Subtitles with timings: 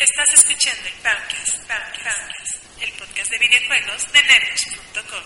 [0.00, 1.60] Estás escuchando el Poundcast,
[2.80, 5.24] el podcast de videojuegos de Nerdos.com.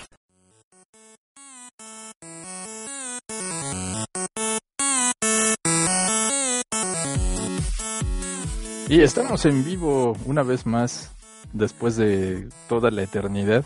[8.88, 11.12] Y estamos en vivo una vez más,
[11.52, 13.64] después de toda la eternidad,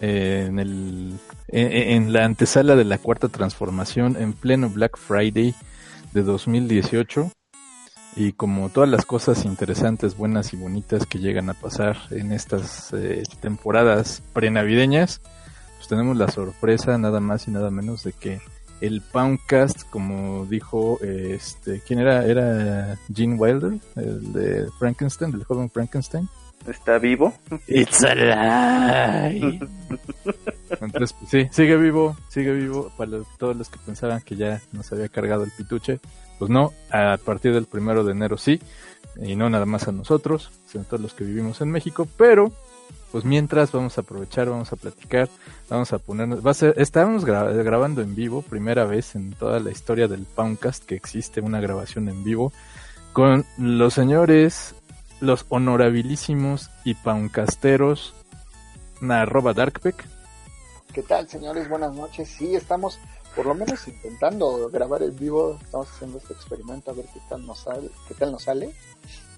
[0.00, 1.16] en, el,
[1.46, 5.54] en la antesala de la cuarta transformación, en pleno Black Friday
[6.12, 7.30] de 2018.
[8.16, 12.92] Y como todas las cosas interesantes, buenas y bonitas que llegan a pasar en estas
[12.92, 15.20] eh, temporadas prenavideñas,
[15.76, 18.40] pues tenemos la sorpresa nada más y nada menos de que
[18.80, 22.24] el Poundcast, como dijo, eh, este, ¿quién era?
[22.26, 26.28] Era Gene Wilder, el de Frankenstein, del joven Frankenstein.
[26.66, 27.34] ¿Está vivo?
[27.66, 29.60] It's alive.
[30.80, 32.90] Entonces, pues, sí, sigue vivo, sigue vivo.
[32.96, 36.00] Para todos los que pensaban que ya nos había cargado el pituche,
[36.38, 38.60] pues no, a partir del primero de enero sí,
[39.20, 42.52] y no nada más a nosotros, sino a todos los que vivimos en México, pero
[43.12, 45.28] pues mientras vamos a aprovechar, vamos a platicar,
[45.70, 49.60] vamos a ponernos, va a ser, estábamos gra- grabando en vivo, primera vez en toda
[49.60, 52.52] la historia del Poundcast que existe una grabación en vivo,
[53.12, 54.74] con los señores,
[55.20, 58.14] los honorabilísimos y poundcasteros,
[59.08, 60.04] arroba Darkpeck,
[60.92, 61.68] ¿Qué tal, señores?
[61.68, 62.28] Buenas noches.
[62.28, 63.00] Sí, estamos
[63.34, 65.58] por lo menos intentando grabar en vivo.
[65.62, 68.72] Estamos haciendo este experimento a ver qué tal nos sale, qué tal nos sale.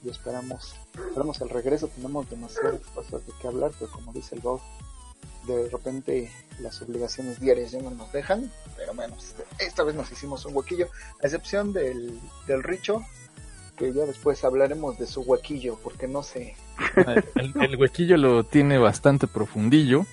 [0.04, 1.88] Y esperamos, esperamos el regreso.
[1.88, 4.60] Tenemos demasiadas cosas de qué hablar, pero como dice el Bob,
[5.46, 6.30] de repente
[6.60, 8.50] las obligaciones diarias ya no nos dejan.
[8.76, 10.88] Pero bueno, este, esta vez nos hicimos un huequillo,
[11.22, 13.02] a excepción del, del Richo,
[13.76, 16.56] que ya después hablaremos de su huequillo, porque no sé.
[17.36, 20.04] el, el huequillo lo tiene bastante profundillo,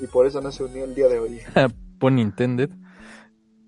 [0.00, 1.40] Y por eso no se unió el día de hoy.
[1.98, 2.70] pun intended.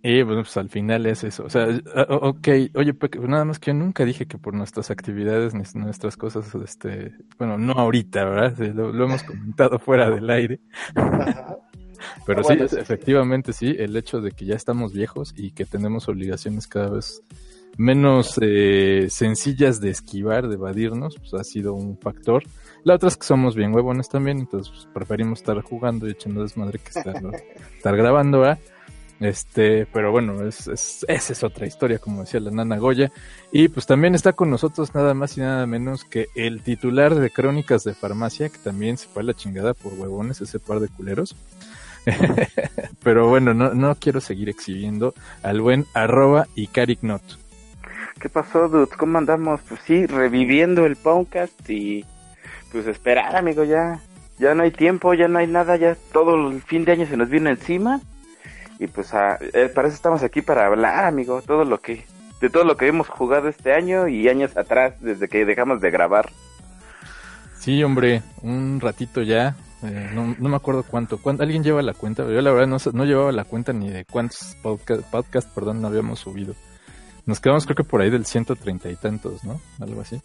[0.03, 1.45] Y bueno, pues al final es eso.
[1.45, 2.95] O sea, ah, ok, oye,
[3.27, 7.73] nada más que yo nunca dije que por nuestras actividades, nuestras cosas, este, bueno, no
[7.73, 8.55] ahorita, ¿verdad?
[8.57, 10.61] Sí, Lo, lo hemos comentado fuera del aire.
[12.27, 12.55] Pero sí.
[12.55, 17.23] efectivamente sí, el hecho de que ya estamos viejos y que tenemos obligaciones cada vez
[17.77, 22.45] menos eh, sencillas de esquivar, de evadirnos, pues ha sido un factor.
[22.85, 26.43] La otra es que somos bien huevones también, entonces pues, preferimos estar jugando y echando
[26.43, 27.17] desmadre que estar,
[27.77, 28.59] estar grabando, ¿verdad?
[29.21, 33.11] Este, pero bueno, es, es, esa es otra historia, como decía la nana Goya.
[33.51, 37.31] Y pues también está con nosotros nada más y nada menos que el titular de
[37.31, 40.89] Crónicas de Farmacia, que también se fue a la chingada por huevones, ese par de
[40.89, 41.35] culeros.
[43.03, 47.23] pero bueno, no, no quiero seguir exhibiendo al buen arroba y Caricnot.
[48.21, 48.91] ¿Qué pasó, dudes?
[48.97, 49.61] ¿Cómo andamos?
[49.69, 52.05] Pues sí, reviviendo el podcast y
[52.73, 54.01] pues esperar, amigo, ya.
[54.39, 57.17] Ya no hay tiempo, ya no hay nada, ya todo el fin de año se
[57.17, 58.01] nos viene encima.
[58.79, 62.05] Y pues a, eh, para eso estamos aquí para hablar, amigo, todo lo que
[62.41, 65.91] de todo lo que hemos jugado este año y años atrás desde que dejamos de
[65.91, 66.31] grabar.
[67.59, 69.57] Sí, hombre, un ratito ya.
[69.83, 71.19] eh, no, no me acuerdo cuánto.
[71.19, 72.23] ¿Cuánto- ¿Alguien lleva la cuenta?
[72.25, 75.89] Yo la verdad no, no llevaba la cuenta ni de cuántos podcast, podcast perdón, no
[75.89, 76.55] habíamos subido.
[77.27, 79.61] Nos quedamos creo que por ahí del 130 y tantos, ¿no?
[79.81, 80.21] Algo así.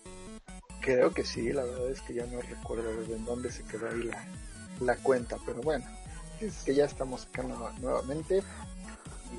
[0.83, 4.03] Creo que sí, la verdad es que ya no recuerdo desde dónde se quedó ahí
[4.03, 4.23] la,
[4.81, 5.85] la cuenta, pero bueno,
[6.41, 8.44] es que ya estamos acá nu- nuevamente.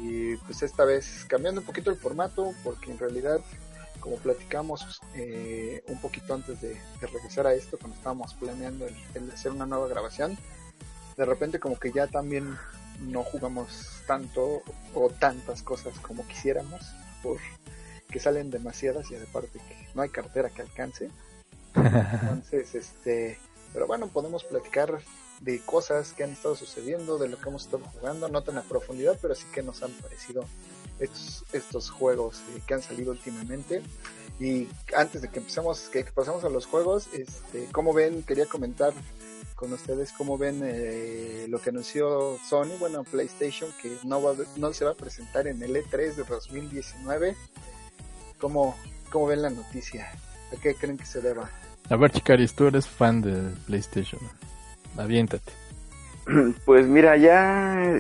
[0.00, 3.41] Y pues esta vez cambiando un poquito el formato porque en realidad
[4.00, 8.94] como platicamos eh, un poquito antes de, de regresar a esto cuando estábamos planeando el,
[9.15, 10.37] el hacer una nueva grabación
[11.16, 12.59] de repente como que ya también
[13.00, 14.62] no jugamos tanto
[14.94, 16.83] o tantas cosas como quisiéramos
[17.22, 17.38] por
[18.10, 21.09] que salen demasiadas y aparte que no hay cartera que alcance
[21.75, 23.39] entonces, este,
[23.73, 25.01] pero bueno, podemos platicar
[25.41, 28.62] de cosas que han estado sucediendo, de lo que hemos estado jugando, no tan a
[28.62, 30.45] profundidad, pero sí que nos han parecido
[30.99, 33.83] estos, estos juegos eh, que han salido últimamente.
[34.41, 38.93] Y antes de que empecemos, que, pasamos a los juegos, este, como ven, quería comentar
[39.55, 44.73] con ustedes cómo ven eh, lo que anunció Sony, bueno, PlayStation, que no, va, no
[44.73, 47.37] se va a presentar en el E3 de 2019.
[48.41, 48.77] ¿Cómo,
[49.11, 50.11] cómo ven la noticia?
[50.53, 51.51] ¿A qué creen que se deba?
[51.91, 54.21] A ver, Chicaris, tú eres fan de PlayStation.
[54.97, 55.53] Aviéntate.
[56.65, 57.98] Pues mira, ya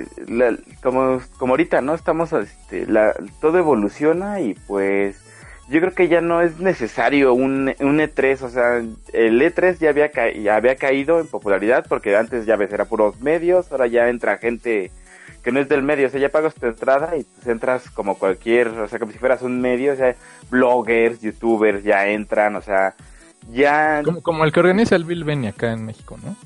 [0.82, 1.94] como, como ahorita, ¿no?
[1.94, 5.20] Estamos, este, la, todo evoluciona y pues
[5.68, 9.90] yo creo que ya no es necesario un, un E3, o sea, el E3 ya
[9.90, 13.86] había, ca- ya había caído en popularidad porque antes ya ves, era puros medios, ahora
[13.88, 14.90] ya entra gente
[15.42, 18.18] que no es del medio, o sea, ya pagas tu entrada y pues entras como
[18.18, 20.16] cualquier, o sea, como si fueras un medio, o sea,
[20.50, 22.94] bloggers, youtubers ya entran, o sea,
[23.50, 24.02] ya...
[24.04, 26.36] Como, como el que organiza el Bill Benny acá en México, ¿no?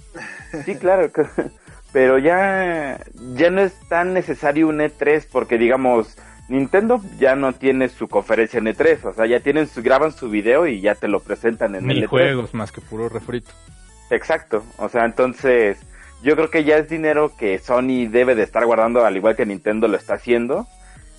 [0.65, 1.11] Sí, claro,
[1.93, 3.01] pero ya,
[3.35, 6.17] ya no es tan necesario un E3 porque digamos,
[6.49, 10.31] Nintendo ya no tiene su conferencia en E3, o sea, ya tienen su, graban su
[10.31, 12.09] video y ya te lo presentan en Ni el E3.
[12.09, 13.51] juegos más que puro refrito.
[14.11, 15.79] Exacto, o sea, entonces
[16.23, 19.47] yo creo que ya es dinero que Sony debe de estar guardando al igual que
[19.47, 20.67] Nintendo lo está haciendo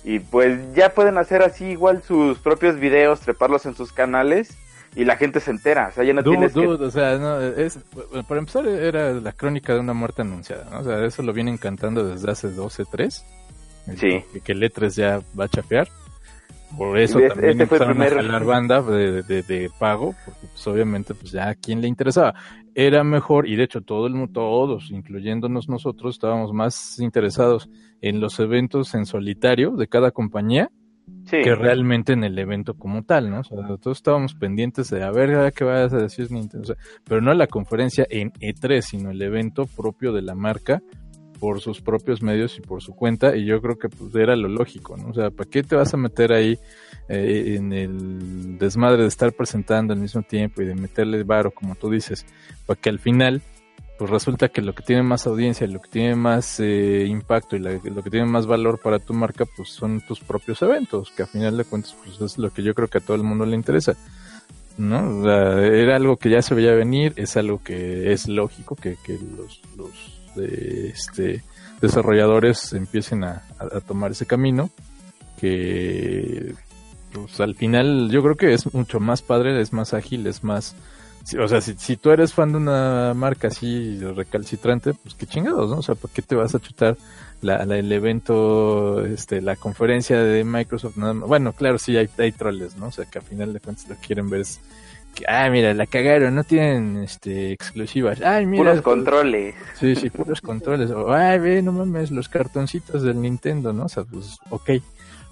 [0.04, 4.56] y pues ya pueden hacer así igual sus propios videos, treparlos en sus canales
[4.96, 6.64] y la gente se entera, o sea, ya no Dude, tienes que...
[6.66, 10.68] dude, o sea, no, es, bueno, para empezar era la crónica de una muerte anunciada,
[10.70, 10.80] ¿no?
[10.80, 13.24] O sea, eso lo vienen cantando desde hace 12, 3.
[13.96, 14.22] Sí.
[14.32, 15.88] Que, que el E3 ya va a chafear.
[16.76, 20.46] Por eso Este- también este empezaron a primer- jalar banda de, de- de pago, porque
[20.52, 22.34] pues obviamente pues ya a quién le interesaba.
[22.76, 27.68] Era mejor, y de hecho todo el mundo, todos, incluyéndonos nosotros, estábamos más interesados
[28.00, 30.70] en los eventos en solitario de cada compañía
[31.30, 33.40] Que realmente en el evento como tal, ¿no?
[33.40, 37.20] O sea, todos estábamos pendientes de a ver qué vas a decir Nintendo, o pero
[37.20, 40.82] no la conferencia en E3, sino el evento propio de la marca
[41.38, 44.48] por sus propios medios y por su cuenta, y yo creo que pues era lo
[44.48, 45.08] lógico, ¿no?
[45.08, 46.58] O sea, ¿para qué te vas a meter ahí
[47.08, 51.74] eh, en el desmadre de estar presentando al mismo tiempo y de meterle varo, como
[51.74, 52.26] tú dices,
[52.66, 53.40] para que al final
[54.00, 57.58] pues resulta que lo que tiene más audiencia, lo que tiene más eh, impacto y
[57.58, 61.24] la- lo que tiene más valor para tu marca, pues son tus propios eventos, que
[61.24, 63.44] a final de cuentas pues es lo que yo creo que a todo el mundo
[63.44, 63.94] le interesa.
[64.78, 65.18] ¿No?
[65.20, 68.96] O sea, era algo que ya se veía venir, es algo que es lógico que,
[69.04, 69.90] que los, los
[70.42, 71.42] este,
[71.82, 74.70] desarrolladores empiecen a, a- tomar ese camino,
[75.38, 76.54] que
[77.12, 80.74] pues al final yo creo que es mucho más padre, es más ágil, es más
[81.38, 85.70] o sea, si, si tú eres fan de una marca así recalcitrante, pues qué chingados,
[85.70, 85.76] ¿no?
[85.78, 86.96] O sea, ¿por qué te vas a chutar
[87.42, 90.96] la, la- el evento, este, la conferencia de Microsoft?
[90.96, 91.28] Nada más?
[91.28, 92.86] Bueno, claro, sí hay, hay troles, ¿no?
[92.86, 94.60] O sea, que a final de cuentas lo que quieren ver es
[95.14, 98.20] que, ah, mira, la cagaron, no tienen, este, exclusivas.
[98.22, 98.62] Ay, mira.
[98.64, 99.54] puros controles.
[99.78, 100.90] Sí, sí, puros controles.
[100.90, 103.84] O, ay, ve, no mames, los cartoncitos del Nintendo, ¿no?
[103.84, 104.70] O sea, pues, ok.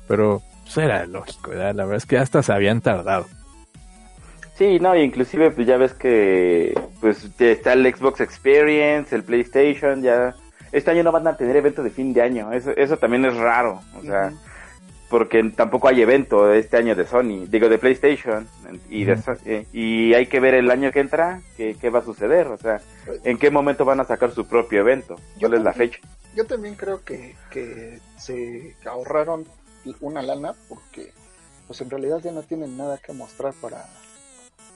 [0.08, 1.74] Pero, pues era lógico, ¿verdad?
[1.74, 3.26] La verdad es que hasta se habían tardado.
[4.58, 10.34] Sí, no, inclusive pues ya ves que pues está el Xbox Experience, el PlayStation, ya
[10.72, 13.36] este año no van a tener evento de fin de año, eso eso también es
[13.36, 14.32] raro, o sea,
[15.08, 18.48] porque tampoco hay evento este año de Sony, digo de PlayStation
[18.90, 19.16] y de
[19.46, 22.56] eh, y hay que ver el año que entra qué, qué va a suceder, o
[22.58, 22.80] sea,
[23.22, 25.98] en qué momento van a sacar su propio evento, Yo cuál es la que- fecha.
[26.34, 29.46] Yo también creo que, que se ahorraron
[30.00, 31.12] una lana porque
[31.68, 33.84] pues en realidad ya no tienen nada que mostrar para,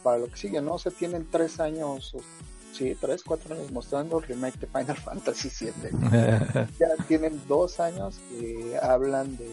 [0.03, 0.75] para lo que sigue, ¿no?
[0.75, 2.21] O sea, tienen tres años, o-
[2.73, 5.73] sí, tres, cuatro años mostrando el remake de Final Fantasy VII.
[6.79, 9.51] Ya tienen dos años que hablan de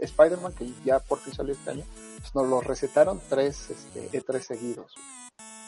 [0.00, 1.84] Spider-Man, que ya por fin salió este año,
[2.20, 4.94] pues nos lo recetaron tres este, E3 seguidos.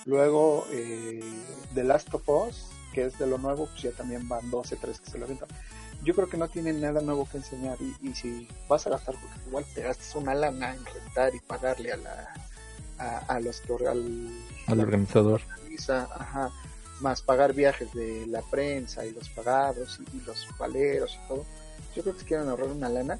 [0.04, 1.20] Luego, eh,
[1.74, 4.98] The Last of Us, que es de lo nuevo, pues ya también van dos E3
[5.00, 5.48] que se lo aventan.
[6.04, 9.16] Yo creo que no tienen nada nuevo que enseñar y, y si vas a gastar,
[9.20, 12.34] porque igual te gastas una lana en rentar y pagarle a la
[12.98, 14.28] a, a los que al,
[14.66, 15.40] Al organizador.
[15.58, 16.50] organiza, ajá,
[17.00, 21.44] más pagar viajes de la prensa y los pagados y, y los paleros y todo.
[21.94, 23.18] Yo creo que si quieren ahorrar una lana.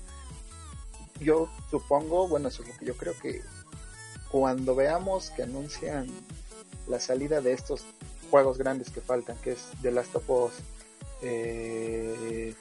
[1.20, 3.40] Yo supongo, bueno, eso es lo que yo creo que
[4.30, 6.06] cuando veamos que anuncian
[6.88, 7.84] la salida de estos
[8.30, 10.52] juegos grandes que faltan, que es The Last of Us,
[11.22, 12.54] eh,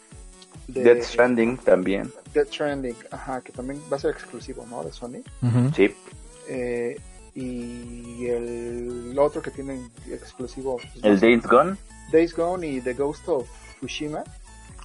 [0.68, 4.84] de- Death Stranding también, Death Stranding, ajá, que también va a ser exclusivo, ¿no?
[4.84, 5.22] De Sony.
[5.76, 5.94] Sí,
[6.48, 7.00] Eh,
[7.34, 11.78] y el otro que tienen exclusivo pues, el no sé, Days Gone,
[12.12, 13.48] Days Gone y The Ghost of
[13.80, 14.24] Fushima.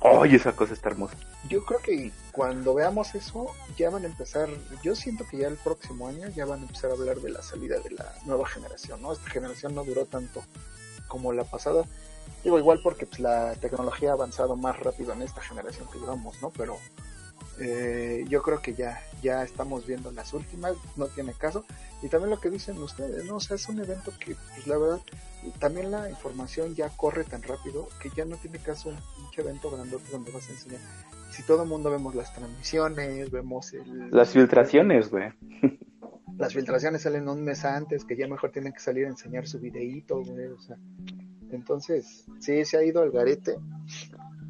[0.02, 1.14] ¡ay, esa cosa está hermosa!
[1.49, 4.49] Yo creo que cuando veamos eso ya van a empezar,
[4.83, 7.43] yo siento que ya el próximo año ya van a empezar a hablar de la
[7.43, 9.12] salida de la nueva generación, ¿no?
[9.12, 10.43] Esta generación no duró tanto
[11.09, 11.85] como la pasada.
[12.45, 16.40] Digo, igual porque pues, la tecnología ha avanzado más rápido en esta generación que llevamos,
[16.40, 16.50] ¿no?
[16.50, 16.79] Pero
[17.61, 21.64] eh, yo creo que ya, ya estamos viendo las últimas, no tiene caso.
[22.02, 23.37] Y también lo que dicen ustedes, ¿no?
[23.37, 25.00] O sea, es un evento que, pues la verdad,
[25.59, 29.71] también la información ya corre tan rápido que ya no tiene caso un pinche evento
[29.71, 30.81] grandote donde vas a enseñar.
[31.31, 34.11] Si todo el mundo vemos las transmisiones, vemos el...
[34.11, 35.33] Las filtraciones, güey.
[36.38, 39.61] Las filtraciones salen un mes antes, que ya mejor tienen que salir a enseñar su
[39.61, 40.79] videíto, güey, o sea.
[41.50, 43.57] Entonces, sí, se ha ido al garete.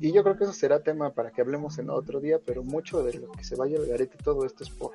[0.01, 3.03] Y yo creo que eso será tema para que hablemos en otro día, pero mucho
[3.05, 4.93] de lo que se vaya al garete todo esto es por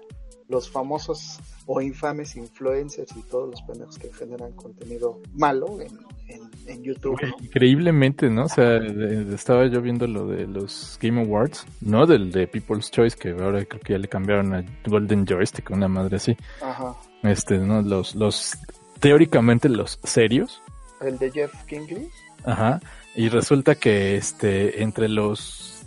[0.47, 5.97] los famosos o infames influencers y todos los pendejos que generan contenido malo en,
[6.27, 7.19] en, en YouTube.
[7.21, 7.35] ¿no?
[7.43, 8.45] Increíblemente, ¿no?
[8.45, 12.89] O sea, de- estaba yo viendo lo de los Game Awards, no del de People's
[12.91, 16.35] Choice, que ahora creo que ya le cambiaron a Golden Joystick, una madre así.
[16.61, 16.95] Ajá.
[17.23, 17.81] Este, ¿no?
[17.81, 18.53] Los, los,
[18.99, 20.61] teóricamente los serios,
[21.01, 22.07] El de Jeff Kingley.
[22.43, 22.79] ajá.
[23.15, 25.81] Y resulta que, este, entre los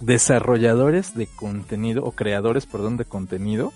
[0.00, 3.72] desarrolladores de contenido o creadores, perdón, de contenido.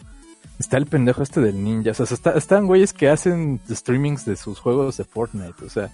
[0.58, 4.36] Está el pendejo este del ninja, o sea, está, están güeyes que hacen streamings de
[4.36, 5.90] sus juegos de Fortnite, o sea,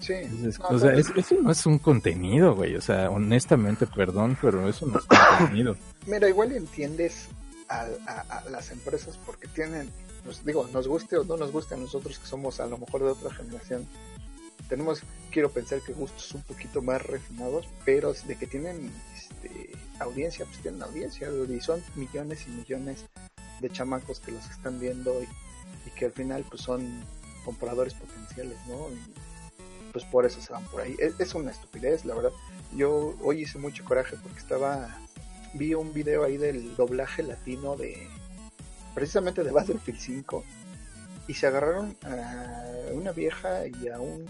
[0.00, 0.12] Sí.
[0.12, 3.86] es- No, o sea, no, es- eso no es un contenido, güey, o sea, honestamente,
[3.86, 5.04] perdón, pero eso no es
[5.38, 5.76] contenido.
[6.06, 7.26] Mira, igual entiendes
[7.68, 9.88] a, a- a las empresas porque tienen,
[10.24, 13.00] pues digo, nos guste o no nos guste a nosotros que somos a lo mejor
[13.02, 13.86] de otra generación.
[14.74, 20.44] Tenemos, quiero pensar que gustos un poquito más refinados, pero de que tienen este, audiencia,
[20.46, 23.04] pues tienen audiencia, y son millones y millones
[23.60, 25.28] de chamacos que los están viendo y,
[25.86, 27.04] y que al final pues son
[27.44, 28.88] compradores potenciales, ¿no?
[28.90, 30.96] Y pues por eso se van por ahí.
[30.98, 32.32] Es, es una estupidez, la verdad.
[32.74, 34.98] Yo hoy hice mucho coraje porque estaba
[35.52, 38.08] vi un video ahí del doblaje latino de
[38.92, 40.44] precisamente de Battlefield 5
[41.28, 44.26] y se agarraron a una vieja y a un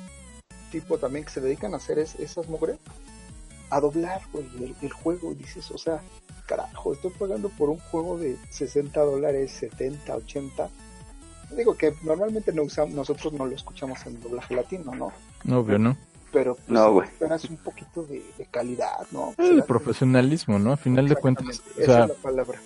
[0.80, 2.78] tipo también que se dedican a hacer es- esas mujeres
[3.70, 6.00] a doblar güey, el, el juego y dices o sea
[6.46, 10.68] carajo estoy pagando por un juego de 60 dólares 70 80
[11.56, 15.12] digo que normalmente no usamos nosotros no lo escuchamos en doblaje latino no
[15.58, 15.96] Obvio, ¿no?
[16.32, 17.08] pero pues, No, güey.
[17.08, 20.72] esperas un poquito de, de calidad no El profesionalismo, ¿no?
[20.72, 22.58] A final de cuentas, esa sea, es la palabra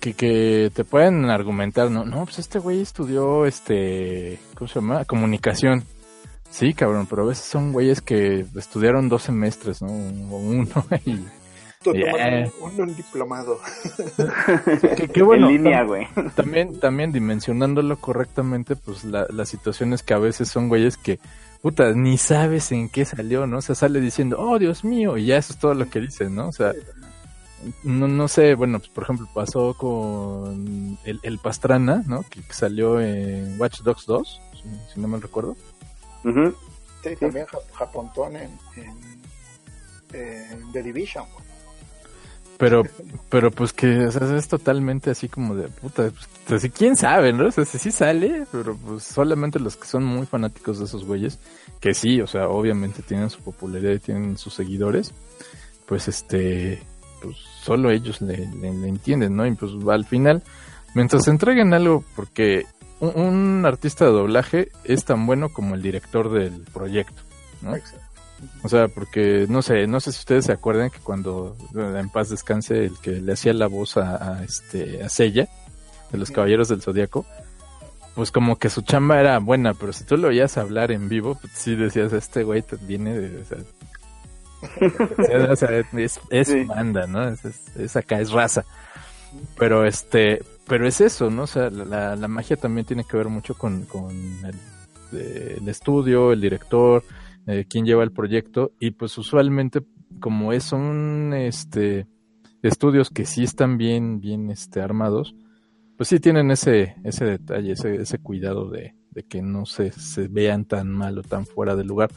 [0.00, 5.04] que, que te pueden argumentar, no, no, pues este güey estudió, este, ¿cómo se llama?
[5.04, 5.84] Comunicación.
[6.50, 9.88] Sí, cabrón, pero a veces son güeyes que estudiaron dos semestres, ¿no?
[9.88, 10.68] O uno,
[11.04, 11.20] y
[11.94, 12.50] Yeah.
[12.60, 13.60] un, un diplomado.
[14.96, 15.48] qué, qué bueno.
[15.48, 16.08] en línea, güey.
[16.34, 21.20] También, también dimensionándolo correctamente, pues la, las situaciones que a veces son güeyes que,
[21.62, 23.58] puta, ni sabes en qué salió, ¿no?
[23.58, 26.34] O sea, sale diciendo, oh, Dios mío, y ya eso es todo lo que dicen,
[26.34, 26.48] ¿no?
[26.48, 26.72] O sea,
[27.84, 32.24] no, no sé, bueno, pues por ejemplo pasó con el, el Pastrana, ¿no?
[32.28, 35.56] Que, que salió en Watch Dogs 2, si, si no mal recuerdo.
[36.26, 36.54] Ujú.
[37.02, 38.96] Sí, también Ja- Japontón en, en,
[40.12, 41.24] en The Division.
[41.32, 41.46] güey.
[42.58, 42.82] Pero,
[43.28, 46.10] pero pues que o sea, es totalmente así como de puta,
[46.46, 47.46] pues, así, quién sabe, ¿no?
[47.48, 51.04] O sea, si sí sale, pero pues solamente los que son muy fanáticos de esos
[51.04, 51.38] güeyes,
[51.80, 55.12] que sí, o sea, obviamente tienen su popularidad y tienen sus seguidores,
[55.86, 56.82] pues este,
[57.22, 59.46] pues solo ellos le, le- le entienden, ¿no?
[59.46, 60.42] Y pues al final,
[60.94, 62.64] mientras entreguen algo, porque
[63.00, 67.22] un, un artista de doblaje es tan bueno como el director del proyecto,
[67.62, 67.74] ¿no?
[67.76, 68.04] Exacto.
[68.62, 72.10] O sea, porque no sé, no sé si ustedes se acuerdan que cuando bueno, en
[72.10, 75.48] paz descanse el que le hacía la voz a, a, este a Sella
[76.12, 76.34] de los Sí.
[76.34, 77.24] Caballeros del Zodíaco,
[78.14, 81.36] pues como que su chamba era buena, pero si tú lo oías hablar en vivo,
[81.40, 83.58] pues sí decías, este güey viene de, o sea,
[85.50, 86.64] o sea, es, es Sí.
[86.64, 87.28] banda, ¿no?
[87.28, 88.64] Es, es- es acá, es raza.
[89.58, 91.44] Pero este, pero es eso, ¿no?
[91.44, 94.56] O sea, la, la magia también tiene que ver mucho con, con el,
[95.12, 97.04] eh, el estudio, el director,
[97.46, 99.82] eh, quién lleva el proyecto, y pues usualmente,
[100.20, 102.06] como es, son este
[102.62, 105.36] estudios que sí están bien, bien este armados,
[105.96, 110.26] pues sí tienen ese, ese detalle, ese, ese cuidado de, de que no se, se
[110.26, 112.10] vean tan mal o tan fuera de lugar.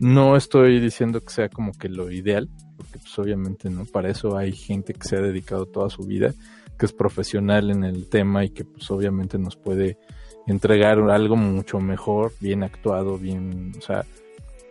[0.00, 4.36] No estoy diciendo que sea como que lo ideal, porque pues obviamente no, para eso
[4.36, 6.34] hay gente que se ha dedicado toda su vida,
[6.78, 9.98] que es profesional en el tema y que pues obviamente nos puede
[10.46, 14.04] entregar algo mucho mejor, bien actuado, bien, o sea,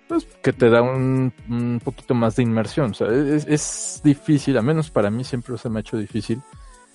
[0.08, 4.58] pues que te da un, un poquito más de inmersión, o sea, es, es difícil,
[4.58, 6.42] al menos para mí siempre se me ha hecho difícil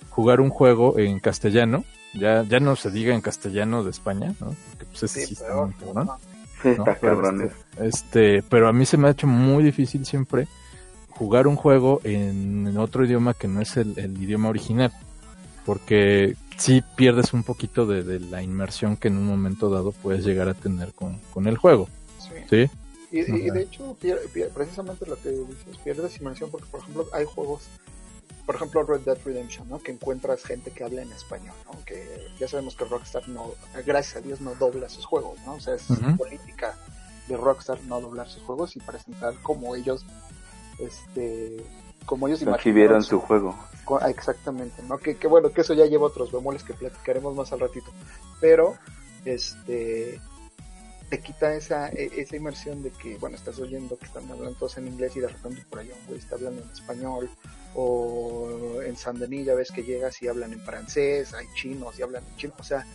[0.09, 4.55] jugar un juego en castellano, ya, ya no se diga en castellano de España, ¿no?
[4.69, 6.07] Porque pues ese sí, está peor, muy cabrón.
[6.07, 6.19] ¿no?
[6.61, 6.85] Sí, ¿no?
[6.87, 7.41] está Pero, cabrón.
[7.41, 10.47] este, este, pero a mí se me ha hecho muy difícil siempre
[11.19, 14.91] jugar un juego en, en otro idioma que no es el, el idioma original,
[15.65, 20.25] porque sí pierdes un poquito de, de la inmersión que en un momento dado puedes
[20.25, 21.87] llegar a tener con, con el juego,
[22.19, 22.35] Sí.
[22.49, 22.71] ¿sí?
[23.11, 27.25] Y, de hecho, pier- pier- precisamente lo que dices, pierdes inmersión porque, por ejemplo, hay
[27.25, 27.63] juegos,
[28.45, 29.79] por ejemplo, Red Dead Redemption, ¿no?
[29.79, 31.83] Que encuentras gente que habla en español, ¿no?
[31.85, 33.51] Que ya sabemos que Rockstar no,
[33.85, 35.55] gracias a Dios, no dobla sus juegos, ¿no?
[35.55, 35.83] O sea, es
[36.17, 36.77] política
[37.27, 40.05] de Rockstar no doblar sus juegos y presentar como ellos,
[40.79, 41.57] este,
[42.05, 43.55] como ellos su juego.
[44.01, 44.97] Ah, Exactamente, ¿no?
[44.97, 47.91] Que, que bueno, que eso ya lleva otros bemoles que platicaremos más al ratito.
[48.39, 48.75] Pero,
[49.25, 50.19] este,
[51.09, 54.77] te quita esa, e- esa inmersión de que, bueno, estás oyendo que están hablando todos
[54.77, 57.29] en inglés y de repente por ahí un güey está hablando en español.
[57.75, 62.01] O en San Denis ya ves que llegas y hablan en francés, hay chinos y
[62.01, 62.53] hablan en chino.
[62.59, 62.85] O sea,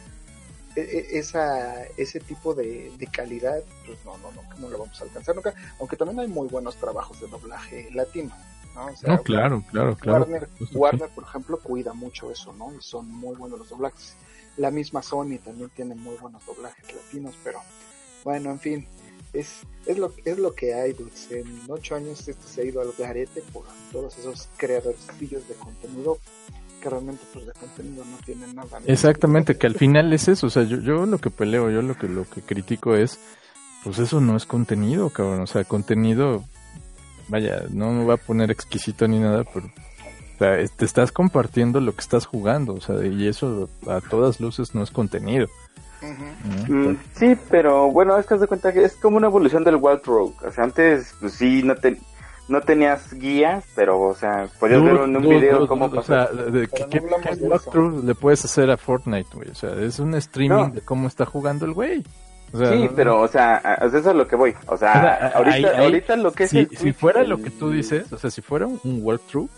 [0.77, 5.35] esa, ese tipo de, de calidad, pues no, no, no, no lo vamos a alcanzar
[5.35, 5.55] nunca.
[5.79, 8.35] Aunque también hay muy buenos trabajos de doblaje latino,
[8.75, 8.87] ¿no?
[8.87, 10.21] O sea, No, claro, claro, claro.
[10.21, 10.49] Warner.
[10.73, 12.73] Warner, por ejemplo, cuida mucho eso, ¿no?
[12.75, 14.17] Y son muy buenos los doblajes.
[14.57, 17.61] La misma Sony también tiene muy buenos doblajes latinos, pero
[18.25, 18.87] bueno, en fin.
[19.35, 21.31] es, es, lo, es lo que hay, dudes.
[21.31, 26.19] En ocho años esto se ha ido al garete por todos esos creadores de contenido
[26.85, 28.79] que realmente pues de contenido no tienen nada.
[28.79, 28.87] ¿no?
[28.87, 31.97] Exactamente, que al final es eso, o sea, yo, yo lo que peleo, yo lo
[31.97, 33.19] que lo que critico es,
[33.83, 36.45] pues eso no es contenido, cabrón, o sea, contenido,
[37.29, 41.81] vaya, no me voy a poner exquisito ni nada, pero o sea, te estás compartiendo
[41.81, 45.49] lo que estás jugando, o sea, y eso a todas luces no es contenido.
[46.69, 49.77] Mm, sí, pero bueno, es que haz de cuenta que es como una evolución del
[49.77, 50.35] Wild Rogue.
[50.47, 51.97] O sea, antes, pues sí, no, te,
[52.49, 55.87] no tenías guías, pero, o sea, podías Dude, ver en un dude, video dude, cómo
[55.87, 56.53] o sea, pasar.
[56.53, 59.51] de, ¿qué, no walkthrough le puedes hacer a Fortnite, güey?
[59.51, 60.69] O sea, es un streaming No.
[60.71, 62.05] de cómo está jugando el güey.
[62.53, 64.55] O sea, Sí, no- pero, o sea, eso es lo que voy.
[64.67, 67.71] O sea, ahorita, ahorita lo que es si, el si fuera el- lo que tú
[67.71, 69.49] dices, o sea, si fuera un, un walkthrough,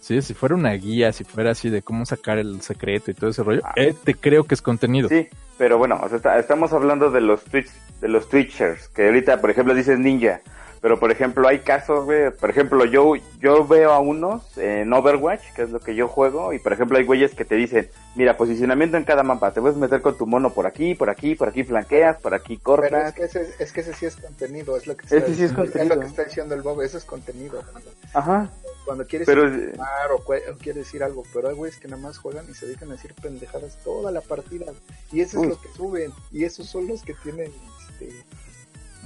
[0.00, 0.20] ¿sí?
[0.20, 3.42] si fuera una guía, si fuera así de cómo sacar el secreto y todo ese
[3.42, 3.72] rollo, Ah.
[3.76, 5.08] eh, te creo que es contenido.
[5.08, 7.70] Sí, pero bueno, o sea, está- estamos hablando de los Twitch,
[8.02, 10.40] de los Twitchers, que ahorita, por ejemplo, dices ninja,
[10.82, 15.52] pero por ejemplo hay casos, güey, por ejemplo, yo yo veo a unos en Overwatch,
[15.54, 18.36] que es lo que yo juego, y por ejemplo hay güeyes que te dicen, mira,
[18.36, 21.48] posicionamiento en cada mapa, te puedes meter con tu mono por aquí, por aquí, por
[21.48, 23.14] aquí flanqueas, por aquí Pero es cortas.
[23.14, 25.52] que, ese, es que ese sí es contenido, es lo que está, sí es
[25.88, 27.62] lo que está diciendo el Bob, eso es contenido.
[27.72, 28.50] Cuando, Ajá,
[28.84, 32.02] cuando quieres pero informar o, cue- o quieres decir algo, pero hay güeyes que nada
[32.02, 34.66] más juegan y se dedican a decir pendejadas toda la partida.
[35.12, 35.48] Y eso es Uy.
[35.50, 37.52] lo que suben, y esos son los que tienen
[37.88, 38.10] este,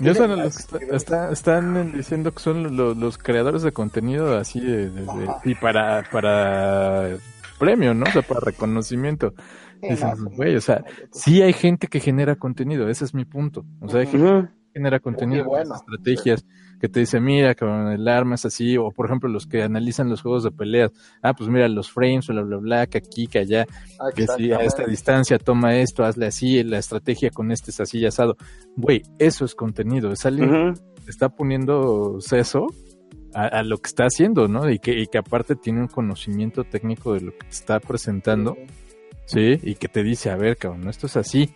[0.00, 0.56] Yo sé Tienen los
[0.92, 5.06] está- están diciendo que son los, los creadores de contenido así de, de-
[5.44, 7.16] y para para
[7.58, 8.04] premio, ¿no?
[8.06, 9.32] O sea, para reconocimiento.
[9.82, 13.64] Dices, no, güey, o sea, Sí hay gente que genera contenido, ese es mi punto.
[13.80, 16.44] O sea, hay gente que genera contenido, bueno, estrategias,
[16.80, 20.08] que te dice, mira, cabrón, el arma es así, o por ejemplo los que analizan
[20.10, 20.92] los juegos de peleas,
[21.22, 23.66] ah, pues mira, los frames, bla, bla, bla, que aquí, que allá,
[23.98, 24.90] Ah, que si a esta exactamente.
[24.90, 28.36] distancia toma esto, hazle así, la estrategia con este es así y asado.
[28.76, 32.66] Güey, eso es contenido, es alguien que está poniendo seso
[33.34, 34.70] a, a lo que está haciendo, ¿no?
[34.70, 38.56] Y que, y que aparte tiene un conocimiento técnico de lo que te está presentando,
[39.24, 39.58] ¿sí?
[39.62, 41.50] Y que te dice, a ver, cabrón, esto es así.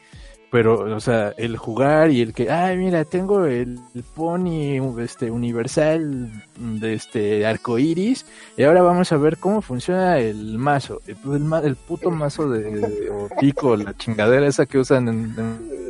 [0.53, 5.31] Pero, o sea, el jugar y el que, ay, mira, tengo el, el pony este,
[5.31, 11.03] universal de este arco iris y ahora vamos a ver cómo funciona el mazo.
[11.07, 15.19] El, el ma- el puto mazo de, o pico, la chingadera esa que usan en,
[15.39, 15.81] en-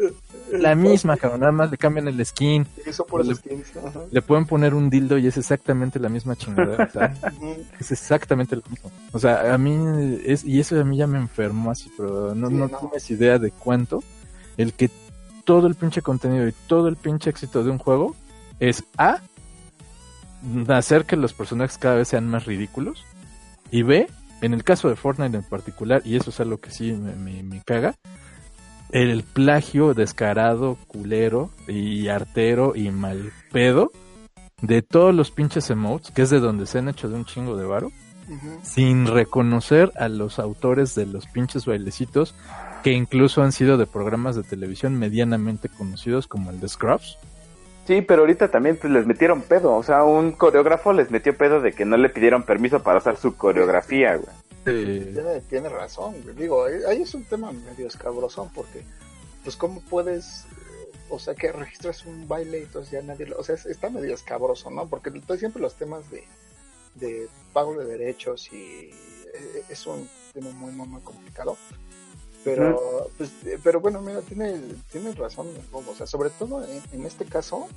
[0.60, 3.72] la misma, cabrón, nada más le cambian el skin, Eso por Le- skins.
[3.76, 4.00] ajá.
[4.10, 6.90] le pueden poner un dildo y es exactamente la misma chingadera,
[7.38, 7.54] Ujú.
[7.78, 8.90] es exactamente lo mismo.
[9.12, 12.48] O sea, a mí, es, y eso a mí ya me enfermó así, pero no,
[12.48, 12.76] Sí, no no.
[12.78, 14.02] tienes idea de cuánto
[14.56, 14.90] el que
[15.44, 18.14] todo el pinche contenido y todo el pinche éxito de un juego
[18.60, 19.18] es A,
[20.68, 23.04] hacer que los personajes cada vez sean más ridículos,
[23.70, 24.08] y B,
[24.42, 27.42] en el caso de Fortnite en particular, y eso es algo que sí me, me-
[27.42, 27.94] me caga,
[28.90, 33.92] el plagio descarado, culero y artero y mal pedo
[34.62, 37.56] de todos los pinches emotes, que es de donde se han hecho de un chingo
[37.56, 37.92] de varo,
[38.62, 42.34] sin reconocer a los autores de los pinches bailecitos
[42.82, 47.18] que incluso han sido de programas de televisión medianamente conocidos como el de Scrubs.
[47.86, 51.60] Sí, pero ahorita también pues les metieron pedo, o sea, un coreógrafo les metió pedo
[51.60, 54.28] de que no le pidieron permiso para usar su coreografía, güey.
[54.66, 56.36] Eh, Tiene, tiene razón, güey.
[56.36, 58.84] digo, ahí es un tema medio escabrosón porque,
[59.42, 63.38] pues, ¿cómo puedes, eh, o sea, que registras un baile y entonces ya nadie, lo-
[63.38, 64.86] o sea, es- está medio escabroso, ¿no?
[64.86, 66.22] Porque siempre los temas de,
[66.96, 68.90] de pago de derechos y
[69.34, 71.56] eh, es un tema muy, muy, muy complicado.
[72.42, 77.06] Pero, pues, eh, pero bueno, mira, tiene, tiene razón, o sea, sobre todo en, en
[77.06, 77.68] este caso,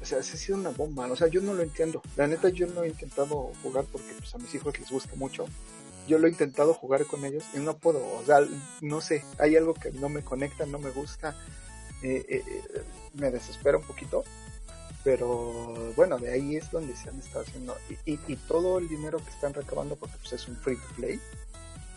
[0.00, 2.02] o sea, sí ha sido una bomba, o sea, yo no lo entiendo.
[2.16, 5.46] La neta, yo no he intentado jugar porque pues a mis hijos les gusta mucho.
[6.06, 8.40] Yo lo he intentado jugar con ellos y no puedo, o sea,
[8.82, 11.34] no sé, hay algo que no me conecta, no me gusta,
[12.02, 12.82] eh, eh, eh,
[13.14, 14.24] me desespera un poquito.
[15.02, 17.76] Pero bueno, de ahí es donde se han estado haciendo.
[17.88, 20.94] Y, y, y todo el dinero que están recabando, porque pues es un free to
[20.96, 21.20] play,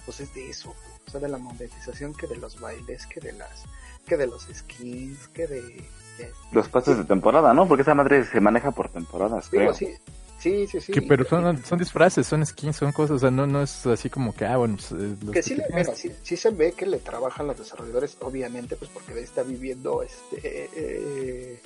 [0.06, 0.74] pues es de eso,
[1.08, 3.64] o sea, de la monetización que de los bailes, que de las,
[4.06, 7.68] que de los skins, que de, de- Los pases de temporada, ¿no?
[7.68, 9.74] Porque esa madre se maneja por temporadas, Digo, creo.
[9.74, 9.96] sí,
[10.40, 10.92] sí, sí, sí.
[10.92, 14.10] que, pero son, son disfraces, son skins, son cosas, o sea, no, no es así
[14.10, 16.50] como que, ah, bueno, pues, eh, los que sí, le- tienes- mira, sí, sí se
[16.52, 20.70] ve que le trabajan los desarrolladores, obviamente, pues porque de ahí está viviendo este eh,
[20.76, 21.62] eh,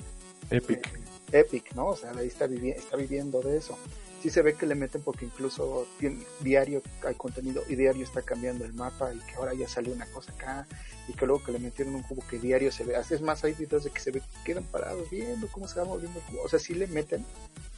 [0.50, 0.88] Epic.
[1.32, 1.86] Epic, ¿no?
[1.86, 3.78] O sea, de ahí está, vivi- está viviendo de eso.
[4.22, 8.22] Sí se ve que le meten porque incluso tien- diario hay contenido y diario está
[8.22, 10.66] cambiando el mapa y que ahora ya sale una cosa acá
[11.08, 12.94] y que luego que le metieron un cubo que diario se ve.
[13.10, 16.20] Es más, hay videos de que se ve, quedan parados viendo cómo se va moviendo
[16.20, 16.42] el cubo.
[16.44, 17.24] O sea, sí le meten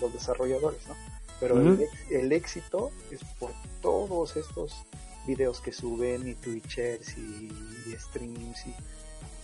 [0.00, 0.94] los desarrolladores, ¿no?
[1.40, 1.58] Pero
[2.10, 4.84] el, éxito es por todos estos
[5.26, 7.50] videos que suben y Twitchers y,
[7.86, 8.74] y streams y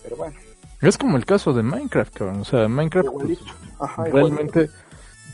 [0.02, 0.36] Pero bueno,
[0.82, 2.40] Es como el caso de Minecraft, cabrón.
[2.40, 3.38] O sea, Minecraft, pues.
[3.78, 4.70] Ajá, realmente,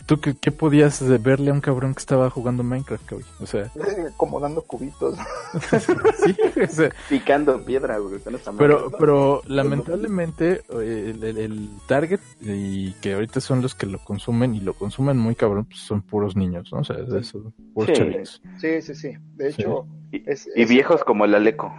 [0.07, 3.29] ¿tú qué, qué podías verle a un cabrón que estaba jugando Minecraft, cabrón?
[3.41, 4.01] O sea, igualito.
[4.07, 5.17] Eh, como dando cubitos.
[6.25, 7.59] sí, o sea, Picando
[7.99, 8.97] güey, esa Pero, madre.
[8.99, 14.61] pero lamentablemente el, el- el target y que ahorita son los que lo consumen y
[14.61, 16.81] lo consumen muy cabrón, pues son puros niños, ¿no?
[16.81, 17.93] O sea, es eso, puros Sí.
[17.95, 18.43] chavitos.
[18.61, 19.13] Sí, sí, sí.
[19.35, 21.73] De hecho, Y, es, y es- viejos como el Aleco.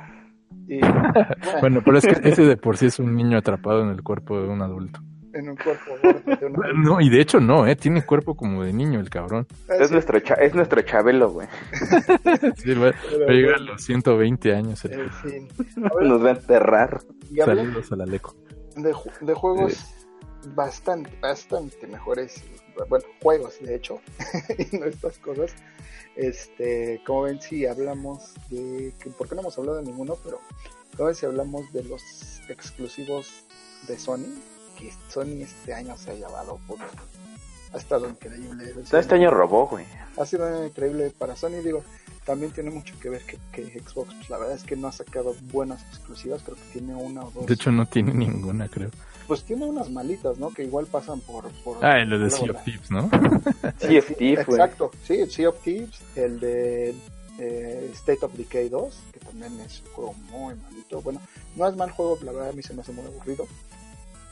[0.67, 0.79] y-
[1.61, 4.39] Bueno, pero es que ese de por sí es un niño atrapado en el cuerpo
[4.41, 4.99] de un adulto.
[5.37, 6.73] En un cuerpo gordo de una...
[6.75, 7.75] No, y de hecho no, ¿eh?
[7.75, 9.47] Tiene cuerpo como de niño el cabrón.
[9.79, 11.47] Es nuestro, cha- es nuestro Chabelo, güey.
[12.57, 14.83] Sí, va, a llegar a los 120 años.
[14.85, 14.91] eh.
[14.93, 15.47] En fin.
[15.85, 17.01] A ver, Nos va a enterrar.
[17.35, 18.35] Saludos al Aleco.
[18.75, 19.85] de, ju- de juegos
[20.55, 22.41] bastante, bastante mejores,
[22.89, 23.99] bueno, juegos de hecho,
[24.71, 25.53] y no estas cosas.
[26.15, 30.15] Este, como ven, si hablamos de, que, ¿por qué no hemos hablado de ninguno?
[30.23, 30.39] Pero,
[30.95, 32.01] como ven, si hablamos de los
[32.49, 33.43] exclusivos
[33.87, 34.25] de Sony,
[34.77, 36.59] que Sony este año se ha llevado,
[37.73, 38.73] ha estado increíble.
[38.89, 39.85] Todo este año robó, güey.
[40.17, 41.83] ha sido un año increíble para Sony, digo,
[42.25, 44.91] también tiene mucho que ver que, que Xbox, pues la verdad es que no ha
[44.91, 47.45] sacado buenas exclusivas, creo que tiene una o dos.
[47.45, 48.89] De hecho no tiene ninguna, creo.
[49.27, 50.49] pues tiene unas malitas, ¿no?
[50.51, 51.49] Que igual pasan por...
[51.63, 53.09] por Ah, lo de Sea of Thieves, ¿no?
[53.79, 54.59] Sea of Thieves, güey.
[54.61, 56.95] Exacto, sí, Sea of Thieves, el de
[57.39, 61.01] eh, State of Decay 2, que también es un juego muy malito.
[61.01, 61.21] Bueno,
[61.55, 63.47] no es mal juego, la verdad a mí se me hace muy aburrido,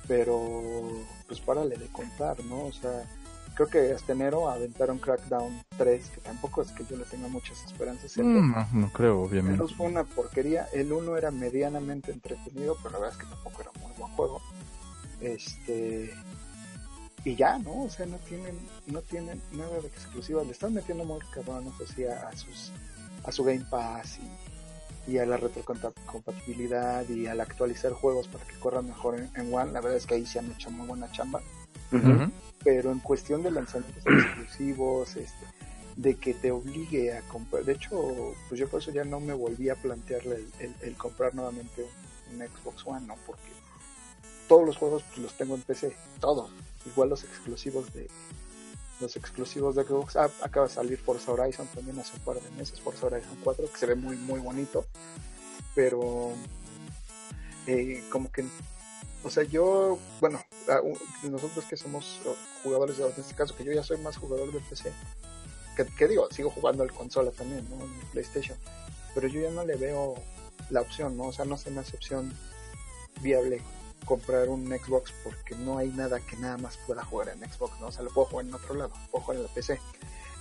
[0.07, 0.83] pero
[1.27, 2.65] pues párale de contar, ¿no?
[2.65, 3.03] O sea,
[3.55, 7.63] creo que hasta enero aventaron Crackdown 3, que tampoco es que yo le tenga muchas
[7.65, 8.15] esperanzas.
[8.17, 9.57] El Mm, No, no creo, el obviamente.
[9.57, 13.61] 2 fue una porquería, el 1 era medianamente entretenido, pero la verdad es que tampoco
[13.61, 14.41] era muy buen juego.
[15.21, 16.13] Este
[17.23, 17.85] y ya, ¿no?
[17.85, 21.91] O sea, no tienen, no tienen nada de exclusiva, le están metiendo muy cabrón, eso
[21.95, 22.71] sí, a, a sus
[23.23, 24.29] a su Game Pass y,
[25.07, 29.71] y a la retrocompatibilidad y al actualizar juegos para que corran mejor en, en One,
[29.71, 31.41] la verdad es que ahí se han hecho muy buena chamba.
[32.63, 35.45] Pero en cuestión de lanzamientos exclusivos, este,
[35.95, 39.33] de que te obligue a comprar, de hecho, pues yo por eso ya no me
[39.33, 41.85] volví a plantearle el, el- el comprar nuevamente
[42.31, 43.15] un, un Xbox One, ¿no?
[43.27, 43.43] Porque
[44.47, 46.49] todos los juegos pues, los tengo en PC, todos,
[46.85, 48.07] igual los exclusivos de
[49.01, 52.49] los exclusivos de Xbox, Ah, acaba de salir Forza Horizon también hace un par de
[52.51, 54.85] meses, Forza Horizon 4, que se ve muy muy bonito,
[55.73, 56.31] pero
[57.67, 58.45] eh, como que
[59.23, 60.97] o sea, yo, bueno, a- u-
[61.31, 62.19] nosotros que somos
[62.63, 64.91] jugadores, de, en este caso, que yo ya soy más jugador de PC,
[65.75, 67.83] que, que digo, sigo jugando al consola también, ¿no?
[67.83, 68.55] En PlayStation,
[69.15, 70.13] pero yo ya no le veo
[70.69, 71.23] la opción, ¿no?
[71.25, 72.31] O sea, no se me hace opción
[73.21, 73.61] viable
[74.05, 77.87] comprar un Xbox porque no hay nada que nada más pueda jugar en Xbox, ¿no?
[77.87, 79.79] O sea, lo puedo jugar en otro lado, puedo jugar en la PC.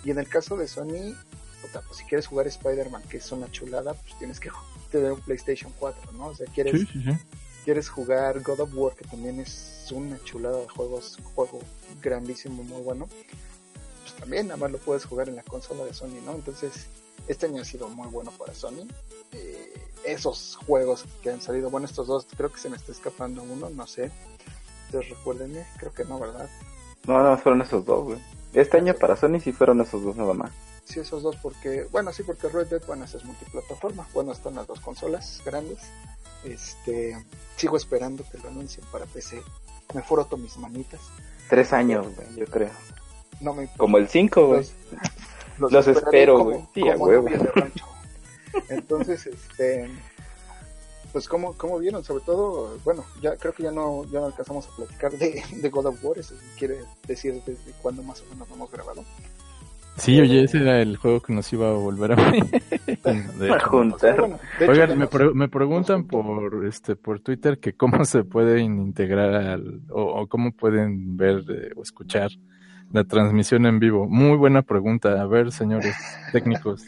[0.05, 1.15] Y en el caso de Sony,
[1.63, 4.51] puta, pues si quieres jugar Spider-Man, que es una chulada, pues tienes que
[4.93, 6.27] tener un PlayStation 4, ¿no?
[6.29, 7.11] O sea, quieres Sí, sí, sí.
[7.65, 11.61] quieres jugar God of War, que también es una chulada de juegos, juego
[12.03, 13.09] grandísimo, muy bueno,
[14.03, 16.33] pues también nada más lo puedes jugar en la consola de Sony, ¿no?
[16.35, 16.87] Entonces,
[17.27, 18.87] este año ha sido muy bueno para Sony.
[19.33, 19.73] Eh,
[20.05, 23.71] esos juegos que han salido, bueno, estos dos, creo que se me está escapando uno,
[23.71, 24.11] no sé.
[24.87, 26.49] Entonces, recuérdenme, creo que no, ¿verdad?
[27.07, 28.19] No, no, fueron esos dos, güey.
[28.53, 30.53] Este año para Sony sí fueron esos dos nada más.
[30.85, 34.07] Sí, esos dos, porque, bueno, sí, porque Red Dead, bueno, es multiplataforma.
[34.15, 35.79] Bueno, están las dos consolas grandes.
[36.45, 37.17] Este,
[37.57, 39.43] sigo esperando que lo anuncien para PC.
[39.95, 41.01] Me froto mis manitas.
[41.49, 42.71] Tres años, güey, yo creo.
[43.41, 44.67] No me Como el 5, güey.
[45.59, 46.61] los, espero, güey.
[46.75, 47.23] Sí, a como huevo.
[47.25, 47.87] novia de rancho.
[48.69, 49.89] Entonces, este,
[51.13, 54.67] pues como, como vieron, sobre todo, bueno, ya creo que ya no, ya no alcanzamos
[54.69, 58.49] a platicar de, de God of War, eso quiere decir desde cuándo más o menos
[58.49, 59.05] lo hemos grabado.
[59.97, 62.17] Sí, oye, ese era el juego que nos iba a volver a
[63.05, 64.19] de- A juntar.
[64.19, 68.25] Bueno, de hecho, Oigan, me, pre- me preguntan por este por Twitter que cómo se
[68.25, 72.33] pueden integrar al, o, o cómo pueden ver eh, o escuchar
[72.93, 74.09] la transmisión en vivo.
[74.09, 75.21] Muy buena pregunta.
[75.21, 75.95] A ver, señores
[76.33, 76.85] técnicos.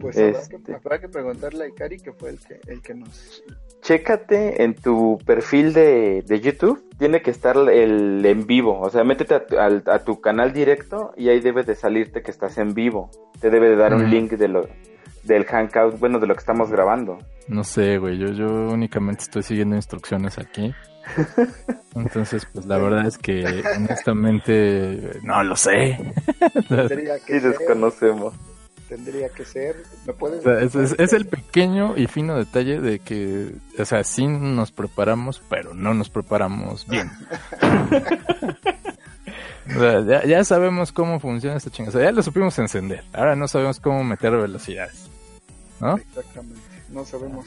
[0.00, 0.62] Pues habrá, Este.
[0.62, 3.42] que, habrá que preguntarle a Ikari, que fue el que, el que nos...
[3.82, 9.04] Chécate en tu perfil de, de YouTube, tiene que estar el en vivo, o sea,
[9.04, 12.58] métete a tu, al- a tu canal directo y ahí debe de salirte que estás
[12.58, 13.10] en vivo.
[13.40, 14.10] Te debe de dar un Mm.
[14.10, 14.66] link de lo,
[15.22, 17.18] del hangout, bueno, de lo que estamos grabando.
[17.48, 18.18] No sé, güey.
[18.18, 20.74] Yo, yo únicamente estoy siguiendo instrucciones aquí.
[21.94, 25.96] Entonces, pues la verdad es que honestamente no lo sé.
[26.68, 28.34] Ser, desconocemos.
[28.88, 32.80] Tendría que ser, ¿me puedes O sea, es, es- es el pequeño y fino detalle
[32.80, 37.10] de que, o sea, sí nos preparamos, pero no nos preparamos bien.
[39.68, 41.90] O sea, ya, ya sabemos cómo funciona esta chingada.
[41.96, 43.02] O sea, ya lo supimos encender.
[43.12, 45.08] Ahora no sabemos cómo meter velocidades.
[45.80, 45.96] ¿no?
[45.96, 47.46] Exactamente, no sabemos,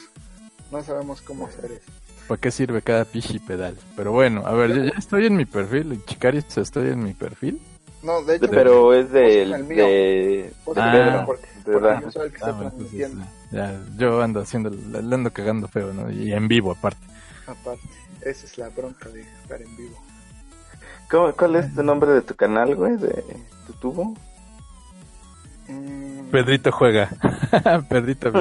[0.70, 1.92] no sabemos cómo hacer eso.
[2.28, 3.76] ¿para qué sirve cada pichi pedal?
[3.96, 7.60] Pero bueno, a ver, yo ya estoy en mi perfil, Chicaris, estoy en mi perfil.
[8.02, 9.86] No, de hecho, Pero es de, Busca el mío.
[9.86, 12.02] de, el de mío, Pedro, porque- de porque verdad.
[12.02, 13.26] yo soy el que Ah, está entonces, transmitiendo.
[13.52, 16.10] ya, yo ando haciendo, le ando cagando feo, ¿no?
[16.10, 17.06] Y en vivo aparte.
[17.46, 17.84] Aparte,
[18.22, 20.02] esa es la bronca de estar en vivo.
[21.12, 22.96] ¿Cómo- ¿Cuál es tu nombre de tu canal, güey?
[22.98, 23.24] ¿De
[23.68, 24.16] tu tubo?
[25.68, 27.10] Mm, Pedrito juega.
[27.90, 28.32] Pedrito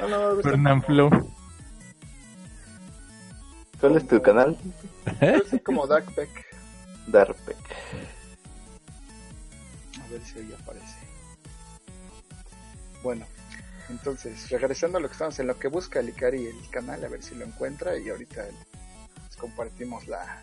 [0.00, 0.34] no,
[0.88, 1.28] no.
[3.80, 4.56] ¿Cuál es tu canal?
[5.20, 6.47] pero es como Duckpeck.
[7.10, 7.56] Darpec.
[10.04, 10.96] A ver si ahí aparece.
[13.02, 13.26] Bueno,
[13.88, 17.08] entonces, regresando a lo que estamos en lo que busca el Icari el canal, a
[17.08, 20.42] ver si lo encuentra y ahorita les compartimos la...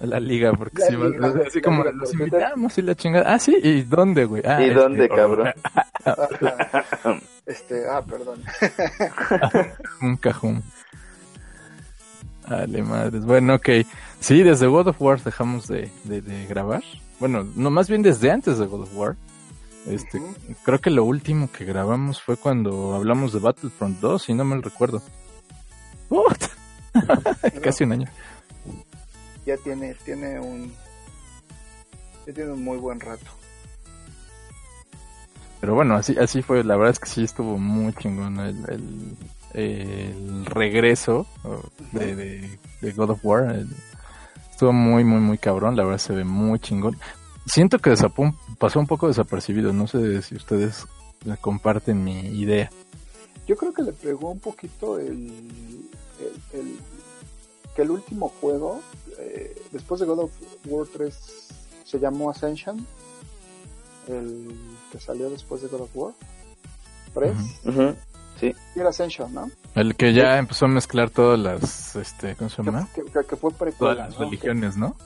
[0.00, 3.34] La liga, porque La si vas- liga, así como liga los invitamos y la chingada.
[3.34, 4.42] Ah, sí, ¿y dónde, güey?
[4.44, 5.52] Ah, ¿Y este, dónde, cabrón?
[5.62, 5.88] Ajá.
[7.46, 8.42] este, ah, perdón.
[10.00, 10.62] Un cajón.
[12.48, 13.24] Dale, madres.
[13.24, 13.68] Bueno, ok.
[14.22, 16.82] Sí, desde God of War dejamos de, de, de grabar.
[17.18, 19.16] Bueno, no, más bien desde antes de God of War.
[19.86, 20.22] Este,
[20.64, 24.62] creo que lo último que grabamos fue cuando hablamos de Battlefront 2, si no mal
[24.62, 25.02] recuerdo.
[26.08, 26.36] What?
[27.62, 28.08] Casi un año.
[29.44, 30.72] Ya tiene, tiene un...
[32.24, 33.26] Ya tiene un muy buen rato.
[35.60, 36.62] Pero bueno, así, así fue.
[36.62, 39.16] La verdad es que sí estuvo muy chingón el, el,
[39.54, 43.52] el regreso oh, de, de, de God of War.
[43.52, 43.74] El-
[44.62, 45.74] estuvo muy, muy, muy cabrón.
[45.76, 46.96] La verdad se ve muy chingón.
[47.46, 47.92] Siento que
[48.58, 49.72] pasó un poco desapercibido.
[49.72, 50.86] No sé si ustedes
[51.24, 52.70] me comparten mi idea.
[53.48, 55.08] Yo creo que le pegó un poquito el,
[56.20, 56.78] el, el-
[57.74, 58.80] que el último juego,
[59.18, 60.30] eh, después de God of
[60.66, 61.48] War 3,
[61.84, 62.86] se llamó Ascension,
[64.06, 64.54] el
[64.92, 66.12] que salió después de God of War
[67.14, 67.32] 3,
[67.64, 67.70] Ujú.
[67.70, 67.96] Ujú,
[68.42, 68.56] Sí.
[68.74, 69.50] y era Ascension, ¿no?
[69.74, 72.88] El que ya empezó a mezclar todas las, este, ¿cómo se llama?
[72.94, 74.24] que- que- que fue Todas precuela, las ¿no?
[74.24, 74.96] religiones, ¿no?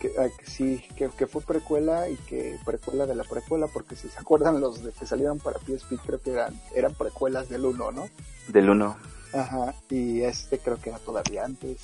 [0.00, 3.94] Que, ah, que sí, que, que fue precuela y que precuela de la precuela, porque
[3.94, 7.64] si se acuerdan los de que salieron para PSP, creo que eran, eran precuelas del
[7.66, 8.08] 1, ¿no?
[8.48, 8.96] Del 1.
[9.32, 11.78] Ajá, y este creo que era todavía antes.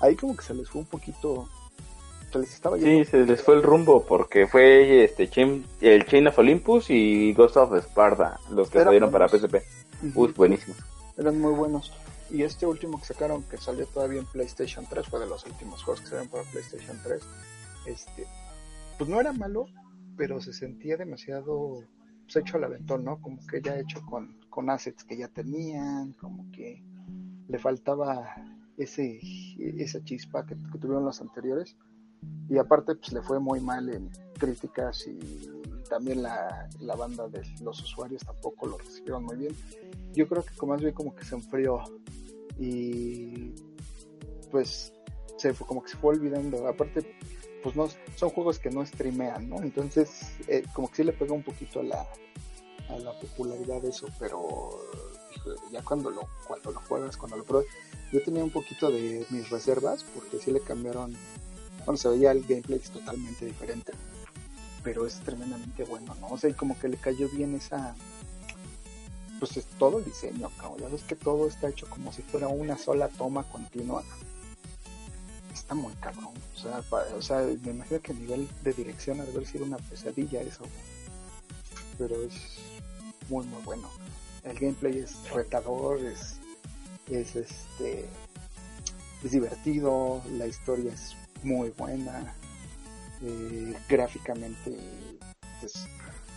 [0.00, 1.48] Ahí como que se les fue un poquito,
[2.32, 6.26] se les estaba Sí, se les fue el rumbo porque fue este Chain- el Chain
[6.26, 9.28] of Olympus y Ghost of Sparta los que salieron para.
[9.28, 9.62] PSP.
[10.14, 10.78] Uy, buenísimos.
[11.16, 11.92] Eran muy buenos.
[12.30, 15.82] Y este último que sacaron, que salió todavía en PlayStation 3, fue de los últimos
[15.82, 17.22] juegos que salieron para PlayStation 3.
[17.86, 18.26] Este,
[18.98, 19.66] pues no era malo,
[20.16, 21.84] pero se sentía demasiado
[22.24, 23.20] pues, hecho al aventón, ¿no?
[23.20, 26.82] Como que ya hecho con, con assets que ya tenían, como que
[27.48, 28.34] le faltaba
[28.78, 29.20] ese
[29.58, 31.76] esa chispa que, que tuvieron los anteriores.
[32.48, 35.48] Y aparte, pues le fue muy mal en críticas y
[35.88, 39.54] también la, la banda de los usuarios tampoco lo recibieron muy bien.
[40.12, 41.82] Yo creo que más bien como que se enfrió
[42.58, 43.54] y
[44.50, 44.92] pues
[45.36, 46.66] se fue, como que se fue olvidando.
[46.68, 47.16] Aparte,
[47.62, 49.62] pues no son juegos que no streamean, ¿no?
[49.62, 52.06] Entonces, eh, como que sí le pega un poquito a la,
[52.88, 54.70] a la popularidad eso, pero
[55.70, 57.68] ya cuando lo, cuando lo juegas, cuando lo pruebas,
[58.12, 61.14] yo tenía un poquito de mis reservas porque sí le cambiaron,
[61.84, 63.92] bueno, se veía el gameplay es totalmente diferente,
[64.82, 66.28] pero es tremendamente bueno, ¿no?
[66.28, 67.94] O sea, y como que le cayó bien esa,
[69.38, 70.80] pues es todo el diseño, cabrón.
[70.80, 74.04] Ya ves que todo está hecho como si fuera una sola toma continua.
[75.52, 76.32] Está muy cabrón.
[76.54, 76.82] O sea,
[77.16, 80.40] o sea, me imagino que a nivel de dirección ha de haber sido una pesadilla
[80.42, 80.64] eso.
[81.98, 82.34] Pero es
[83.28, 83.88] muy muy bueno.
[84.44, 86.36] El gameplay es retador, es,
[87.08, 88.08] es este
[89.24, 92.34] es divertido, la historia es muy buena,
[93.22, 94.78] eh, gráficamente
[95.60, 95.86] pues,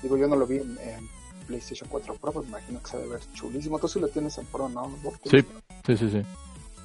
[0.02, 1.10] digo yo no lo vi en, en
[1.46, 3.80] PlayStation 4 Pro, pues me imagino que se debe ver chulísimo.
[3.80, 4.92] Tú sí lo tienes en Pro, ¿no?
[5.24, 5.46] Sí,
[5.86, 6.22] sí, sí, sí.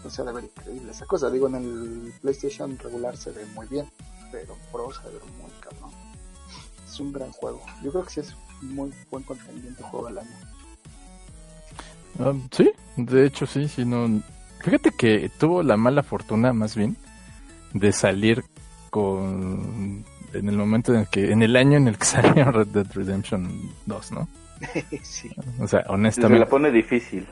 [0.05, 1.31] O sea, debe ver increíble esa cosa.
[1.31, 3.87] Digo, en el PlayStation regular se ve muy bien,
[4.31, 5.91] pero Pro se ve muy cabrón.
[6.87, 7.63] Es un gran juego.
[7.83, 10.37] Yo creo que sí es muy buen contendiente juego del año.
[12.19, 14.23] Ah, sí, de hecho sí, sí, no.
[14.63, 16.97] Fíjate que tuvo la mala fortuna, más bien,
[17.73, 18.45] de salir
[18.91, 22.69] con en el momento en el que, en el año en el que salió Red
[22.69, 23.51] Dead Redemption
[23.87, 24.29] 2, ¿no?
[25.03, 25.31] sí.
[25.59, 26.47] O sea, Se la honestamente.
[26.47, 27.27] pone difícil.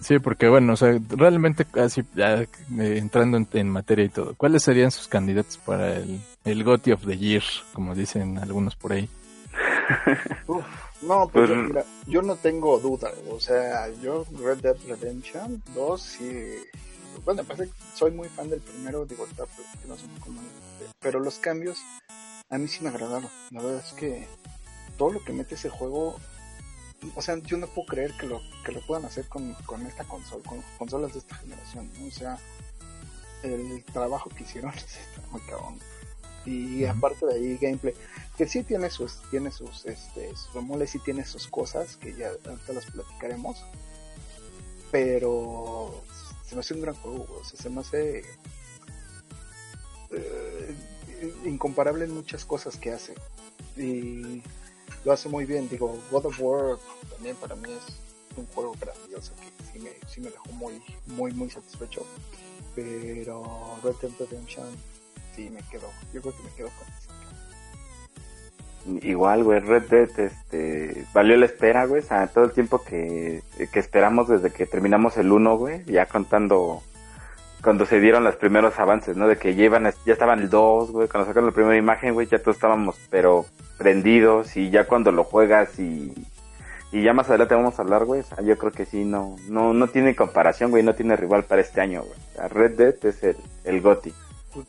[0.00, 2.48] Sí, porque bueno, o sea, realmente así, ya, eh,
[2.78, 7.04] entrando en, en materia y todo, ¿cuáles serían sus candidatos para el, el GOTY of
[7.06, 7.42] the Year,
[7.74, 9.08] como dicen algunos por ahí?
[10.46, 10.64] Uf,
[11.02, 13.10] no, pues, Pues- yo, mira, yo no tengo duda.
[13.30, 16.42] O sea, yo Red Dead Redemption 2 sí.
[17.24, 20.40] Bueno, pasa que soy muy fan del primero, digo, que no sé cómo-
[21.00, 21.78] pero los cambios
[22.48, 23.30] a mí sí me agradaron.
[23.50, 24.26] La verdad es que
[24.98, 26.16] todo lo que mete ese juego
[27.14, 30.04] o sea, yo no puedo creer que lo, que lo puedan hacer con, con esta
[30.04, 32.06] consola, con consolas de esta generación, ¿no?
[32.06, 32.38] O sea,
[33.42, 35.78] el trabajo que hicieron está muy cabrón.
[36.46, 37.94] Y aparte de ahí, gameplay,
[38.36, 42.28] que sí tiene sus, tiene sus, este, sus bemoles, sí tiene sus cosas, que ya
[42.28, 43.62] ahorita las platicaremos.
[44.90, 46.02] Pero
[46.50, 48.24] se me hace un gran juego, se me hace
[50.10, 50.74] eh,
[51.44, 53.14] incomparable en muchas cosas que hace.
[53.76, 54.42] Y
[55.04, 55.68] lo hace muy bien.
[55.68, 57.94] Digo, God of War también para mí es
[58.36, 62.04] un juego grandioso que sí me, sí me dejó muy, muy, muy satisfecho.
[62.74, 64.66] Pero Red Dead Redemption
[65.36, 65.88] sí me quedo.
[66.12, 66.99] Yo creo que me quedo con.
[69.02, 73.42] Igual, güey, Red Dead, este, valió la espera, güey, o sea, todo el tiempo que,
[73.70, 76.82] que esperamos desde que terminamos el 1, güey, ya contando
[77.62, 79.28] cuando se dieron los primeros avances, ¿no?
[79.28, 79.68] De que ya,
[80.06, 83.44] ya estaban el 2, güey, cuando sacaron la primera imagen, güey, ya todos estábamos, pero
[83.76, 86.14] prendidos, y ya cuando lo juegas y,
[86.90, 89.88] y ya más adelante vamos a hablar, güey, yo creo que sí, no, no, no
[89.88, 92.48] tiene comparación, güey, no tiene rival para este año, güey.
[92.48, 94.14] Red Dead es el, el GOTY.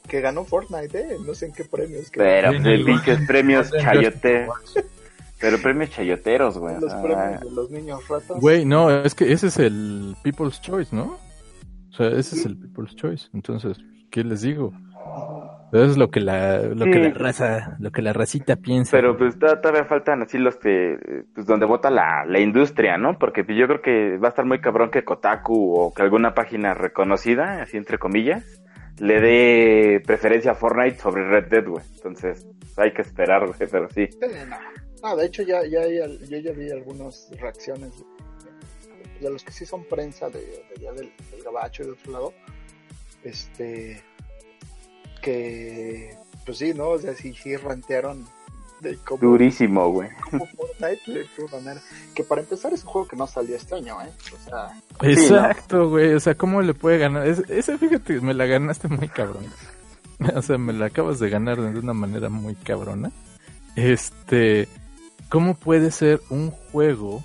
[0.08, 1.17] Que ganó Fortnite, ¿eh?
[1.26, 2.12] No sé en qué premios.
[2.12, 4.48] Que Pero, pues, pinches premios chayote.
[5.39, 6.80] Pero premios chayoteros, güey.
[6.80, 8.39] los premios de los niños ratas.
[8.39, 11.17] Güey, no, es que ese es el People's Choice, ¿no?
[11.89, 13.28] O sea, ese es el People's Choice.
[13.34, 13.78] Entonces,
[14.12, 14.72] ¿qué les digo?
[15.74, 18.91] Eso es lo que la, lo que la raza, lo que la racita piensa.
[18.91, 23.17] Pero pues to- todavía faltan así los que, pues donde vota la, la industria, ¿no?
[23.17, 26.34] Porque pues, yo creo que va a estar muy cabrón que Kotaku o que alguna
[26.36, 28.61] página reconocida, así entre comillas,
[29.01, 31.83] le dé preferencia a Fortnite sobre Red Dead, güey.
[31.95, 34.07] Entonces, hay que esperar, güey, pero sí.
[35.01, 35.15] No.
[35.15, 37.91] De hecho ya, ya al- yo ya vi algunas reacciones
[39.19, 40.39] de, los que sí son prensa de,
[40.77, 42.33] de del, del gabacho y de otro lado,
[43.23, 44.03] este,
[45.21, 46.89] que, pues sí, ¿no?
[46.89, 48.25] O sea, sí, sí rantearon
[48.82, 50.10] de cómo, Durísimo, güey.
[50.32, 51.28] Fortnite.
[52.15, 54.10] Que para empezar es un juego que no salió este año, ¿eh?
[54.34, 56.13] O sea, Exacto, güey.
[56.13, 57.28] O sea, ¿cómo le puede ganar?
[57.28, 59.46] Es- ese, fíjate, me la ganaste muy cabrón.
[60.36, 63.12] O sea, me la acabas de ganar de una manera muy cabrona.
[63.76, 64.67] Este,
[65.30, 67.24] ¿cómo puede ser un juego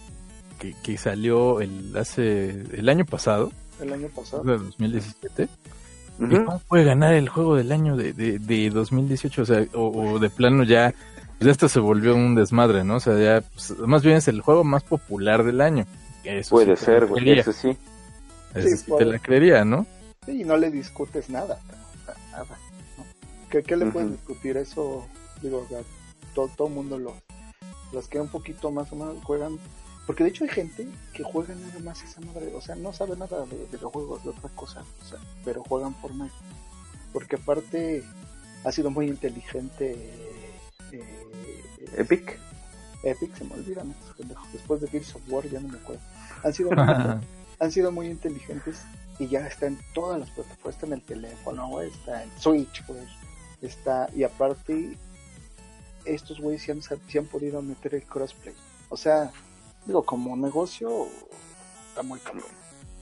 [0.58, 4.44] que, que salió el hace el año pasado, el año pasado.
[4.44, 5.48] de 2017?
[6.18, 6.44] ¿Y Ujú.
[6.46, 9.42] cómo puede ganar el juego del año de, de, de 2018?
[9.42, 10.94] O sea, o, o de plano ya,
[11.38, 12.96] pues esto se volvió un desmadre, ¿no?
[12.96, 15.86] O sea, ya, pues, más bien es el juego más popular del año.
[16.24, 17.76] Eso Puede sí ser, güey, eso sí.
[18.54, 19.86] Eso Sí, te la creería, ¿no?
[20.24, 21.60] Sí, y no le discutes nada,
[22.32, 22.58] nada.
[22.98, 23.04] ¿no?
[23.50, 24.16] ¿Qué, qué le puedes Ujú.
[24.16, 25.06] discutir eso?
[25.42, 25.78] Digo, ya,
[26.34, 27.14] todo, todo mundo lo,
[27.92, 29.58] los que un poquito más o menos juegan,
[30.06, 33.16] porque de hecho hay gente que juega nada más esa madre, o sea, no sabe
[33.16, 36.34] nada de videojuegos, de otra cosa, o sea, pero juegan Fortnite,
[37.12, 38.02] porque aparte
[38.64, 40.25] ha sido muy inteligente eh,
[41.96, 42.38] Epic.
[43.02, 46.02] Epic, se me olvidan estos pendejos, después de Gears of War ya no me acuerdo,
[46.42, 46.84] han sido muy
[47.58, 48.82] han sido muy inteligentes
[49.18, 53.06] y ya está en todas las plataformas, está en el teléfono, está en Switch, güey,
[53.62, 54.96] está, y aparte,
[56.04, 58.54] estos güeyes sí han, sí han podido meter el crossplay.
[58.88, 59.30] O sea,
[59.86, 61.08] digo, como negocio,
[61.88, 62.44] está muy cabrón.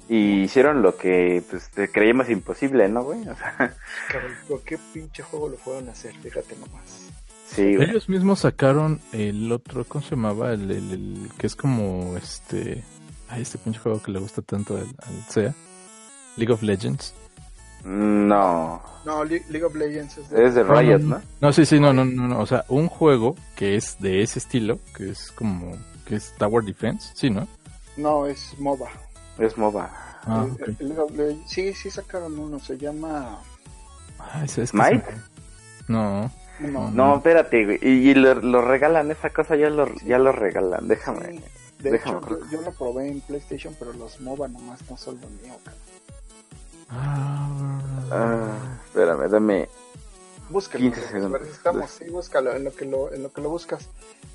[0.08, 3.26] Y hicieron lo que pues te creíamos imposible, ¿no, güey?
[3.26, 3.56] O sea,
[4.08, 6.14] Cabrón, ¿qué pinche juego lo fueron a hacer?
[6.16, 7.10] Fíjate nomás.
[7.54, 7.90] Sí, güey.
[7.90, 10.52] Ellos mismos sacaron el otro, ¿cómo se llamaba?
[10.52, 12.82] El, el- el que es como este.
[13.28, 15.54] Ay, este pinche juego que le gusta tanto al, al SEA.
[16.36, 17.14] League of Legends.
[17.84, 20.46] No, No, Le- League of Legends es de...
[20.46, 21.20] es de Riot, ¿no?
[21.40, 22.40] No, sí, sí, no, no, no, no.
[22.40, 25.76] O sea, un juego que es de ese estilo, que es como.
[26.06, 27.46] que es Tower Defense, sí, ¿no?
[27.96, 28.88] No, es MOBA.
[29.38, 29.90] Es MOBA.
[30.26, 30.80] Ah, El- ok.
[30.80, 33.38] el League of Legends- sí, sí sacaron uno, se llama...
[34.18, 35.04] Ah, ese es que ¿Smite?
[35.04, 36.30] se- No.
[36.72, 37.78] No, No, espérate, güey.
[37.82, 41.26] Y, y lo, lo regalan, esa cosa ya lo, ya lo regalan, déjame.
[41.26, 41.44] Sí,
[41.80, 45.20] De Déjame hecho, yo, yo lo probé en PlayStation, pero los MOBA nomás no son
[45.20, 45.80] lo mío, cabrón.
[46.90, 49.68] Ah, Ah, espérame, dame.
[50.50, 50.82] Búscalo.
[50.82, 51.42] 15 segundos.
[51.42, 53.88] Estamos, sí, búscalo en lo que lo, en lo que lo buscas.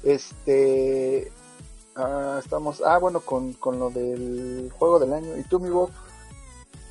[0.03, 1.31] Este,
[1.95, 5.37] ah, estamos, ah, bueno, con, con lo del juego del año.
[5.37, 5.91] ¿Y tú, mi Bob?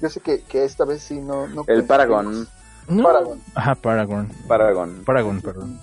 [0.00, 2.46] Yo sé que, que esta vez sí no, no El Paragon.
[2.88, 3.02] No.
[3.02, 3.40] Paragon.
[3.54, 4.28] Ajá, Paragon.
[4.46, 5.02] Paragon.
[5.04, 5.80] Paragon, perdón.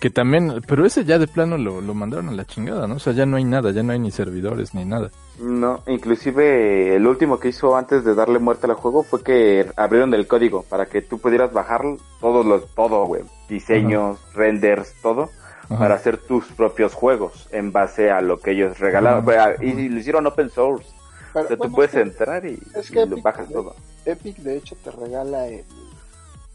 [0.00, 2.94] Que también, pero ese ya de plano lo, lo mandaron a la chingada, ¿no?
[2.94, 5.10] O sea, ya no hay nada, ya no hay ni servidores ni nada.
[5.38, 10.14] No, inclusive el último que hizo antes de darle muerte al juego fue que abrieron
[10.14, 11.82] el código para que tú pudieras bajar
[12.18, 13.24] todos los, todo, güey.
[13.48, 15.28] Diseños, renders, todo.
[15.64, 15.78] Ajá.
[15.78, 19.18] Para hacer tus propios juegos en base a lo que ellos regalaban.
[19.28, 19.54] Ajá.
[19.58, 20.88] Pues, Y lo hicieron open source.
[21.32, 23.22] Pero, O sea, tú bueno, puedes es que entrar y, es que y lo Epic,
[23.22, 23.54] bajas ¿no?
[23.62, 23.76] todo.
[24.06, 25.62] Epic, de hecho, te regala el,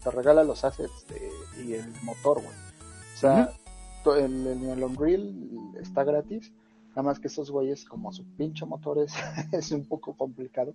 [0.06, 2.54] te regala los assets de- y el motor, güey.
[3.14, 3.50] O sea,
[4.18, 5.34] el, el, el Unreal
[5.80, 6.52] está gratis
[6.90, 9.12] Nada más que esos güeyes, como su pinche motor es,
[9.52, 10.74] es un poco complicado,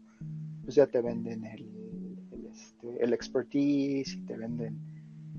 [0.63, 1.65] pues ya te venden el,
[2.31, 4.79] el, este, el expertise y te venden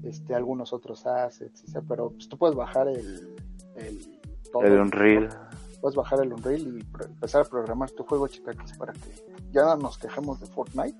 [0.03, 3.29] este, algunos otros assets, o sea, pero pues, tú puedes bajar el,
[3.77, 4.21] el,
[4.51, 5.29] todo, El Unreal.
[5.83, 9.01] Puedes bajar el Unreal y empezar a programar tu juego, chicas, para que
[9.53, 10.97] ya no nos quejemos de Fortnite.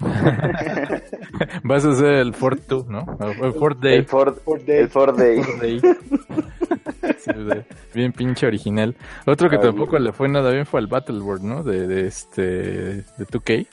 [1.64, 3.04] Vas a hacer el Fort 2, ¿no?
[3.20, 3.94] El el Fort Day.
[3.98, 4.52] El Fortnite.
[4.54, 4.88] el Day.
[4.88, 5.80] Fort Day.
[7.18, 8.96] Sí, de- bien pinche original.
[9.26, 11.62] Otro que tampoco le fue nada bien fue al Battleworld, ¿no?
[11.62, 13.66] De, de este de 2K.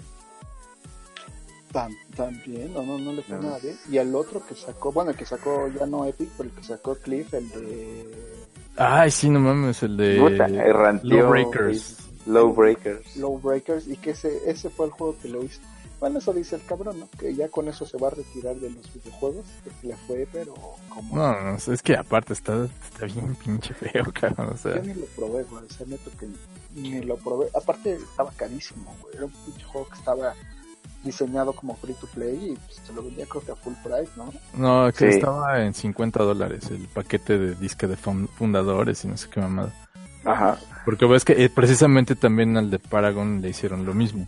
[1.71, 3.43] Tam- también, no, no, no le fue No.
[3.43, 3.75] nada bien.
[3.89, 6.63] Y el otro que sacó, bueno, el que sacó ya no Epic, pero el que
[6.63, 8.45] sacó Cliff, el de
[8.77, 11.97] Ay, sí, no mames, el de Puta, erranteó, Lawbreakers.
[12.27, 13.15] Low Breakers.
[13.15, 15.61] Low Breakers, y que ese, ese fue el juego que lo hizo.
[15.99, 17.09] Bueno, eso dice el cabrón, ¿no?
[17.17, 19.45] Que ya con eso se va a retirar de los videojuegos,
[19.81, 20.53] que le fue, pero
[20.89, 21.15] como...
[21.15, 24.51] No, no, es que aparte está, está bien pinche feo, cabrón.
[24.53, 26.27] O sea, Yo ni lo probé, güey, o sea, neto que
[26.79, 27.47] ni lo probé.
[27.55, 29.15] Aparte, estaba carísimo, güey.
[29.15, 30.35] Era un pinche juego que estaba
[31.07, 34.11] diseñado como free to play y pues, se lo vendía creo que a full price,
[34.15, 34.31] ¿no?
[34.55, 35.17] no, que Sí.
[35.17, 39.39] estaba en 50 dólares el paquete de disque de fun- fundadores y no sé qué
[39.41, 39.73] mamada.
[40.25, 40.57] Ajá.
[40.85, 44.27] Porque ves que eh, precisamente también al de Paragon le hicieron lo mismo.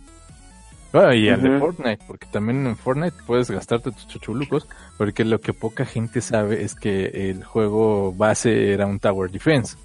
[0.92, 1.56] Ah, y al de.
[1.60, 4.66] Fortnite, porque también en Fortnite puedes gastarte tus chuchulucos,
[4.98, 9.76] porque lo que poca gente sabe es que el juego base era un Tower Defense,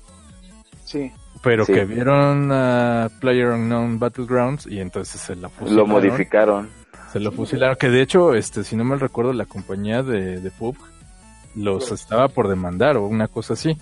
[0.84, 1.12] Sí,
[1.44, 1.74] pero Sí.
[1.74, 5.78] que vieron a Player Unknown Battlegrounds y entonces se la fusilaron.
[5.78, 6.70] Lo modificaron.
[7.16, 10.52] Se lo fusilaron, que de hecho, este, si no me recuerdo, la compañía de, de
[10.52, 10.76] PUBG
[11.56, 13.78] los estaba por demandar o una cosa así.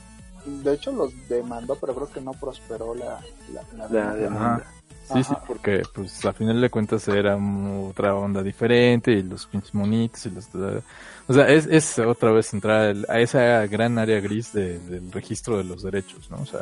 [0.46, 3.20] de hecho los demandó, pero creo que no prosperó la,
[3.52, 4.16] la, la La demanda.
[4.18, 4.66] demanda.
[5.12, 9.74] Sí, sí, porque pues a final de cuentas era otra onda diferente y los pinches
[9.74, 10.48] monitos y los...
[11.28, 15.58] O sea, es, es otra vez entrar a esa gran área gris de- del registro
[15.58, 16.38] de los derechos, ¿no?
[16.38, 16.62] O sea,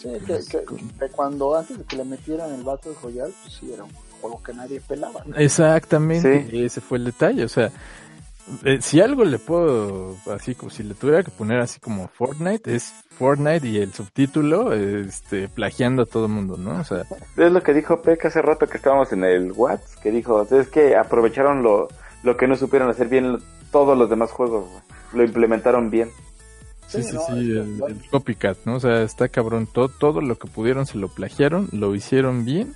[0.00, 0.64] Sí, que, que-
[0.98, 3.90] que cuando antes de que le metieran el Battle Royale, pues sí, era un
[4.22, 5.22] juego que nadie pelaba.
[5.26, 5.36] ¿no?
[5.36, 6.64] exactamente, Sí.
[6.64, 7.70] ese fue el detalle, o sea,
[8.64, 12.74] eh, si algo le puedo, así como si le tuviera que poner así como Fortnite,
[12.74, 16.80] es Fortnite y el subtítulo, este, plagiando a todo el mundo, ¿no?
[16.80, 17.04] O sea,
[17.36, 20.68] Es lo que dijo Peck hace rato que estábamos en el Whats, que dijo, es
[20.68, 21.88] que aprovecharon lo,
[22.24, 23.38] lo que no supieron hacer bien
[23.70, 24.68] todos los demás juegos,
[25.12, 26.10] lo implementaron bien.
[26.88, 28.74] Sí, sí, no, sí, el, el copycat, ¿no?
[28.74, 29.66] O sea, está cabrón.
[29.72, 32.74] Todo, todo lo que pudieron se lo plagiaron, lo hicieron bien.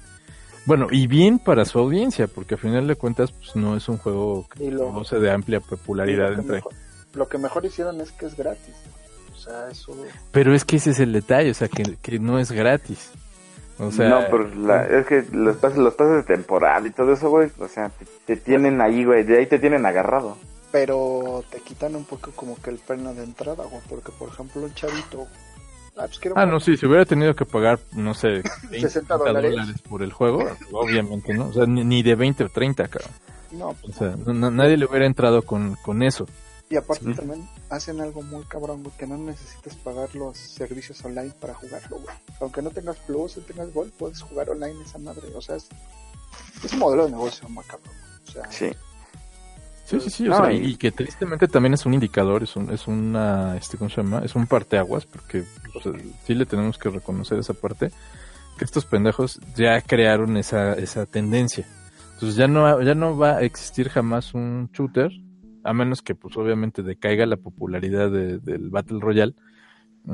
[0.67, 3.97] Bueno, y bien para su audiencia, porque a final de cuentas, pues no es un
[3.99, 6.57] juego que lo- goce de amplia popularidad lo, que entre.
[6.57, 6.73] mejor,
[7.14, 8.75] lo que mejor hicieron es que es gratis.
[9.35, 9.97] O sea, eso...
[10.33, 13.11] Pero es que ese es el detalle, o sea, que, que no es gratis.
[13.79, 17.12] O sea, no, pero la- es que los pases, los pases de temporada y todo
[17.12, 20.37] eso, güey, o sea, te, te tienen ahí, güey, de ahí te tienen agarrado.
[20.73, 24.62] Pero te quitan un poco como que el pena de entrada, güey, porque por ejemplo
[24.62, 25.29] un chavito...
[25.99, 29.57] Ah, pues Ah, no, sí, si hubiera tenido que pagar, no sé, 20, 60 dólares.
[29.88, 31.49] por el juego, obviamente, ¿no?
[31.49, 33.11] O sea, ni, ni de 20 o 30, cabrón.
[33.53, 36.26] No, O pues, sea, no- no- nadie le hubiera entrado con, con eso.
[36.68, 37.14] Y aparte Sí.
[37.14, 41.99] también hacen algo muy cabrón, güey, que no necesitas pagar los servicios online para jugarlo,
[42.01, 42.16] güey.
[42.40, 45.28] Aunque no tengas Plus o tengas Gold, puedes jugar online esa madre.
[45.34, 45.68] O sea, es,
[46.64, 47.94] es un modelo de negocio muy cabrón.
[48.28, 48.70] O sea, Sí.
[49.87, 52.57] Sí, sí, sí, o No, sea, y- y que tristemente también es un indicador, es
[52.57, 54.20] un, es una, este, ¿cómo se llama?
[54.24, 55.93] Es un parteaguas, porque o sea,
[56.24, 57.91] sí le tenemos que reconocer esa parte,
[58.59, 61.66] que estos pendejos ya crearon esa, esa tendencia.
[62.14, 65.12] Entonces ya no, ya no va a existir jamás un shooter,
[65.62, 69.34] a menos que pues obviamente decaiga la popularidad de- del Battle Royale,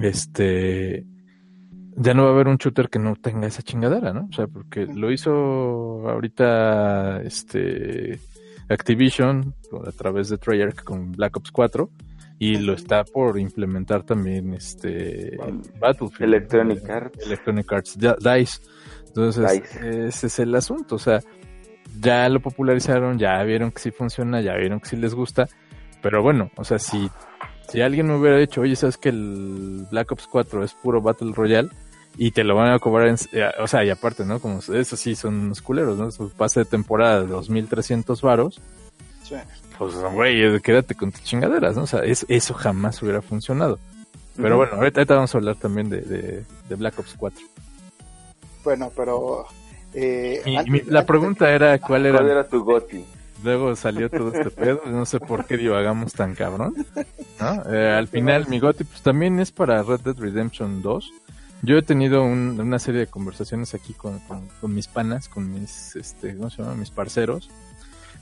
[0.01, 1.05] este,
[1.97, 4.29] ya no va a haber un shooter que no tenga esa chingadera, ¿no?
[4.31, 8.18] O sea, porque lo hizo ahorita, este,
[8.69, 9.55] Activision
[9.87, 11.91] a través de Treyarch con Black Ops 4
[12.39, 15.37] y lo está por implementar también este
[15.79, 17.27] Battlefield Electronic eh, Arts.
[17.27, 18.61] Electronic Arts Di- Dice
[19.09, 20.07] entonces Dice.
[20.09, 21.21] ese es el asunto o sea
[22.01, 25.47] ya lo popularizaron ya vieron que sí funciona ya vieron que sí les gusta
[26.01, 27.11] pero bueno o sea si
[27.69, 31.33] si alguien me hubiera dicho oye sabes que el Black Ops 4 es puro Battle
[31.35, 31.69] Royale
[32.19, 34.97] y te lo van a cobrar en, eh, o sea y aparte no como eso
[34.97, 38.61] sí son unos culeros no su pase de temporada de 2300 varos
[39.23, 39.37] sí.
[39.79, 41.83] pues, güey, quédate con tus chingaderas, ¿no?
[41.85, 43.79] O sea, es- eso jamás hubiera funcionado.
[44.37, 47.41] Pero bueno, ahorita, ahorita vamos a hablar también de, de, de Black Ops 4.
[48.65, 49.47] Bueno, pero...
[49.95, 53.05] Eh, Y, antes- mi- la pregunta era cuál era, ¿Cuál era tu goti?
[53.45, 56.75] luego salió todo este pedo, no sé por qué divagamos tan cabrón,
[57.41, 57.63] ¿no?
[57.75, 61.11] Eh, al final mi goti pues también es para Red Dead Redemption 2.
[61.63, 65.51] Yo he tenido un- una serie de conversaciones aquí con, con- con mis panas, con
[65.53, 66.75] mis, este, ¿cómo se llama?
[66.75, 67.49] Mis parceros,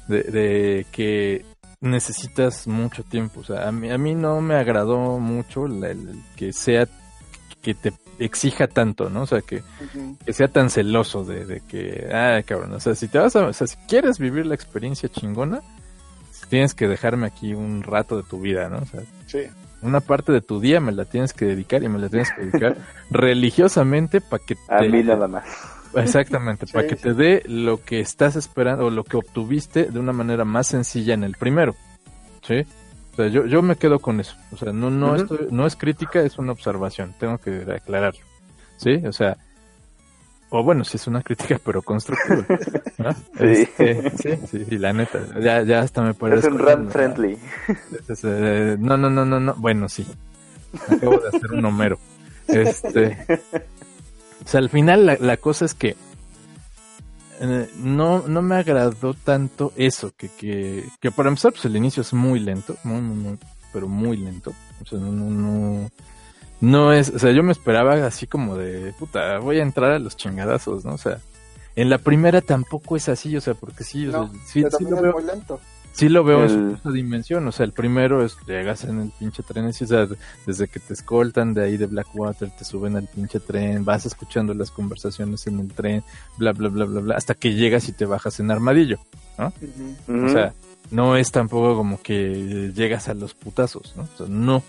[0.09, 1.45] de, de que
[1.81, 3.41] necesitas mucho tiempo.
[3.41, 6.87] O sea, a mí, a mí no me agradó mucho el, que sea,
[7.63, 9.23] que te exija tanto, ¿no?
[9.23, 9.63] O sea, que,
[10.25, 13.47] que sea tan celoso de, de que, ah, cabrón, o sea, si te vas a,
[13.47, 15.63] o sea, si quieres vivir la experiencia chingona,
[16.51, 18.79] tienes que dejarme aquí un rato de tu vida, ¿no?
[18.79, 19.41] O sea, Sí.
[19.83, 22.43] Una parte de tu día me la tienes que dedicar y me la tienes que
[22.47, 22.77] dedicar
[23.11, 25.45] religiosamente para que A te- mí nada más.
[25.95, 27.03] Exactamente, Sí, para que sí.
[27.03, 31.15] te dé lo que estás esperando o lo que obtuviste de una manera más sencilla
[31.15, 31.75] en el primero.
[32.43, 32.65] ¿Sí?
[33.13, 34.37] O sea, yo, yo me quedo con eso.
[34.53, 37.13] O sea, no, no, estoy- no es crítica, es una observación.
[37.19, 38.21] Tengo que aclararlo.
[38.77, 39.03] ¿Sí?
[39.07, 39.37] O sea,
[40.51, 42.45] o bueno, sí es una crítica, pero constructiva.
[42.99, 43.13] ¿no?
[43.13, 43.19] Sí.
[43.39, 45.21] Este, sí, sí, sí, la neta.
[45.41, 46.49] Ya, ya hasta me Es parece.
[46.49, 47.39] un run friendly.
[48.09, 49.55] Es- eh, no, no, no, no, no.
[49.55, 50.07] Bueno, sí.
[50.89, 51.99] Acabo de hacer un Homero.
[52.49, 53.17] Este.
[54.45, 55.97] O sea, al final la, la cosa es que
[57.41, 62.03] eh, no, no me agradó tanto eso, que, que, que para empezar, pues el inicio
[62.03, 63.39] es muy lento, muy, muy, muy,
[63.73, 64.53] pero muy lento.
[64.83, 65.91] O sea, no, no, no,
[66.61, 69.99] no es, o sea, yo me esperaba así como de, puta, voy a entrar a
[69.99, 70.95] los chingadazos, ¿no?
[70.95, 71.19] O sea,
[71.77, 74.85] en la primera tampoco es así, o sea, porque sí, o sea, No, sí, sí
[74.85, 75.13] lo veo.
[75.13, 75.61] muy lento.
[75.93, 79.43] Sí lo veo en su dimensión, o sea, el primero es llegas en el pinche
[79.43, 80.07] tren, y, o sea,
[80.47, 84.55] desde que te escoltan de ahí de Blackwater, te suben al pinche tren, vas escuchando
[84.55, 86.05] las conversaciones en el tren,
[86.39, 88.99] bla, bla, bla, bla, bla, hasta que llegas y te bajas en armadillo,
[90.09, 90.27] Ujú.
[90.27, 90.55] o sea,
[90.93, 94.05] no es tampoco como que llegas a los putazos, ¿no?
[94.05, 94.63] O sea, no.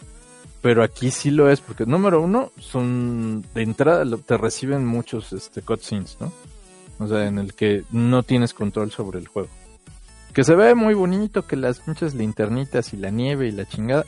[0.62, 5.62] Pero aquí sí lo es, porque número uno, son, de entrada te reciben muchos este,
[5.62, 6.32] cutscenes, ¿no?
[7.00, 9.50] O sea, en el que no tienes control sobre el juego.
[10.34, 14.06] Que se ve muy bonito, que las pinches linternitas y la nieve y la chingada,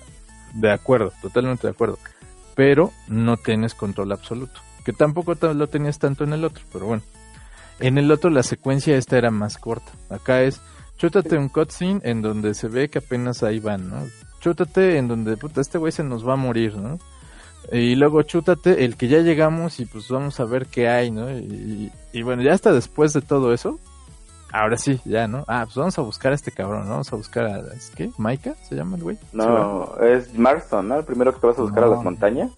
[0.54, 1.97] de acuerdo, totalmente de acuerdo.
[2.56, 4.62] Pero no tienes control absoluto.
[4.86, 7.01] Que tampoco ta- lo tenías tanto en el otro, pero bueno.
[7.80, 9.91] En el otro la secuencia esta era más corta.
[10.10, 10.62] Acá es,
[10.97, 14.06] chútate un cutscene en donde se ve que apenas ahí van, ¿no?
[14.43, 16.99] Chútate en donde, puta, este güey se nos va a morir, ¿no?
[17.71, 21.31] Y luego chútate el que ya llegamos y pues vamos a ver qué hay, ¿no?
[21.31, 23.79] Y, y bueno, ya hasta después de todo eso,
[24.51, 25.45] ahora sí, ya, ¿no?
[25.47, 26.91] Ah, pues vamos a buscar a este cabrón, ¿no?
[26.91, 28.11] Vamos a buscar a, ¿es qué?
[28.17, 29.17] ¿Maika se llama el güey?
[29.31, 30.99] No, es Marston, ¿no?
[30.99, 32.51] El primero que te vas a buscar a las montañas.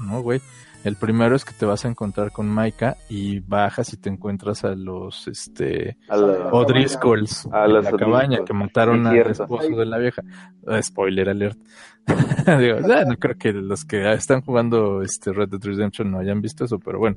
[0.00, 0.42] No, güey.
[0.84, 4.64] El primero es que te vas a encontrar con Maika y bajas y te encuentras
[4.64, 9.98] a los, este, A la- O'Driscolls A la cabaña que mataron al esposo de la
[9.98, 10.22] vieja.
[10.68, 11.58] Eh, Spoiler alert.
[12.58, 16.42] Digo, ya, no creo que los que están jugando este Red Dead Redemption no hayan
[16.42, 17.16] visto eso, pero bueno,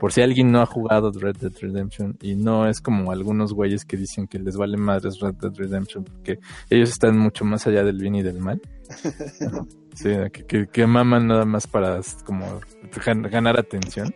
[0.00, 3.84] por si alguien no ha jugado Red Dead Redemption y no es como algunos güeyes
[3.84, 6.38] que dicen que les vale madres Red Dead Redemption porque
[6.70, 8.60] ellos están mucho más allá del bien y del mal.
[9.94, 12.60] Sí, que, que, que maman nada más para como
[13.04, 14.14] gan- ganar atención.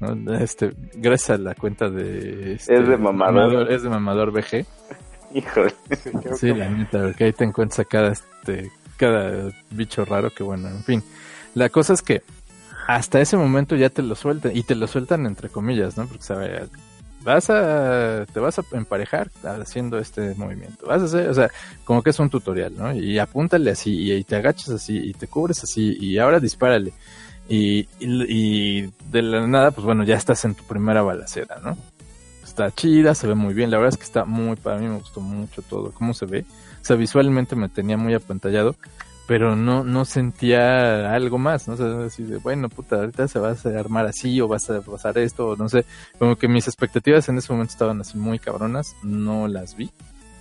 [0.00, 0.34] ¿no?
[0.34, 3.70] Este, gracias a la cuenta de este, Es de mamador.
[3.70, 4.66] es de mamador BG.
[5.34, 5.72] Híjole.
[6.36, 10.68] Sí, que- la neta, porque ahí te encuentras cada este cada bicho raro que bueno,
[10.68, 11.02] en fin.
[11.54, 12.22] La cosa es que
[12.86, 16.06] hasta ese momento ya te lo sueltan y te lo sueltan entre comillas, ¿no?
[16.06, 16.68] Porque sabe,
[17.22, 20.86] vas a te vas a emparejar haciendo este movimiento.
[20.86, 21.50] Vas a hacer, o sea,
[21.84, 22.94] como que es un tutorial, ¿no?
[22.94, 26.92] Y apúntale así y, te agachas así y te cubres así y ahora dispárale.
[27.48, 31.76] Y, y, y de la nada, pues bueno, ya estás en tu primera balacera, ¿no?
[32.42, 34.96] Está chida, se ve muy bien, la verdad es que está muy, para mí me
[34.96, 36.44] gustó mucho todo, cómo se ve.
[36.80, 38.76] O sea, visualmente me tenía muy apantallado,
[39.26, 41.74] pero no, no sentía algo más, ¿no?
[41.74, 44.82] O sea, así de, bueno, puta, ahorita se va a armar así o vas a
[44.82, 45.84] pasar esto, o no sé.
[46.18, 49.90] Como que mis expectativas en ese momento estaban así muy cabronas, no las vi.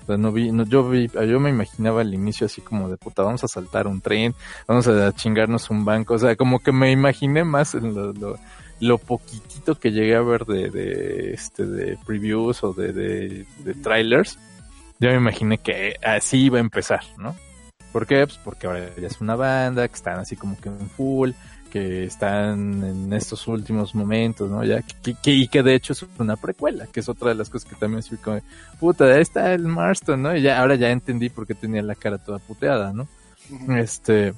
[0.04, 2.98] O sea, no vi, no, yo vi, yo me imaginaba al inicio así como de
[2.98, 4.36] puta, vamos a saltar un tren,
[4.68, 8.38] vamos a chingarnos un banco, o sea, como que me imaginé más lo,
[8.82, 13.74] lo, poquitito que llegué a ver de, de este de previews o de, de, de
[13.76, 14.38] trailers,
[15.00, 17.34] yo me imaginé que así iba a empezar, ¿no?
[17.94, 18.26] ¿Por qué?
[18.28, 21.32] Pues porque ahora ya es una banda, que están así como que en full,
[21.72, 24.64] que están en estos últimos momentos, ¿no?
[24.66, 27.50] Ya que, que- y que de hecho es una precuela, que es otra de las
[27.50, 28.41] cosas que también soy como,
[28.80, 30.36] puta, ahí está el Marston, ¿no?
[30.36, 33.08] Y ya ahora ya entendí por qué tenía la cara toda puteada, ¿no?
[33.78, 34.34] Este.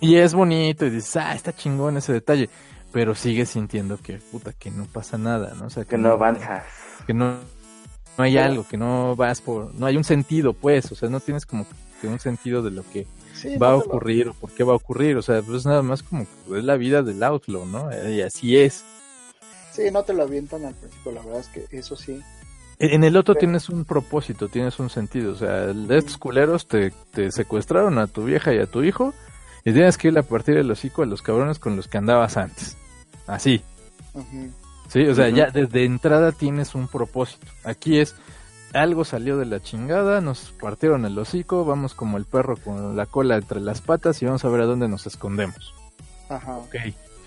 [0.00, 2.48] Y es bonito y dices, ah, está chingón ese detalle.
[2.92, 5.66] Pero sigues sintiendo que, puta, que no pasa nada, ¿no?
[5.66, 6.64] O sea, Que no avanzas.
[7.06, 7.34] Que no,
[8.18, 9.72] no hay algo, que no vas por.
[9.74, 10.90] No hay un sentido, pues.
[10.92, 11.66] O sea, no tienes como
[12.00, 14.72] que un sentido de lo que Sí, va a no ocurrir o por qué va
[14.72, 15.16] a ocurrir.
[15.16, 17.88] O sea, pues nada más como que es la vida del outlaw, ¿no?
[18.10, 18.84] Y así es.
[19.72, 22.20] Sí, no te lo avientan al principio, la verdad es que eso sí.
[22.80, 25.32] En el otro Pero- tienes un propósito, tienes un sentido.
[25.32, 29.14] O sea, estos culeros te, te secuestraron a tu vieja y a tu hijo
[29.64, 32.36] y tienes que ir a partir del hocico a los cabrones con los que andabas
[32.36, 32.76] antes.
[33.26, 33.62] Así.
[34.88, 37.46] Sí, o sea, ya desde entrada tienes un propósito.
[37.64, 38.16] Aquí es
[38.72, 43.06] algo salió de la chingada, nos partieron el hocico, vamos como el perro con la
[43.06, 45.74] cola entre las patas y vamos a ver a dónde nos escondemos.
[46.28, 46.56] Ajá.
[46.58, 46.74] Ok,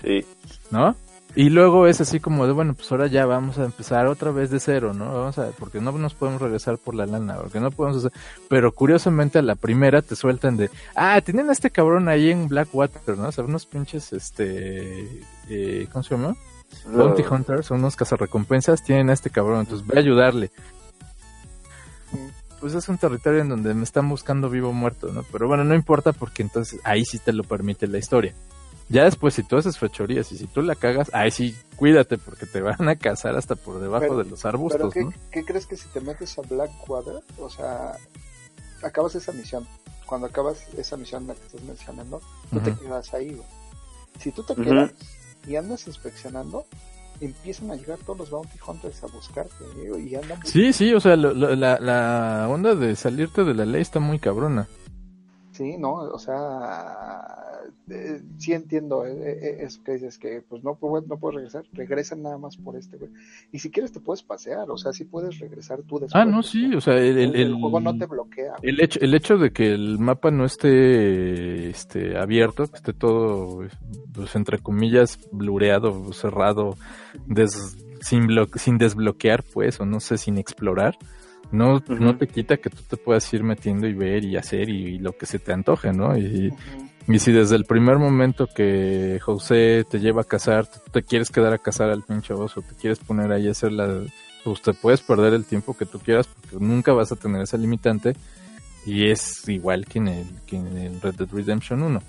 [0.01, 0.26] Sí.
[0.72, 0.95] ¿no?
[1.34, 4.49] Y luego es así como de, bueno, pues ahora ya vamos a empezar otra vez
[4.49, 5.14] de cero, ¿no?
[5.14, 8.12] Vamos a, porque no nos podemos regresar por la lana, porque no podemos hacer,
[8.49, 12.49] pero curiosamente a la primera te sueltan de, ah, tienen a este cabrón ahí en
[12.49, 13.30] Blackwater, ¿no?
[13.30, 15.07] O sea, unos pinches, este,
[15.47, 16.36] eh, ¿cómo se llama?
[16.86, 20.51] Bounty Hunters, unos cazarrecompensas, tienen a este cabrón, entonces voy a ayudarle.
[22.59, 25.24] Pues es un territorio en donde me están buscando vivo o muerto, ¿no?
[25.32, 28.36] Pero bueno, no importa porque entonces ahí sí te lo permite la historia.
[28.88, 32.45] Ya después, si tú haces fechorías y si tú la cagas, ahí sí, cuídate porque
[32.45, 35.11] te van a cazar hasta por debajo Pero- de los arbustos, ¿Pero ¿no?
[35.11, 37.93] qué, qué crees que si te metes a Blackwater, o sea,
[38.84, 39.65] acabas esa misión,
[40.05, 43.47] cuando acabas esa misión la que estás mencionando, tú te quedas ahí, güey.
[44.19, 44.91] Si tú te quedas
[45.47, 46.65] y andas inspeccionando,
[47.19, 50.99] empiezan a llegar todos los bounty hunters a buscarte, güey, y andan Sí, sí, o
[50.99, 54.67] sea, lo- lo- la, la onda de salirte de la ley está muy cabrona.
[55.51, 57.21] Sí, no, o sea,
[57.89, 61.63] eh, sí entiendo eh, eh, eso que dices, que pues no, puedo- no puedes regresar,
[61.73, 63.11] regresan nada más por este, güey.
[63.51, 66.11] Y si quieres te puedes pasear, o sea, sí puedes regresar tú después.
[66.15, 68.53] Ah, no, sí, o sea, el, el, el, el- juego no te bloquea.
[68.59, 68.73] güey.
[68.73, 73.63] el hecho, el hecho de que el mapa no esté este, abierto, que esté todo,
[74.13, 76.75] pues, entre comillas, blureado, cerrado,
[77.25, 80.97] des- sin, blo- sin desbloquear, pues, o no sé, sin explorar,
[81.51, 84.97] no, no te quita que tú te puedas ir metiendo y ver y hacer y,
[84.99, 86.17] lo que se te antoje, ¿no?
[86.17, 86.53] Y.
[87.08, 91.30] y si desde el primer momento que José te lleva a cazar, te, te quieres
[91.30, 94.02] quedar a cazar al pinche oso, te quieres poner ahí a hacer la...
[94.43, 97.58] Pues te puedes perder el tiempo que tú quieras porque nunca vas a tener esa
[97.58, 98.16] limitante
[98.88, 102.02] y es igual que en el, que en el Red Dead Redemption 1.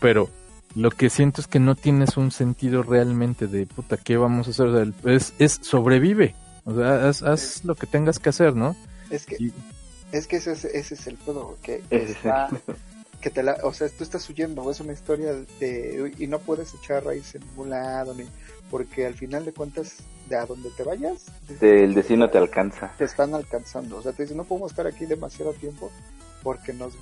[0.00, 0.28] Pero
[0.76, 4.50] lo que siento es que no tienes un sentido realmente de puta, ¿qué vamos a
[4.52, 4.66] hacer?
[4.68, 6.36] O sea, es, es sobrevive.
[6.64, 8.76] O sea, haz, haz lo que tengas que hacer, ¿no?
[9.10, 9.52] Es que, Y-
[10.12, 12.48] es que ese, es- ese es el pedo, que, está,
[13.22, 16.74] que te la, o sea, tú estás huyendo, es una historia de, y no puedes
[16.74, 18.24] echar raíz en ningún lado, ni,
[18.68, 19.98] porque al final de cuentas,
[20.28, 21.26] de a donde te vayas,
[21.60, 22.92] El destino te alcanza.
[22.98, 23.98] te están alcanzando.
[23.98, 25.90] O sea, te dicen, no podemos estar aquí demasiado tiempo
[26.42, 26.94] porque nos,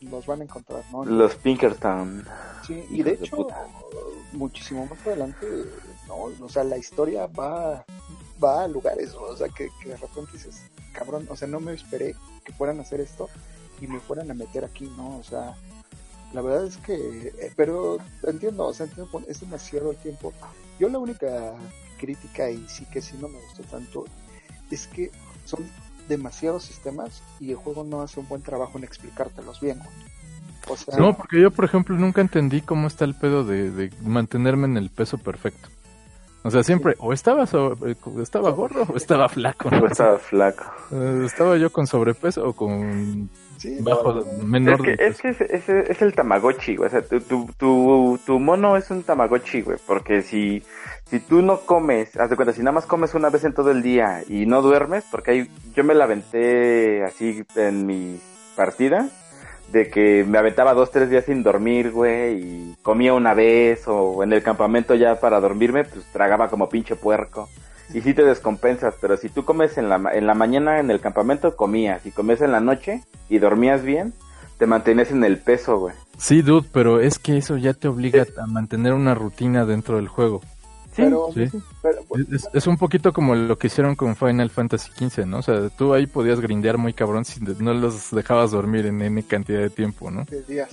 [0.00, 1.04] nos van a encontrar, ¿no?
[1.04, 2.24] Los Pinkerton.
[2.64, 3.48] Sí, y de hecho,
[4.32, 5.46] muchísimo más adelante,
[6.06, 7.84] no, o sea, la historia va,
[8.42, 11.72] va a lugares, o sea, que, que de repente dices, cabrón, o sea, no me
[11.72, 13.28] esperé que fueran a hacer esto
[13.80, 15.18] y me fueran a meter aquí, ¿no?
[15.18, 15.54] O sea,
[16.32, 16.94] la verdad es que,
[17.38, 20.32] eh, pero entiendo, o sea, entiendo, es demasiado el tiempo.
[20.78, 21.54] Yo la única
[21.98, 24.04] crítica y sí que sí no me gustó tanto
[24.70, 25.10] es que
[25.44, 25.60] son
[26.08, 29.90] demasiados sistemas y el juego no hace un buen trabajo en explicártelos bien, güey.
[30.70, 33.90] O sea, No, porque yo, por ejemplo, nunca entendí cómo está el pedo de, de
[34.02, 35.68] mantenerme en el peso perfecto.
[36.44, 39.70] O sea, siempre, o estaba, sobre- estaba gordo o estaba flaco.
[39.70, 39.80] ¿no?
[39.80, 40.64] Pues estaba flaco.
[40.92, 45.20] Eh, estaba yo con sobrepeso o con sí, bajo, no, menor Es que, de es,
[45.20, 46.86] que es, es- es el Tamagotchi, güey.
[46.88, 49.78] O sea, tu, tu, tu, tu mono es un Tamagotchi, güey.
[49.86, 50.62] Porque si,
[51.10, 53.70] si tú no comes, haz de cuenta, si nada más comes una vez en todo
[53.70, 58.20] el día y no duermes, porque hay, yo me la aventé así en mi
[58.56, 59.08] partida,
[59.72, 64.22] de que me aventaba dos, tres días sin dormir, güey, y comía una vez, o
[64.22, 67.48] en el campamento ya para dormirme, pues tragaba como pinche puerco.
[67.94, 70.90] Y sí te descompensas, pero si tú comes en la, ma- en la mañana en
[70.90, 72.02] el campamento, comías.
[72.02, 74.12] Si comes en la noche y dormías bien,
[74.58, 75.94] te mantienes en el peso, güey.
[76.18, 80.08] Sí, dude, pero es que eso ya te obliga a mantener una rutina dentro del
[80.08, 80.42] juego.
[80.94, 81.48] Sí, pero, sí.
[81.80, 85.38] pero, Es, es- es un poquito como lo que hicieron con Final Fantasy XV, ¿no?
[85.38, 89.22] O sea, tú ahí podías grindear muy cabrón si no los dejabas dormir en N
[89.22, 90.24] cantidad de tiempo, ¿no?
[90.24, 90.68] de días.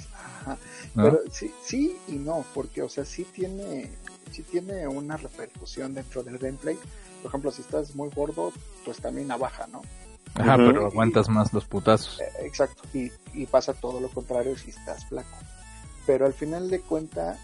[0.46, 0.58] Ajá.
[0.94, 1.04] ¿No?
[1.04, 3.90] Pero sí, sí y no, porque, o sea, sí tiene,
[4.32, 6.78] sí tiene una repercusión dentro del gameplay.
[7.22, 9.82] Por ejemplo, si estás muy gordo, tu estamina baja, ¿no?
[10.36, 12.20] Ajá, pero aguantas más los putazos.
[12.20, 12.84] Eh, exacto.
[12.94, 15.38] Y, y pasa todo lo contrario si estás flaco.
[16.06, 17.38] Pero al final de cuenta,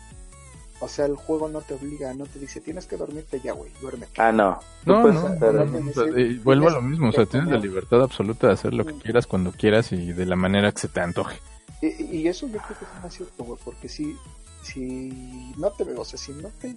[0.82, 3.72] o sea, el juego no te obliga, no te dice, tienes que dormirte ya, güey,
[3.82, 4.22] duérmete.
[4.22, 4.60] Ah, no.
[4.86, 8.48] No, puedes no, no, eh, vuelvo a lo mismo, o sea, tienes la libertad absoluta
[8.48, 11.40] de hacer lo que quieras cuando quieras y de la manera que se te antoje.
[11.82, 14.16] Y, y eso yo creo que es más cierto, güey, porque si,
[14.62, 16.76] si no te o sea, si no te,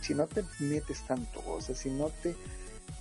[0.00, 2.36] si no te metes tanto, o sea, si no te,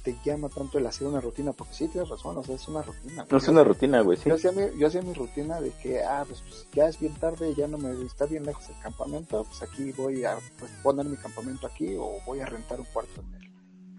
[0.03, 2.81] te llama tanto el hacer una rutina, porque sí tienes razón, o sea, es una
[2.81, 3.25] rutina.
[3.29, 4.29] No es una rutina, güey, sí.
[4.29, 7.13] Yo hacía, mi, yo hacía mi rutina de que, ah, pues, pues, ya es bien
[7.15, 11.05] tarde, ya no me está bien lejos el campamento, pues aquí voy a pues, poner
[11.05, 13.51] mi campamento aquí o voy a rentar un cuarto en el,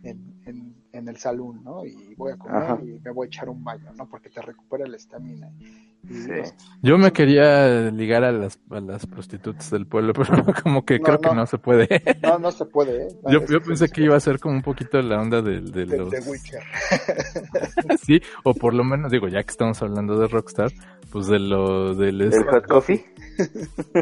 [0.02, 1.84] en, en, en el salón, ¿no?
[1.84, 2.78] Y voy a comer Ajá.
[2.82, 4.08] y me voy a echar un baño, ¿no?
[4.08, 5.50] Porque te recupera la estamina.
[5.58, 6.52] Y, Sí.
[6.82, 11.04] Yo me quería ligar a las, a las prostitutas del pueblo, pero como que No,
[11.04, 11.46] creo que no.
[11.46, 12.02] se puede.
[12.22, 13.08] no, no se puede, ¿eh?
[13.24, 15.60] No, Yo, es- yo pensé que iba a ser como un poquito la onda de,
[15.60, 16.10] de de, los...
[16.10, 16.62] de Witcher.
[18.04, 20.70] Sí, o por lo menos, digo, ya que estamos hablando de Rockstar,
[21.10, 22.20] pues de lo del...
[22.20, 23.04] El hot coffee.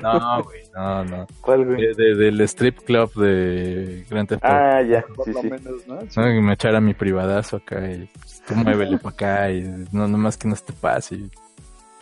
[0.03, 1.27] No, güey, no, no.
[1.41, 1.81] ¿Cuál, güey?
[1.81, 4.57] De- de- del strip club de Grand Theft Auto.
[4.57, 5.51] Ah, ya, Por sí, lo sí.
[5.51, 5.99] menos, ¿no?
[6.25, 10.37] Que me echara mi privadazo acá y pues, tú muévele para acá y no, nomás
[10.37, 11.15] que no se te pase.
[11.17, 11.31] y-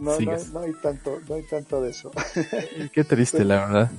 [0.01, 2.11] No, no, no hay tanto, no hay tanto de eso.
[2.92, 3.90] qué triste, la verdad.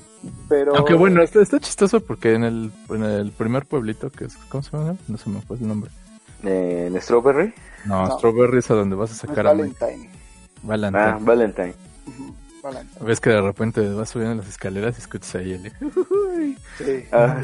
[0.50, 4.36] Pero Aunque bueno, está, está chistoso porque en el, en el primer pueblito que es,
[4.50, 4.96] ¿cómo se llama?
[5.08, 5.92] No se me fue el nombre.
[6.44, 7.54] Eh, ¿En Strawberry?
[7.86, 8.18] No, No.
[8.18, 10.10] Strawberry es a donde vas a es sacar a Valentine.
[10.64, 11.04] Valentine.
[11.04, 11.74] Ah, Valentine.
[13.02, 15.72] Ves que de repente vas subiendo las escaleras y escuchas ahí el
[16.78, 17.06] Sí.
[17.12, 17.44] Ah,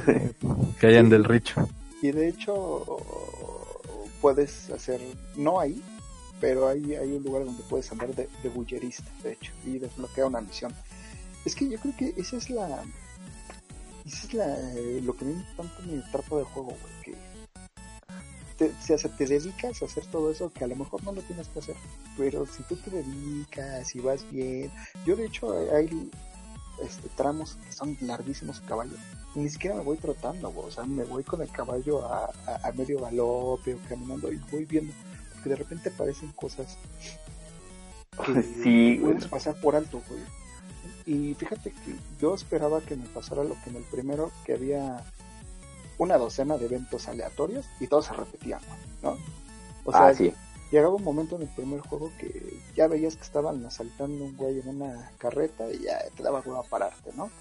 [0.79, 1.67] que hayan del richo.
[2.01, 2.85] Y de hecho
[4.21, 4.99] puedes hacer,
[5.35, 5.81] no ahí,
[6.39, 10.27] pero hay, hay un lugar donde puedes andar de, de bullerista, de hecho, y desbloquea
[10.27, 10.73] una misión.
[11.45, 12.83] Es que yo creo que esa es la...
[14.05, 17.15] Esa es la, eh, lo que mí tanto me atrapa del juego, güey, que
[18.57, 21.21] te, o sea, te dedicas a hacer todo eso que a lo mejor no lo
[21.21, 21.75] tienes que hacer,
[22.17, 24.71] pero si tú te dedicas y vas bien,
[25.05, 26.09] yo de hecho hay
[26.81, 28.95] este, tramos que son larguísimos caballo,
[29.35, 32.99] ni siquiera me voy trotando, güey, o sea, me voy con el caballo a medio
[33.01, 34.93] galope o caminando y voy viendo,
[35.47, 36.77] porque de repente aparecen cosas
[38.25, 40.21] que Sí, puedes pasar por alto, güey.
[41.05, 45.03] Y fíjate que yo esperaba que me pasara lo que en el primero, que había
[45.97, 48.59] una docena de eventos aleatorios y todos se repetían,
[49.01, 49.17] ¿no?
[49.85, 50.33] O sea, ah, sí.
[50.69, 54.59] llegaba un momento en el primer juego que ya veías que estaban asaltando un güey
[54.59, 57.31] en una carreta y ya te daba huevo a pararte, ¿no?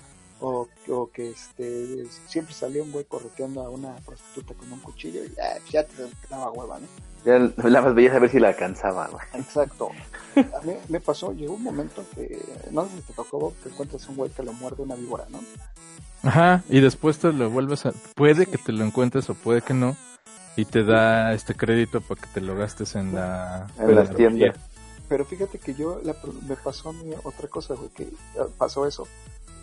[0.41, 5.25] O, o que este siempre salía un güey correteando a una prostituta con un cuchillo
[5.25, 5.95] y ya, ya te,
[6.29, 6.87] daba hueva, ¿no?
[7.25, 9.25] Ya la más veías a ver si la alcanzaba, güey.
[9.35, 9.89] Exacto.
[10.37, 12.39] A mí me pasó, llegó un momento que,
[12.71, 15.41] no sé si te tocó, que encuentras un güey que lo muerde una víbora, ¿no?
[16.23, 17.93] Ajá, y después te lo vuelves a...
[18.15, 19.97] Puede que te lo encuentres o puede que no.
[20.57, 23.67] Y te da este crédito para que te lo gastes en la...
[23.79, 24.57] En las tiendas.
[25.09, 26.17] Pero fíjate que yo, la-
[26.49, 28.13] me pasó a mí otra cosa, güey, que eh,
[28.59, 29.07] pasó eso.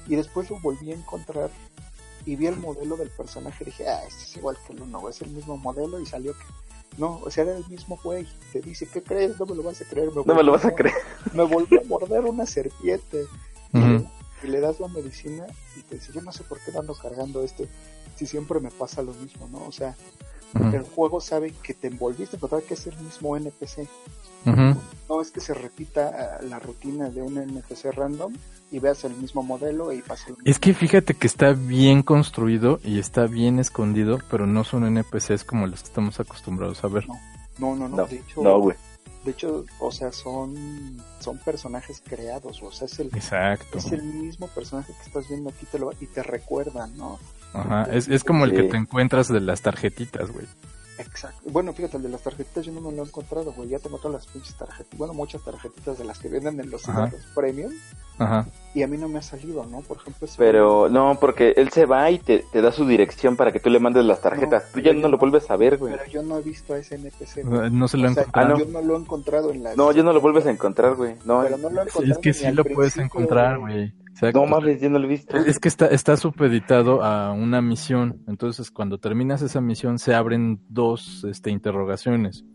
[0.07, 1.49] Y después lo volví a encontrar
[2.25, 5.07] y vi el modelo del personaje y dije, ah, este es igual que el uno,
[5.09, 6.43] es el mismo modelo y salió que...
[6.97, 8.27] No, o sea, era el mismo güey.
[8.51, 9.39] Te dice, ¿qué crees?
[9.39, 10.09] No me lo vas a creer.
[10.15, 10.95] No me lo vas a creer.
[11.33, 13.25] Me volvió a morder una serpiente.
[13.73, 14.07] Y le-
[14.43, 15.45] y le das la medicina
[15.77, 17.67] y te dice, yo no sé por qué ando cargando este,
[18.17, 19.65] si siempre me pasa lo mismo, ¿no?
[19.65, 19.95] O sea,
[20.75, 23.87] el juego sabe que te envolviste, pero que es el mismo NPC.
[25.09, 28.33] No es que se repita ah, la rutina de un NPC random
[28.73, 30.35] y veas el mismo modelo y mismo.
[30.45, 35.43] Es que fíjate que está bien construido y está bien escondido, pero no son NPCs
[35.43, 37.07] como los que estamos acostumbrados a ver.
[37.07, 38.75] No, no, no, No, de hecho, no, güey.
[39.23, 43.77] de hecho, o sea, son, son personajes creados, o sea, es el, Exacto.
[43.77, 47.19] es el mismo personaje que estás viendo aquí te lo, y te recuerdan, ¿no?
[47.53, 50.47] Ajá, es, es como el que te encuentras de las tarjetitas, güey.
[50.99, 51.41] Exacto.
[51.51, 53.69] Bueno, fíjate, el de las tarjetitas yo no me lo he encontrado, güey.
[53.69, 54.97] Ya tengo todas las pinches tarjetitas.
[54.97, 57.07] Bueno, muchas tarjetitas de las que venden en los Ajá.
[57.07, 57.71] cigarros premium.
[58.19, 58.45] Ajá.
[58.75, 59.81] Y a mí no me ha salido, ¿no?
[59.81, 63.35] Por ejemplo, ese- Pero no, porque él se va y te, te da su dirección
[63.35, 64.65] para que tú le mandes las tarjetas.
[64.65, 65.93] No, tú ya no yo lo vuelves a ver, güey.
[65.97, 67.43] Pero yo no he visto a ese NPC.
[67.43, 67.71] güey.
[67.71, 68.61] No se lo O sea, encontraron.
[68.61, 69.75] Ah, Yo no lo he encontrado en las.
[69.75, 71.15] No, ya no lo vuelves a encontrar, güey.
[71.25, 73.93] No, Pero no lo he encontrado es que sí lo puedes encontrar, güey.
[74.13, 74.39] Exacto.
[74.39, 75.35] no mames, yo no lo he visto.
[75.37, 78.23] Es que está, está supeditado a una misión.
[78.27, 82.45] Entonces, cuando terminas esa misión, se abren dos este, interrogaciones.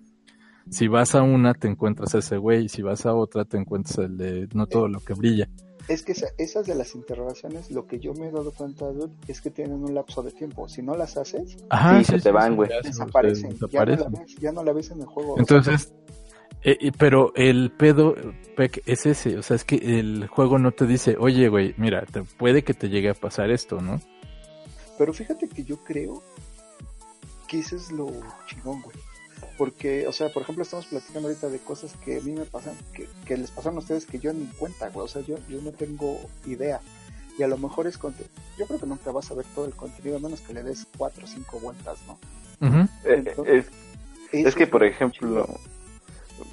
[0.71, 2.65] Si vas a una, te encuentras a ese güey.
[2.67, 5.49] Y si vas a otra, te encuentras el de no todo lo que brilla.
[5.89, 9.11] Es que esa- esas de las interrogaciones, lo que yo me he dado cuenta, dude,
[9.27, 10.69] es que tienen un lapso de tiempo.
[10.69, 12.69] Si no las haces, Ajá, Sí, se te van, güey.
[12.85, 13.57] desaparecen.
[13.71, 15.33] Ya no, la ves, ya no la ves en el juego.
[15.33, 15.95] O sea, Entonces,
[16.63, 18.17] eh, eh, pero el pedo,
[18.57, 19.39] Peck, es ese.
[19.39, 22.75] O sea, es que el juego no te dice, oye, güey, mira, te, puede que
[22.75, 24.01] te llegue a pasar esto, ¿no?
[24.99, 26.23] Pero fíjate que yo creo
[27.47, 28.09] que eso es lo
[28.47, 28.97] chingón, güey.
[29.57, 32.75] Porque, o sea, por ejemplo, estamos platicando ahorita de cosas que a mí me pasan,
[32.93, 35.05] que, que les pasan a ustedes que yo ni cuenta, güey.
[35.05, 36.81] O sea, yo, yo no tengo idea.
[37.39, 38.25] Y a lo mejor es conte
[38.59, 40.89] Yo creo que nunca vas a ver todo el contenido, a menos que le des
[40.97, 42.19] cuatro o cinco vueltas, ¿no?
[42.67, 42.89] Ujú.
[43.05, 43.65] Eh,
[44.33, 45.78] es, que, por lo ejemplo, chingón.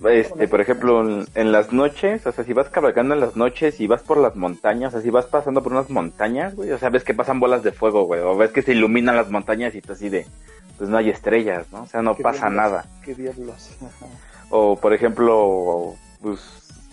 [0.10, 3.80] Este, por ejemplo, en, en las noches, o sea, si vas cabalgando en las noches
[3.80, 6.78] y vas por las montañas, o sea, si vas pasando por unas montañas, güey, o
[6.78, 9.76] sea, ves que pasan bolas de fuego, güey, o ves que se iluminan las montañas
[9.76, 10.26] y tú así de,
[10.78, 11.84] pues no hay estrellas, ¿no?
[11.84, 12.58] O sea, no ¿Qué pasa diablos?
[12.58, 12.86] nada.
[13.04, 13.78] ¿Qué diablos?
[14.52, 16.40] O, por ejemplo, pues,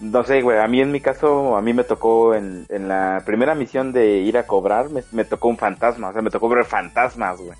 [0.01, 3.23] no sé, güey, a mí en mi caso, a mí me tocó en, en la
[3.27, 6.49] primera misión de ir a cobrar, me, me tocó un fantasma, o sea, me tocó
[6.49, 7.53] ver fantasmas, güey.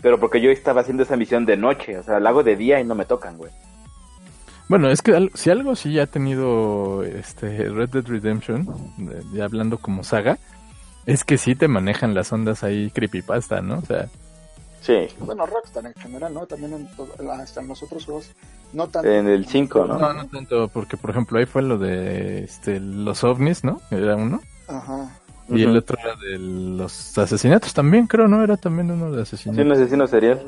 [0.00, 2.78] Pero porque yo estaba haciendo esa misión de noche, o sea, la hago de día
[2.78, 3.50] y no me tocan, güey.
[4.68, 8.66] Bueno, es que al- si algo sí ya ha tenido este Red Dead Redemption,
[8.98, 10.38] eh, ya hablando como saga,
[11.06, 13.78] es que sí te manejan las ondas ahí creepypasta, ¿no?
[13.78, 14.08] O sea,
[14.80, 16.46] Sí, Bueno, Rockstar en general, ¿no?
[16.46, 18.30] También en, todo- hasta en los otros juegos,
[18.72, 19.08] no tanto.
[19.10, 19.98] en el 5, ¿no?
[19.98, 23.80] No, no tanto, porque por ejemplo ahí fue lo de este, los ovnis, ¿no?
[23.90, 24.40] Era uno.
[24.68, 25.10] Ajá.
[25.48, 28.42] Y el otro era de los asesinatos también, creo, ¿no?
[28.44, 29.78] Era también uno de Sí, un asesinatos.
[29.78, 30.42] asesino serial.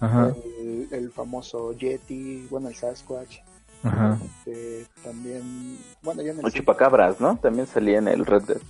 [0.00, 3.38] Ajá, El, el famoso Yeti, bueno, el Sasquatch.
[3.82, 4.18] Ajá.
[4.24, 7.36] este, también, bueno, ya en el cinco chupacabras, ¿no?
[7.36, 8.60] También salía en el Red Dead.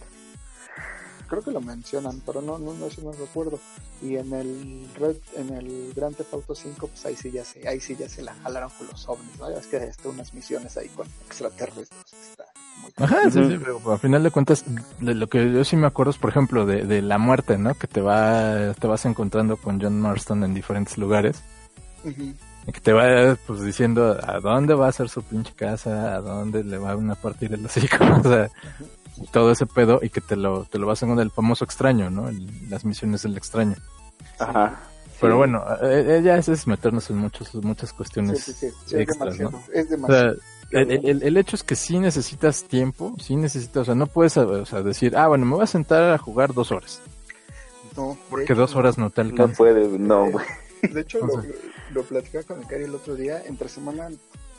[1.28, 3.58] creo que lo mencionan, pero no, no, no, eso no recuerdo.
[4.02, 7.68] Y en el Red, en el Grand Theft Auto 5, pues ahí sí ya se,
[7.68, 9.48] ahí sí ya se la jalaron con los ovnis, ¿no?
[9.48, 11.90] Es que hasta unas misiones ahí con extraterrestres.
[12.30, 12.44] Está
[12.80, 14.64] muy Ajá, sí, sí, pero a final de cuentas,
[15.00, 17.74] de lo que yo sí me acuerdo es, por ejemplo, de, de la muerte, ¿no?
[17.74, 21.42] Que te va, te vas encontrando con John Marston en diferentes lugares.
[22.04, 22.34] Y
[22.72, 26.62] que te va, pues, diciendo a dónde va a ser su pinche casa, a dónde
[26.62, 28.48] le va a partir el hocico, o sea,
[29.32, 32.28] todo ese pedo, y que te lo, te lo vas con el famoso extraño, ¿no?
[32.28, 33.76] El- las misiones del extraño.
[34.38, 34.78] Ajá.
[35.20, 35.36] Pero Sí.
[35.38, 39.00] bueno, eh, eh, ya es meternos en muchos, muchas cuestiones Sí, sí, sí, sí, es
[39.02, 39.50] extras, ¿no?
[39.50, 40.36] demasiado, es O sea, demasiado.
[40.70, 44.36] el, el- el hecho es que sí necesitas tiempo, sí necesitas, o sea, no puedes
[44.38, 47.00] o sea, decir, ah, bueno, me voy a sentar a jugar dos horas,
[47.96, 49.56] no, porque hecho, dos horas no te No alcanza.
[49.58, 50.46] puedes, no, güey.
[50.90, 51.42] De hecho, O lo, sea.
[51.42, 51.56] lo
[52.05, 53.43] platicaba con el Cari el otro día.
[53.45, 54.09] Entre semana,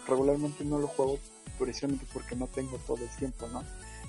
[0.07, 1.17] regularmente no lo juego
[1.57, 3.63] precisamente porque no tengo todo el tiempo, ¿no?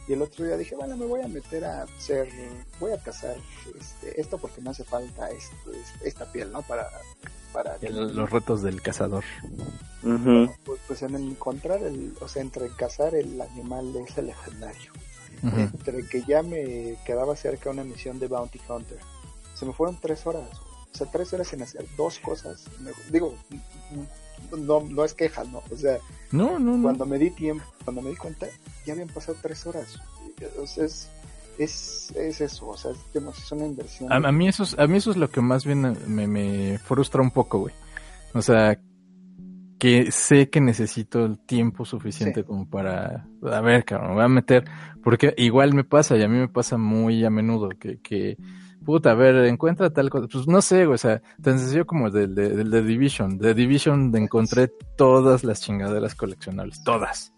[0.08, 2.28] Y el otro día dije, bueno, me voy a meter a hacer,
[2.80, 3.36] voy a cazar
[3.78, 6.62] este, esto porque me hace falta esto, es- esta piel, ¿no?
[6.62, 6.88] Para,
[7.52, 9.22] para que- los retos del cazador.
[10.64, 14.92] Pues, pues en encontrar el, o sea, entre cazar el animal de ese legendario,
[15.60, 18.98] entre que ya me quedaba cerca una misión de Bounty Hunter,
[19.54, 20.48] se me fueron tres horas,
[20.92, 22.64] o sea, tres horas en hacer dos cosas,
[23.10, 23.34] digo,
[24.58, 25.62] no, no es queja, ¿no?
[25.70, 25.98] O sea,
[26.30, 26.82] No, no, no.
[26.82, 28.46] cuando me di tiempo, cuando me di cuenta,
[28.86, 29.98] ya habían pasado tres horas,
[30.60, 31.08] o sea, es,
[31.58, 34.12] es, es eso, o sea, es, una inversión.
[34.12, 36.78] A, a mí eso es, a mí eso es lo que más bien me, me
[36.78, 37.74] frustra un poco, güey.
[38.34, 38.78] O sea,
[39.78, 42.46] que sé que necesito el tiempo suficiente Sí.
[42.46, 44.64] como para, a ver, cabrón, me voy a meter,
[45.02, 48.36] porque igual me pasa y a mí me pasa muy a menudo que, que
[48.84, 52.08] puta, a ver, encuentra tal cosa, pues no sé, güey, o sea, tan sencillo como
[52.08, 57.32] el del de, del de Division, de Division de encontré todas las chingaderas coleccionables, todas.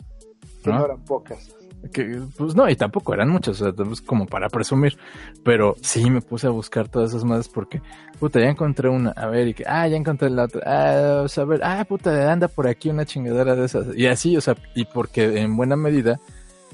[0.63, 1.55] que no eran pocas.
[1.93, 4.97] que pues no, y tampoco eran muchos, o sea, pues, como para presumir,
[5.45, 7.83] pero sí me puse a buscar todas esas madres porque,
[8.19, 11.29] puta, ya encontré una, a ver, y que, ah, ya encontré la otra, ah, o
[11.29, 14.41] sea, a ver, ah, puta, anda por aquí una chingadera de esas, y así, o
[14.41, 16.19] sea, y porque en buena medida,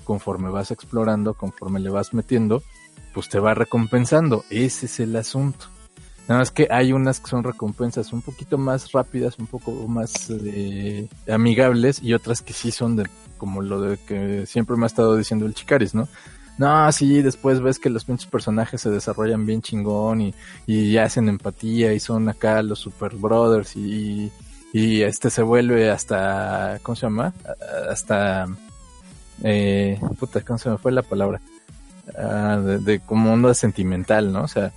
[0.04, 2.62] conforme vas explorando, conforme le vas metiendo,
[3.12, 5.66] pues te va recompensando, ese es el asunto.
[6.28, 10.30] Nada más que hay unas que son recompensas un poquito más rápidas, un poco más
[10.30, 14.86] eh, amigables y otras que sí son de como lo de que siempre me ha
[14.86, 16.08] estado diciendo el Chicaris, ¿no?
[16.58, 20.34] No, sí, después ves que los pinches personajes se desarrollan bien chingón y,
[20.66, 24.30] y hacen empatía y son acá los super brothers y,
[24.72, 27.32] y este se vuelve hasta, ¿cómo se llama?
[27.90, 28.46] Hasta,
[29.42, 31.40] eh, puta, ¿cómo se me fue la palabra?
[32.18, 34.42] Ah, de, de como onda sentimental, ¿no?
[34.42, 34.72] O sea,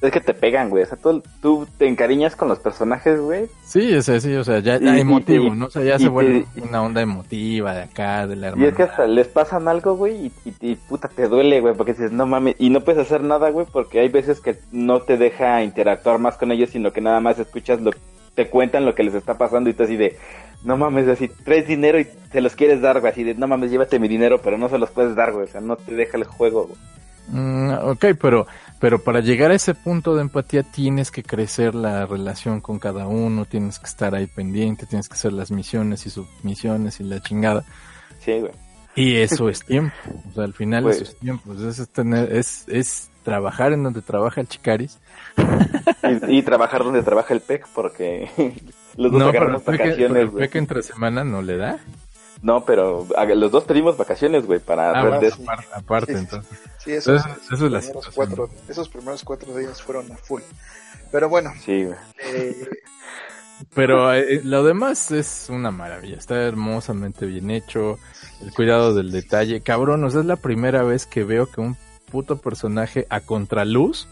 [0.00, 0.82] Es que te pegan, güey.
[0.82, 3.46] O sea, tú, tú te encariñas con los personajes, güey.
[3.64, 5.66] Sí, o sea, sí, o sea, ya, Y- ya y- emotivo, y- ¿no?
[5.66, 8.50] O sea, ya y se vuelve y- una onda emotiva de acá, de la Y
[8.50, 8.68] hermana.
[8.68, 11.92] es que hasta les pasan algo, güey, y, y, y puta, te duele, güey, porque
[11.92, 15.16] dices, no mames, y no puedes hacer nada, güey, porque hay veces que no te
[15.16, 17.92] deja interactuar más con ellos, sino que nada más escuchas lo
[18.34, 20.16] te cuentan lo que les está pasando y tú así de,
[20.64, 23.70] no mames, así, traes dinero y te los quieres dar, güey, así de, no mames,
[23.70, 26.16] llévate mi dinero, pero no se los puedes dar, güey, o sea, no te deja
[26.16, 26.78] el juego, güey.
[27.28, 28.46] Mm, ok, pero,
[28.80, 33.06] pero para llegar a ese punto de empatía tienes que crecer la relación con cada
[33.06, 37.20] uno, tienes que estar ahí pendiente, tienes que hacer las misiones y submisiones y la
[37.22, 37.64] chingada.
[38.18, 38.52] Sí, güey.
[38.94, 39.94] Y eso es tiempo.
[40.28, 41.54] O sea, al final Pues- eso es tiempo.
[41.54, 44.98] Es, es tener, es, es trabajar en donde trabaja el Chicaris.
[46.28, 48.28] Y, y trabajar donde trabaja el PEC, porque
[48.96, 50.44] los dos No, agarramos pero vacaciones, güey.
[50.46, 51.78] peque entre semana no le da.
[52.42, 55.30] No, pero a- los dos pedimos vacaciones, güey, para Ah, aparte,
[55.74, 56.58] aparte, Sí, sí, entonces.
[56.78, 58.14] Sí, esos, Entonces, esa es la primeros situación.
[58.14, 60.42] cuatro, esos primeros cuatro días fueron a full.
[61.12, 61.96] Pero bueno, Sí, güey.
[62.24, 62.68] eh,
[63.74, 66.16] Pero eh, lo demás es una maravilla.
[66.16, 67.98] Está hermosamente bien hecho.
[68.40, 69.60] El cuidado del detalle.
[69.60, 71.76] Cabrón, o sea, es la primera vez que veo que un
[72.10, 74.08] puto personaje a contraluz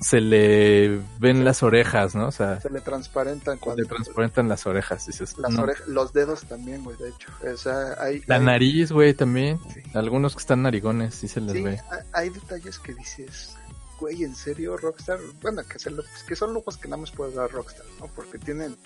[0.00, 2.28] se le ven las orejas, ¿no?
[2.28, 5.06] O sea, se le transparentan se cuando le transparentan las orejas.
[5.06, 5.66] Dices, las no.
[5.86, 7.28] los dedos también, güey, de hecho.
[7.52, 9.58] O sea, hay, La hay- nariz, güey, también.
[9.72, 9.80] Sí.
[9.94, 11.80] Algunos que están narigones, sí se les sí, ve.
[12.12, 13.54] hay- detalles que dices,
[13.98, 15.18] güey, ¿en serio Rockstar?
[15.40, 18.06] Bueno, que, se lo- pues, que son lujos que nada más puede dar Rockstar, ¿no?
[18.08, 18.76] Porque tienen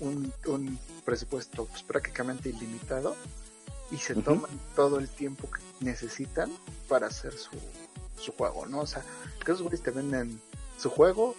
[0.00, 3.14] un, un presupuesto pues, prácticamente ilimitado
[3.90, 6.50] y se toman todo el tiempo que necesitan
[6.88, 7.50] para hacer su,
[8.18, 8.80] su juego, ¿no?
[8.80, 9.02] O sea,
[9.44, 10.40] que esos güeyes te venden
[10.78, 11.34] su juego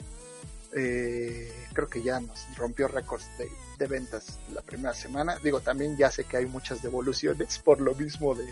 [0.73, 5.37] eh, creo que ya nos rompió récords de, de ventas la primera semana.
[5.43, 8.47] Digo, también ya sé que hay muchas devoluciones por lo mismo de,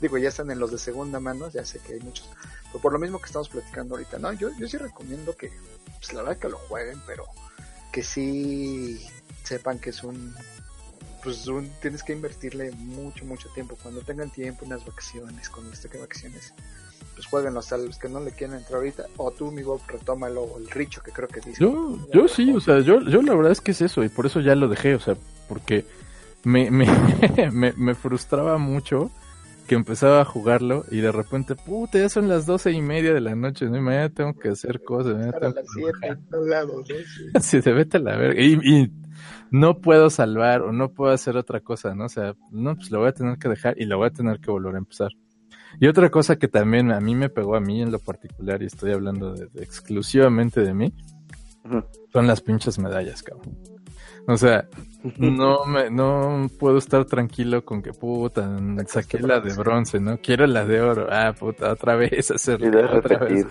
[0.00, 2.28] digo, ya están en los de segunda mano, ya sé que hay muchos,
[2.66, 5.50] pero por lo mismo que estamos platicando ahorita, no, yo, yo sí recomiendo que,
[5.98, 7.26] pues la verdad que lo jueguen, pero
[7.92, 9.04] que sí
[9.42, 10.34] sepan que es un,
[11.22, 15.88] pues un, tienes que invertirle mucho, mucho tiempo, cuando tengan tiempo, unas vacaciones, cuando esté
[15.88, 16.54] que vacaciones,
[17.14, 20.58] pues jueguenlos a los que no le quieren entrar ahorita, o tú, amigo, retómalo, o
[20.58, 21.62] el Richo, que creo que dice.
[21.62, 24.26] Yo, yo sí, o sea, yo, yo la verdad es que es eso, y por
[24.26, 25.16] eso ya lo dejé, o sea,
[25.48, 25.84] porque
[26.44, 26.86] me, me,
[27.52, 29.10] me, me frustraba mucho
[29.68, 33.20] que empezaba a jugarlo y de repente, puta, ya son las doce y media de
[33.20, 33.76] la noche, ¿no?
[33.76, 35.12] Y mañana tengo que hacer cosas.
[35.14, 35.66] Mañana Para tengo las
[36.00, 36.84] siete, todos lados, ¿no?
[36.84, 36.94] Sí.
[37.40, 38.40] Sí, se vete a la verga.
[38.42, 38.92] Y, y
[39.50, 42.06] no puedo salvar o no puedo hacer otra cosa, ¿no?
[42.06, 44.40] O sea, no, pues lo voy a tener que dejar y lo voy a tener
[44.40, 45.10] que volver a empezar.
[45.78, 48.66] Y otra cosa que también a mí me pegó a mí en lo particular, y
[48.66, 50.94] estoy hablando de- de exclusivamente de mí,
[52.12, 53.54] son las pinches medallas, cabrón.
[54.28, 54.68] O sea,
[55.16, 58.46] no me, no puedo estar tranquilo con que puta,
[58.86, 60.18] saqué la de bronce, ¿no?
[60.18, 61.06] Quiero la de oro.
[61.10, 62.66] Ah, puta, otra vez hacerlo.
[62.66, 63.46] Y de otra vez.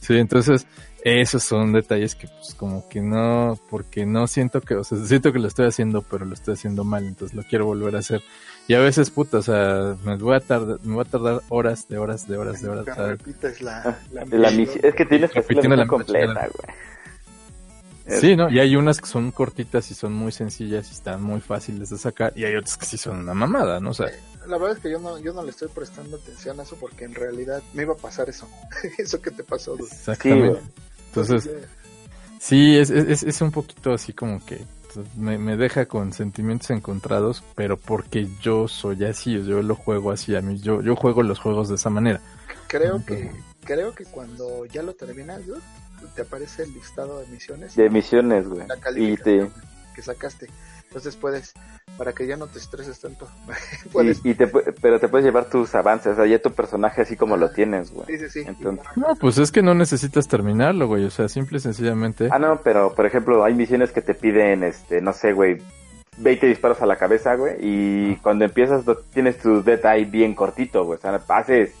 [0.00, 0.66] Sí, entonces,
[1.02, 5.32] esos son detalles que pues como que no, porque no siento que, o sea, siento
[5.32, 8.20] que lo estoy haciendo, pero lo estoy haciendo mal, entonces lo quiero volver a hacer.
[8.68, 11.88] Y a veces, puta, o sea, me voy a tardar, me voy a tardar horas,
[11.88, 12.86] de horas, de horas, de horas.
[12.86, 16.48] O sea, repites la, la, La misión, es que tienes que hacer la misión completa,
[16.52, 16.93] güey.
[18.06, 18.50] Sí, ¿no?
[18.50, 21.96] Y hay unas que son cortitas y son muy sencillas y están muy fáciles de
[21.98, 22.32] sacar.
[22.36, 23.90] Y hay otras que sí son una mamada, ¿no?
[23.90, 24.08] O sea,
[24.46, 27.04] La verdad es que yo no, yo no le estoy prestando atención a eso porque
[27.04, 28.48] en realidad me iba a pasar eso.
[28.98, 29.88] eso que te pasó, dude.
[29.90, 30.60] exactamente.
[30.60, 30.70] Sí,
[31.08, 31.50] Entonces,
[32.38, 34.60] sí, es, es, es un poquito así como que
[35.16, 40.36] me, me deja con sentimientos encontrados, pero porque yo soy así, yo lo juego así,
[40.36, 42.20] a mí, yo, yo juego los juegos de esa manera.
[42.68, 43.30] creo que
[43.64, 45.60] creo que cuando ya lo terminas, dude,
[46.14, 48.66] te aparece el listado de misiones de misiones, güey.
[48.66, 49.48] la Y te,
[49.94, 50.48] que sacaste.
[50.88, 51.52] Entonces puedes,
[51.98, 53.28] para que ya no te estreses tanto,
[53.92, 54.20] puedes.
[54.24, 57.16] y, y te, pero te puedes llevar tus avances, o sea, ya tu personaje así
[57.16, 58.06] como lo tienes, güey.
[58.06, 58.44] Sí, sí, sí.
[58.46, 62.28] Entonces- No, pues es que no necesitas terminarlo, güey, o sea, simple y sencillamente.
[62.30, 65.60] Ah, no, pero por ejemplo, hay misiones que te piden, este, no sé, güey,
[66.18, 70.84] 20 disparos a la cabeza, güey, y cuando empiezas tienes tu dead eye bien cortito,
[70.84, 71.72] güey, o sea, haces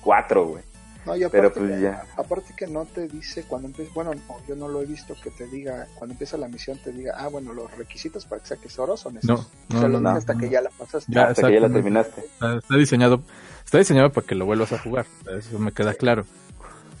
[0.00, 0.62] cuatro, güey.
[1.06, 2.04] No, y aparte, Pero pues que, ya.
[2.16, 5.30] aparte que no te dice cuando empieza, bueno, no, yo no lo he visto que
[5.30, 8.78] te diga, cuando empieza la misión te diga, ah, bueno, los requisitos para que saques
[8.78, 9.28] oro son estos.
[9.28, 10.40] No, o no, sea, no, lo no, dice hasta no.
[10.40, 11.12] que ya la pasaste.
[11.12, 12.20] Ya, hasta que ya la terminaste.
[12.20, 13.22] Está, está diseñado,
[13.64, 15.06] está diseñado para que lo vuelvas a jugar,
[15.38, 16.26] eso me queda claro.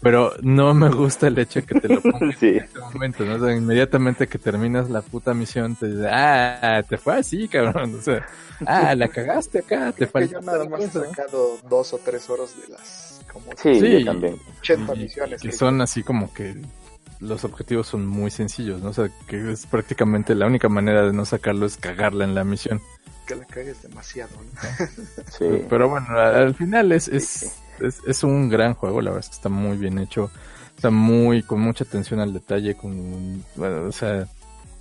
[0.02, 2.48] Pero no me gusta el hecho de que te lo pongan Sí.
[2.48, 3.34] en este momento, ¿no?
[3.34, 7.94] O sea, inmediatamente que terminas la puta misión te dice, ah, te fue así, cabrón.
[7.98, 8.26] O sea,
[8.66, 11.04] ah, la cagaste acá, te que yo faltó nada más he cosa".
[11.06, 13.98] sacado dos o tres horas de las como Sí, Sí.
[14.00, 14.36] yo también.
[14.60, 15.42] 80 Y- y misiones.
[15.42, 16.56] que son así como que
[17.20, 18.88] los objetivos son muy sencillos, ¿no?
[18.90, 22.44] O sea, que es prácticamente la única manera de no sacarlo es cagarla en la
[22.44, 22.80] misión.
[23.26, 24.30] que la cagues demasiado.
[24.34, 24.86] ¿no?
[25.38, 25.64] Sí.
[25.68, 27.10] Pero bueno, al final es, Sí.
[27.16, 27.52] es,
[27.82, 30.30] es, es un gran juego, la verdad es que está muy bien hecho,
[30.76, 34.26] está muy, con mucha atención al detalle, con, bueno, o sea,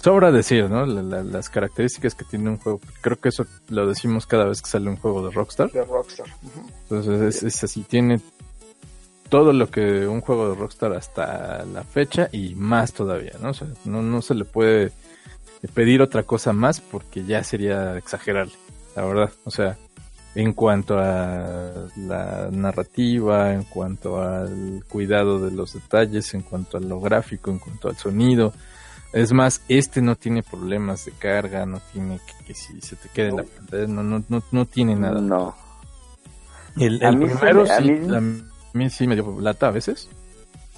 [0.02, 0.86] sobra decir, ¿no?
[0.86, 4.62] La- la- las características que tiene un juego, creo que eso lo decimos cada vez
[4.62, 6.28] que sale un juego de Rockstar, De Rockstar.
[6.84, 8.22] Entonces es, es así, tiene
[9.30, 13.50] todo lo que un juego de Rockstar hasta la fecha y más todavía, ¿no?
[13.50, 14.92] O sea, no, no se le puede
[15.74, 18.54] pedir otra cosa más porque ya sería exagerarle,
[18.96, 19.32] la verdad.
[19.44, 19.78] O sea,
[20.36, 26.82] en cuanto a la narrativa, en cuanto al cuidado de los detalles, en cuanto a
[26.82, 28.54] lo gráfico, en cuanto al sonido.
[29.12, 33.10] Es más, este no tiene problemas de carga, no tiene que, que si se te
[33.10, 35.20] queda en la pantalla, no, no, no, no tiene nada.
[35.20, 35.56] No.
[36.78, 40.08] El, primero me- a sí, a mí sí me dio lata a veces.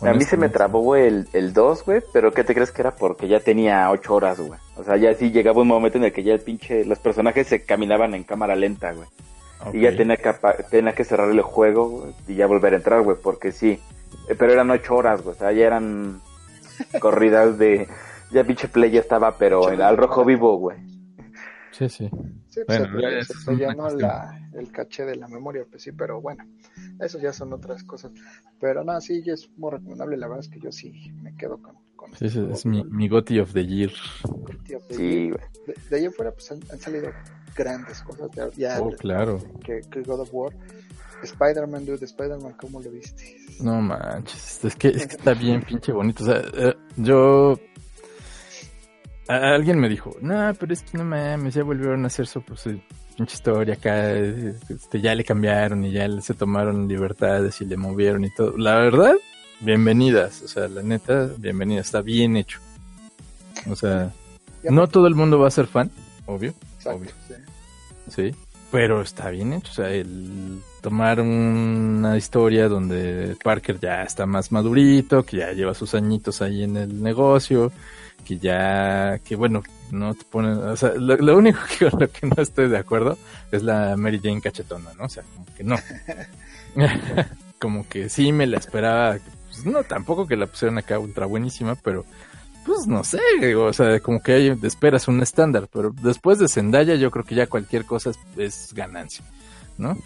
[0.02, 2.96] A mí se me trabó el, el 2, güey, pero ¿qué te crees que era?
[2.96, 4.60] Porque ya tenía 8 horas, güey.
[4.78, 7.46] O sea, ya sí llegaba un momento en el que ya el pinche, los personajes
[7.48, 9.08] se caminaban en cámara lenta, güey.
[9.74, 10.34] Y ya tenía que,
[10.70, 13.80] tenía que cerrar el juego, güey, y ya volver a entrar, güey, porque sí.
[14.30, 16.22] Eh, Pero eran 8 horas, güey, o sea, ya eran
[17.00, 17.88] corridas de...
[18.32, 20.78] Ya pinche play ya estaba, pero en al rojo vivo, güey.
[21.72, 22.10] Sí, sí.
[22.48, 26.46] Sí, pues Bueno, se, se la, el caché de la memoria, pues sí, pero bueno,
[27.00, 28.12] eso ya son otras cosas.
[28.60, 31.76] Pero no, sí, es muy recomendable, la verdad es que yo sí me quedo con,
[32.02, 33.92] con Sí, sí, es mi, mi Gotti of the Year.
[34.90, 35.42] Sí, güey.
[35.68, 37.10] de, de ahí en fuera pues han, han salido
[37.56, 39.40] grandes cosas, ya, ya Oh, claro.
[39.64, 40.54] que, que God of War,
[41.24, 43.38] Spider-Man, dude, Spider-Man, ¿cómo lo viste?
[43.62, 46.24] No manches, es que, es que está bien pinche bonito.
[46.24, 47.60] O sea, eh, yo...
[49.28, 52.42] a- alguien me dijo, no, pero es que no mames, ya volvieron a hacer su
[52.42, 52.64] pues,
[53.16, 54.12] pinche historia acá.
[54.14, 58.58] Este, ya le cambiaron y ya se tomaron libertades y le movieron y todo.
[58.58, 59.16] La verdad,
[59.62, 62.60] bienvenidas, o sea, la neta, bienvenida, está bien hecho.
[63.70, 64.12] O sea,
[64.64, 65.92] no todo el mundo va a ser fan,
[66.26, 67.12] obvio, Exacto, obvio.
[67.28, 68.32] sí.
[68.32, 68.36] sí,
[68.72, 74.52] pero está bien hecho, o sea, el tomar una historia donde Parker ya está más
[74.52, 77.72] madurito, que ya lleva sus añitos ahí en el negocio,
[78.26, 82.10] que ya, que bueno, no te ponen, o sea, lo, lo único que con lo
[82.10, 83.18] que no estoy de acuerdo
[83.52, 85.06] es la Mary Jane cachetona, ¿no?
[85.06, 85.76] O sea, como que no.
[87.60, 89.18] como que sí me la esperaba,
[89.64, 92.06] pues no, tampoco que la pusieran acá ultra buenísima, pero
[92.66, 93.20] pues no sé,
[93.56, 97.36] o sea, como que hay, esperas un estándar, pero después de Zendaya yo creo que
[97.36, 99.26] ya cualquier cosa es, es ganancia,
[99.78, 99.98] ¿no?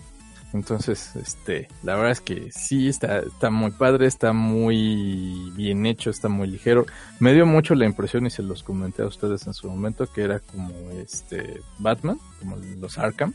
[0.56, 6.10] Entonces, este, la verdad es que sí está, está muy padre, está muy bien hecho,
[6.10, 6.86] está muy ligero.
[7.20, 10.22] Me dio mucho la impresión y se los comenté a ustedes en su momento que
[10.22, 13.34] era como este Batman, como los Arkham,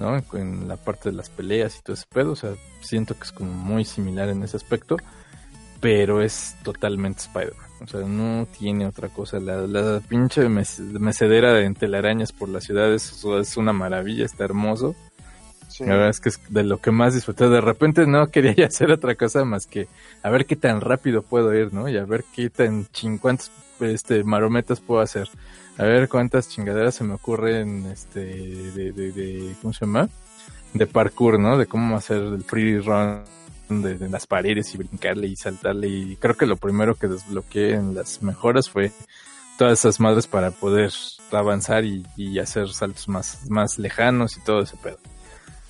[0.00, 0.22] ¿no?
[0.34, 3.32] En la parte de las peleas y todo ese pedo, o sea, siento que es
[3.32, 4.96] como muy similar en ese aspecto,
[5.80, 7.66] pero es totalmente Spider-Man.
[7.80, 9.38] O sea, no tiene otra cosa.
[9.38, 14.96] La, la pinche mecedera de telarañas por las ciudades es una maravilla, está hermoso.
[15.68, 15.84] Sí.
[15.84, 17.48] La verdad es que es de lo que más disfruté.
[17.48, 19.88] De repente no quería ya hacer otra cosa más que
[20.22, 21.88] a ver qué tan rápido puedo ir, ¿no?
[21.88, 23.50] Y a ver qué tan ching, cuántos
[23.80, 25.28] este, marometas puedo hacer.
[25.76, 30.08] A ver cuántas chingaderas se me ocurren, este, de, ¿cómo se llama?
[30.74, 31.56] De parkour, ¿no?
[31.56, 33.22] De cómo hacer el free run
[33.68, 35.88] de, de las paredes y brincarle y saltarle.
[35.88, 38.90] Y creo que lo primero que desbloqueé en las mejoras fue
[39.58, 40.92] todas esas madres para poder
[41.32, 44.98] avanzar y, y hacer saltos más, más lejanos y todo ese pedo.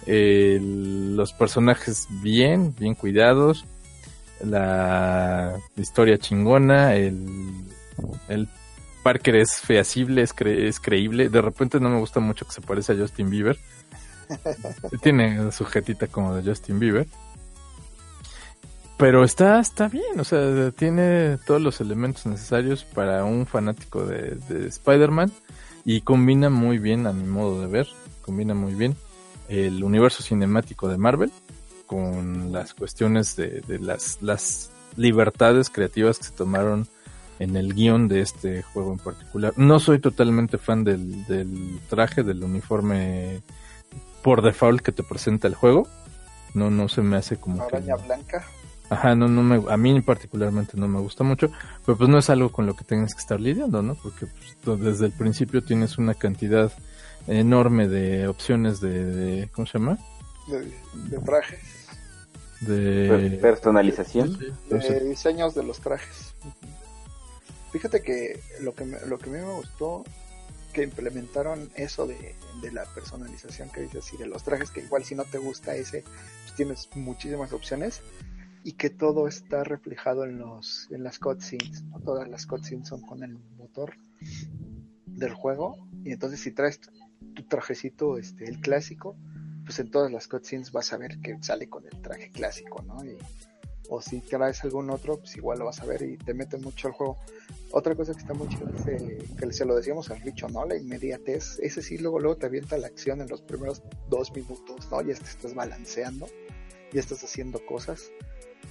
[0.07, 3.65] El- los personajes bien, bien cuidados,
[4.45, 7.27] la historia chingona, el,
[8.29, 8.49] el
[9.03, 11.29] Parker es feacible, es, cre- es creíble.
[11.29, 13.59] De repente no me gusta mucho que se parece a Justin Bieber.
[15.03, 17.07] Tiene sujetita como de Justin Bieber.
[18.97, 24.35] Pero está, está bien, o sea, tiene todos los elementos necesarios para un fanático de,
[24.49, 25.31] de Spider-Man
[25.85, 27.87] y combina muy bien, a mi modo de ver,
[28.23, 28.97] combina muy bien
[29.49, 31.33] el universo cinemático de Marvel
[31.87, 36.87] con las cuestiones de, de las, las libertades creativas que se tomaron
[37.39, 39.53] en el guion de este juego en particular.
[39.57, 43.43] No soy totalmente fan del, del traje, del uniforme
[44.23, 45.89] por default que te presenta el juego.
[46.55, 47.77] No, no se me hace como que...
[47.77, 48.45] Araña blanca.
[48.91, 51.51] Ajá, no, no me, a mí particularmente no me gusta mucho,
[51.85, 53.95] pero pues no es algo con lo que tengas que estar lidiando, ¿no?
[53.95, 54.27] Porque
[54.65, 56.73] pues, desde el principio tienes una cantidad
[57.29, 59.99] enorme de opciones de, de- ¿cómo se llama?
[60.49, 60.61] De,
[61.11, 61.61] de trajes.
[62.61, 63.09] De...
[63.09, 64.39] Per- personalización.
[64.69, 66.35] De diseños de los trajes.
[67.73, 70.05] Fíjate que lo que, me- lo que a mí me gustó
[70.73, 75.05] que implementaron eso de, de la personalización que dices y de los trajes que igual
[75.05, 78.03] si no te gusta ese pues tienes muchísimas opciones
[78.65, 82.01] y que todo está reflejado en los en las cutscenes ¿no?
[82.01, 83.95] todas las cutscenes son con el motor
[85.07, 86.81] del juego y entonces si traes
[87.35, 89.17] tu, trajecito este el clásico
[89.65, 93.05] pues en todas las cutscenes vas a ver que sale con el traje clásico no
[93.05, 93.17] y,
[93.91, 96.89] o si traes algún otro pues igual lo vas a ver y te mete mucho
[96.89, 97.17] al juego
[97.71, 100.65] otra cosa que está muy chida es eh, que se lo decíamos al Richo, ¿no?
[100.65, 104.91] La inmediatez, ese sí luego luego te avienta la acción en los primeros dos minutos,
[104.91, 105.03] ¿no?
[105.03, 106.27] Ya te estás balanceando,
[106.93, 108.11] ya estás haciendo cosas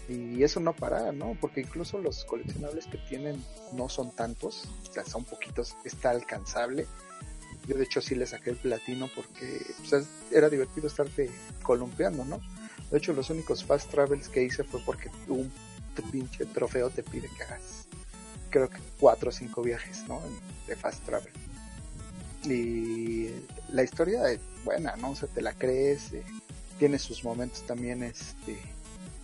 [0.09, 1.37] y eso no para, ¿no?
[1.39, 3.43] Porque incluso los coleccionables que tienen
[3.73, 6.87] no son tantos, o sea, son poquitos, está alcanzable.
[7.67, 11.29] Yo de hecho sí le saqué el platino porque pues, era divertido estarte
[11.61, 12.39] columpiando, ¿no?
[12.91, 15.51] De hecho los únicos fast travels que hice fue porque un
[16.11, 17.87] pinche trofeo te pide que hagas
[18.49, 20.21] creo que cuatro o cinco viajes, ¿no?
[20.67, 21.31] De fast travel.
[22.43, 23.29] Y
[23.71, 25.11] la historia es buena, ¿no?
[25.11, 26.23] O sea, te la crees, eh,
[26.79, 28.57] tiene sus momentos también, este,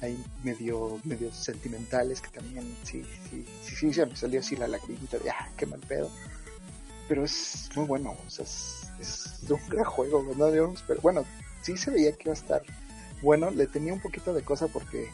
[0.02, 4.68] ahí medio, medio sentimentales que también, sí, sí, sí, sí, se me salió así la
[4.68, 6.10] lagrimita de, ah, qué mal pedo.
[7.08, 10.54] Pero es muy bueno, o sea, es, es un gran juego, ¿no?
[10.54, 11.26] Yo no espero- bueno,
[11.62, 12.62] sí se veía que iba a estar
[13.22, 15.10] bueno, le tenía un poquito de cosa porque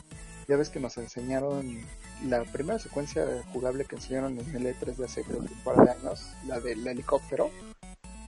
[0.48, 1.80] ya ves que nos enseñaron
[2.26, 5.86] la primera secuencia jugable que enseñaron en el E3 de hace creo que un par
[5.86, 7.52] de años, la del helicóptero,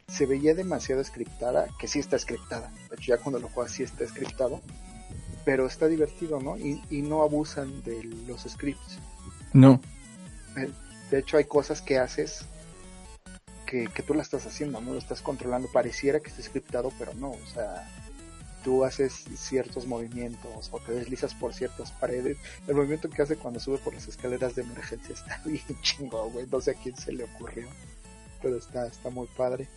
[0.08, 3.82] se veía demasiado scriptada, que sí está scriptada, de hecho ya cuando lo juegas sí
[3.82, 4.62] está scriptado,
[5.46, 6.58] pero está divertido, ¿no?
[6.60, 9.00] Y, y no abusan de los scripts.
[9.54, 9.82] No,
[11.10, 12.46] De hecho hay cosas que haces
[13.72, 14.92] que, que tú la estás haciendo, ¿no?
[14.92, 17.88] Lo estás controlando, pareciera que esté scriptado, pero no, o sea,
[18.66, 22.38] tú haces ciertos movimientos o te deslizas por ciertas paredes.
[22.68, 26.46] El movimiento que hace cuando sube por las escaleras de emergencia está bien chingo, güey.
[26.52, 27.66] No sé a quién se le ocurrió,
[28.42, 29.70] pero está, está muy padre.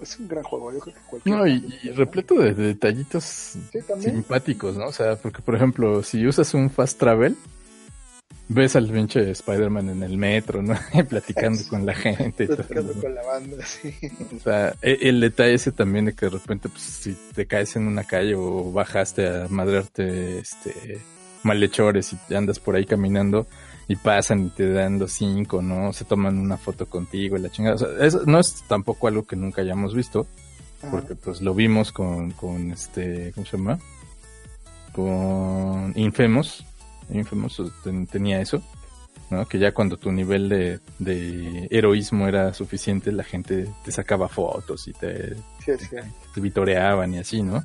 [0.00, 0.72] es un gran juego.
[0.72, 3.60] Yo creo que cualquier No, y, y repleto de, de detallitos Sí,
[4.00, 4.86] simpáticos, ¿no?
[4.86, 7.36] O sea, porque por ejemplo, si usas un fast travel,
[8.48, 10.74] ves al pinche Spider-Man en el metro, ¿no?
[11.08, 12.56] Platicando con la gente todo.
[12.56, 13.94] Platicando con la banda, sí.
[14.36, 17.76] O sea, e- el, detalle ese también de que de repente, pues, si te caes
[17.76, 21.00] en una calle o bajaste a madrearte, este,
[21.42, 23.46] malhechores y andas por ahí caminando
[23.86, 25.92] y pasan y te dan los cinco, ¿no?
[25.92, 27.76] Se toman una foto contigo y la chingada.
[27.76, 30.26] O sea, eso no es tampoco algo que nunca hayamos visto,
[30.82, 30.90] Ajá.
[30.90, 33.78] porque pues lo vimos con, con este, ¿cómo se llama?
[34.92, 36.64] Con Infamous.
[37.12, 38.62] Infamous ten- tenía eso,
[39.30, 39.46] ¿no?
[39.46, 44.86] Que ya cuando tu nivel de, de heroísmo era suficiente, la gente te sacaba fotos
[44.88, 45.96] y te, Sí, sí.
[46.34, 47.64] te vitoreaban y así, ¿no?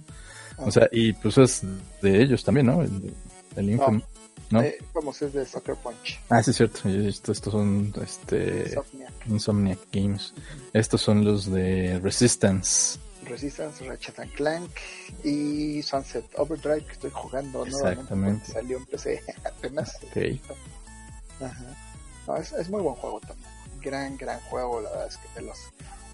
[0.57, 1.61] O sea, y pues es
[2.01, 2.81] de ellos también, ¿no?
[2.81, 3.13] El,
[3.55, 4.03] el Infamous.
[4.51, 4.61] ¿no?
[4.61, 6.19] Eh, vamos, es de Sucker Punch.
[6.29, 6.87] Ah, sí, es cierto.
[6.87, 9.13] Estos, estos son este, Insomniac.
[9.27, 10.33] Insomniac Games.
[10.73, 12.99] Estos son los de Resistance.
[13.25, 14.71] Resistance, Ratchet and Clank
[15.23, 19.97] y Sunset Overdrive que estoy jugando nuevamente salió en PC apenas.
[20.03, 20.39] Ok.
[21.41, 21.65] Ajá.
[22.27, 23.49] No, es, es muy buen juego también.
[23.81, 25.57] Gran, gran juego, la verdad es que de los,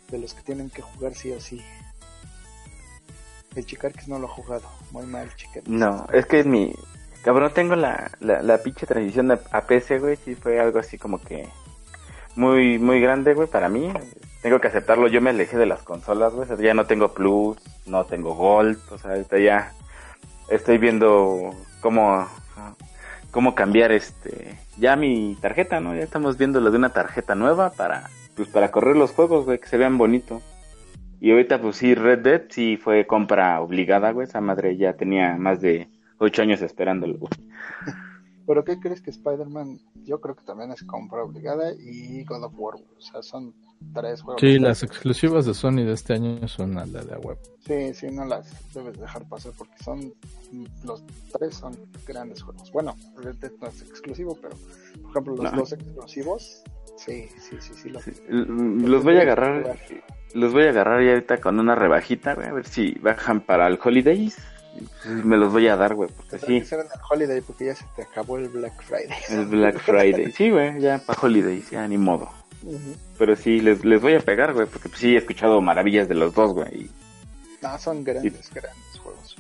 [0.10, 1.62] de los que tienen que jugar sí o sí.
[3.56, 4.70] El Chicarquis no lo ha jugado.
[4.92, 5.70] Muy mal, Chicarquis.
[5.70, 6.74] No, es que mi...
[7.24, 10.98] Cabrón, tengo la, la, la pinche transición a, a PC, güey, sí fue algo así
[10.98, 11.50] como que
[12.40, 13.92] muy, muy grande, güey, para mí.
[14.42, 18.06] Tengo que aceptarlo, yo me alejé de las consolas, güey, ya no tengo Plus, no
[18.06, 19.74] tengo Gold, o sea, ahorita ya
[20.50, 22.26] estoy viendo cómo,
[23.32, 25.94] cómo cambiar este, ya mi tarjeta, ¿no?
[25.94, 29.60] Ya estamos viendo lo de una tarjeta nueva para, pues para correr los juegos, güey,
[29.60, 30.42] que se vean bonito.
[31.20, 34.26] Y ahorita, pues sí, Red Dead sí fue compra obligada, güey.
[34.26, 37.32] Esa madre ya tenía más de ocho años esperándolo, güey.
[38.50, 39.80] ¿Pero qué crees que Spider-Man?
[40.06, 42.76] Yo creo que también es compra obligada y God of War.
[42.98, 43.54] O sea, son
[43.94, 44.42] tres juegos.
[44.42, 47.38] Sí, las exclusivas de Sony de este año son a la de web.
[47.60, 50.12] Sí, sí, no las debes dejar pasar porque son
[50.84, 51.78] los tres son
[52.08, 52.72] grandes juegos.
[52.72, 54.56] Bueno, Red Dead no es exclusivo, pero
[55.04, 55.60] por ejemplo los No.
[55.60, 56.64] dos exclusivos,
[56.98, 57.90] sí, sí, sí, sí.
[57.90, 59.78] Los, L- Los voy a agarrar,
[60.34, 63.78] los voy a agarrar ya ahorita con una rebajita, a ver si bajan para el
[63.84, 64.38] Holidays.
[64.74, 67.86] Pues Me los voy a dar, güey, porque sí, que el Holiday porque ya se
[67.96, 69.18] te acabó el Black Friday.
[69.30, 70.32] el Black Friday.
[70.32, 72.30] Sí, güey, ya para Holidays, ya ni modo.
[73.18, 76.16] Pero sí, les, les voy a pegar, güey, porque pues, sí he escuchado maravillas de
[76.16, 76.84] los dos, güey.
[76.84, 76.92] y
[77.62, 79.36] No, son grandes, grandes juegos.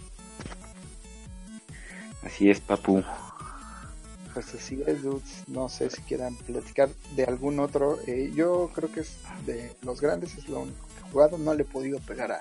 [2.23, 3.03] Así es, papu.
[4.34, 5.43] Pues así es, dudes.
[5.47, 7.99] No sé si quieran platicar de algún otro.
[8.07, 11.38] Eh, yo creo que es de los grandes, es lo único que he jugado.
[11.38, 12.39] No le he podido pegar a,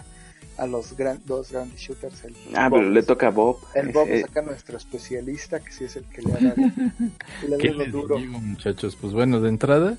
[0.59, 2.25] a los gran, dos grandes shooters.
[2.25, 3.59] El Ah, Bob, pero le toca a Bob.
[3.75, 6.55] el Bob Eh, es acá nuestro especialista, que sí es el que le ha dado,
[7.49, 8.17] le ha ¿Qué dado les duro.
[8.17, 8.97] digo, muchachos?
[9.01, 9.97] Pues bueno, de entrada,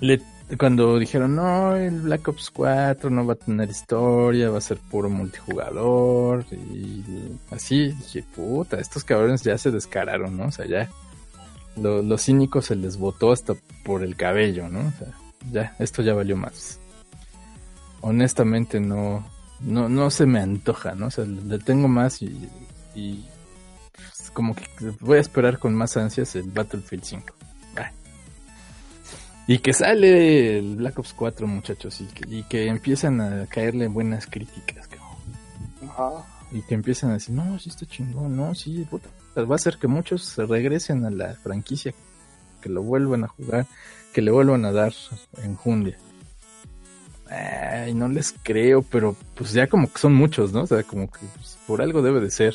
[0.00, 0.22] le-
[0.58, 4.78] cuando dijeron, no, el Black Ops 4 no va a tener historia, va a ser
[4.78, 7.04] puro multijugador, y
[7.52, 10.46] así, dije, puta, estos cabrones ya se descararon, ¿no?
[10.46, 10.90] O sea, ya,
[11.76, 13.54] lo, lo cínico se les botó hasta
[13.84, 14.80] por el cabello, ¿no?
[14.80, 15.08] O sea,
[15.52, 16.80] ya, esto ya valió más.
[18.02, 19.24] Honestamente, no,
[19.60, 21.06] no, no se me antoja, ¿no?
[21.06, 22.48] O sea, le, tengo más y,
[22.94, 23.24] y
[23.92, 24.64] pues, como que
[25.00, 27.26] voy a esperar con más ansias el Battlefield 5.
[27.76, 27.90] Ah.
[29.46, 33.88] Y que sale el Black Ops 4, muchachos, y que, y que empiezan a caerle
[33.88, 35.08] buenas críticas, cabrón.
[35.88, 36.26] Ajá.
[36.52, 39.08] Y que empiezan a decir, no, sí está chingón, no, sí, puta.
[39.36, 41.94] Va a hacer que muchos se regresen a la franquicia,
[42.60, 43.66] que lo vuelvan a jugar,
[44.12, 44.92] que le vuelvan a dar
[45.42, 45.96] enjundia.
[47.30, 50.62] Ay, no les creo, pero pues ya como que son muchos, ¿no?
[50.62, 52.54] O sea, como que pues, por algo debe de ser.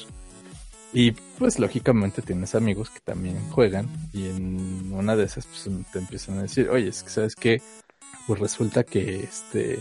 [0.93, 5.99] Y pues lógicamente tienes amigos que también juegan y en una de esas pues te
[5.99, 7.61] empiezan a decir, oye, es que sabes qué,
[8.27, 9.79] pues resulta que este,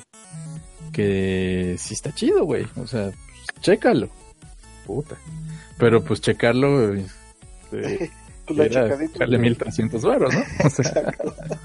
[0.92, 2.66] que sí está chido, güey.
[2.76, 4.08] O sea, pues, chécalo.
[4.86, 5.16] Puta.
[5.78, 7.06] Pero pues checarlo eh,
[8.46, 9.18] Pues la checadita.
[9.20, 10.40] darle 1300 varos, ¿no?
[10.64, 11.14] O sea,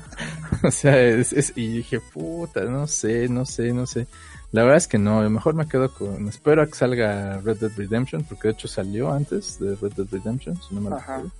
[0.63, 4.07] o sea, es, es- y dije, puta, no sé, no sé, no sé.
[4.51, 7.71] La verdad es que no, mejor me quedo con, espero a que salga Red Dead
[7.77, 11.17] Redemption, porque de hecho salió antes de Red Dead Redemption, si no me Ajá.
[11.17, 11.31] recuerdo.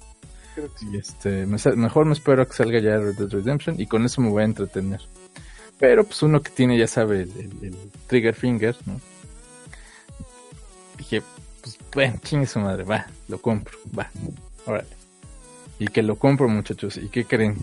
[0.56, 0.88] Creo que sí.
[0.94, 4.04] Y este, me mejor me espero a que salga ya Red Dead Redemption y con
[4.06, 5.02] eso me voy a entretener.
[5.80, 7.76] Pero pues uno que tiene, ya sabe, el, el- el
[8.08, 9.00] trigger finger, ¿no?
[10.98, 11.24] Dije,
[11.62, 14.10] pues bueno, chingue su madre, va, lo compro, va,
[14.66, 14.88] órale.
[15.80, 17.56] Y que lo compro muchachos, ¿y qué creen?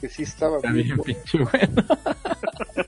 [0.00, 0.98] Que sí estaba Está bien.
[0.98, 1.84] pinche bueno.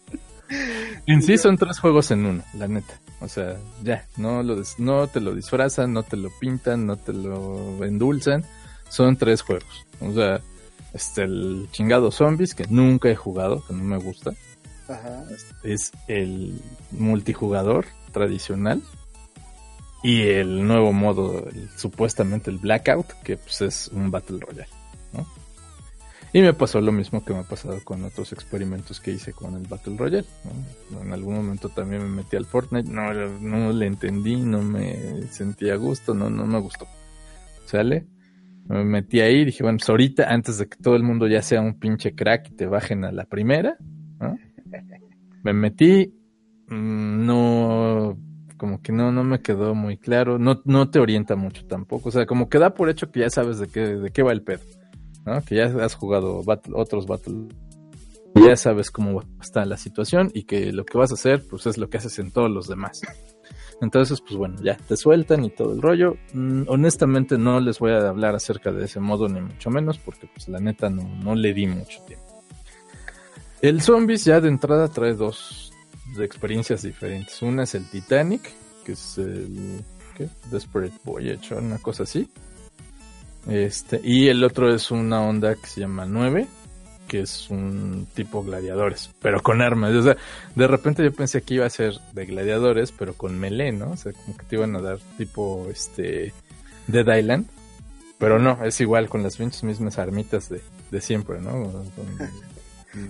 [1.06, 2.98] en sí son tres juegos en uno, la neta.
[3.20, 6.96] O sea, ya, no lo des- no te lo disfrazan, no te lo pintan, no
[6.96, 8.44] te lo endulzan.
[8.88, 9.86] Son tres juegos.
[10.00, 10.40] O sea,
[10.92, 14.32] este el chingado zombies que nunca he jugado, que no me gusta.
[14.88, 15.24] Ajá.
[15.62, 16.60] Es el
[16.92, 18.82] multijugador tradicional
[20.02, 24.68] y el nuevo modo, el- supuestamente el Blackout, que pues es un Battle Royale.
[26.30, 29.54] Y me pasó lo mismo que me ha pasado con otros experimentos que hice con
[29.54, 30.26] el Battle Royale.
[31.02, 35.70] En algún momento también me metí al Fortnite, no, no le entendí, no me sentí
[35.70, 36.86] a gusto, no, no me gustó.
[37.64, 38.06] ¿Sale?
[38.66, 41.62] Me metí ahí dije, bueno, pues ahorita, antes de que todo el mundo ya sea
[41.62, 43.78] un pinche crack y te bajen a la primera.
[45.42, 46.12] Me metí,
[46.68, 48.18] mm, no,
[48.58, 52.12] como que no, no me quedó muy claro, no, no te orienta mucho tampoco, o
[52.12, 54.42] sea, como que da por hecho que ya sabes de qué, de qué va el
[54.42, 54.64] pedo,
[55.24, 55.40] ¿no?
[55.42, 56.42] Que ya has jugado
[56.74, 57.48] otros Battle,
[58.34, 61.78] ya sabes cómo está la situación y que lo que vas a hacer, pues es
[61.78, 63.00] lo que haces en todos los demás.
[63.80, 66.16] Entonces, pues bueno, ya te sueltan y todo el rollo.
[66.32, 70.28] Mm, honestamente no les voy a hablar acerca de ese modo ni mucho menos porque
[70.32, 72.26] pues la neta no, no le di mucho tiempo.
[73.60, 75.67] El Zombies ya de entrada trae dos
[76.18, 77.40] experiencias diferentes.
[77.42, 78.42] Una es el Titanic,
[78.84, 79.84] que es el
[80.16, 80.28] ¿qué?
[80.50, 82.28] Desperate Voyage o una cosa así.
[83.46, 86.46] Este, y el otro es una onda que se llama 9,
[87.06, 89.94] que es un tipo gladiadores, pero con armas.
[89.94, 90.16] O sea,
[90.54, 93.92] de repente yo pensé que iba a ser de gladiadores, pero con melee, ¿no?
[93.92, 96.32] O sea, como que te iban a dar tipo este
[96.86, 97.46] Dead Island.
[98.18, 100.60] Pero no, es igual con las mismas armitas de,
[100.90, 101.84] de siempre, ¿no?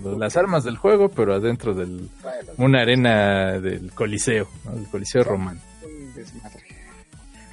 [0.03, 2.09] Las armas del juego, pero adentro Bueno,
[2.57, 4.71] una arena del Coliseo, ¿no?
[4.71, 5.59] del Coliseo romano.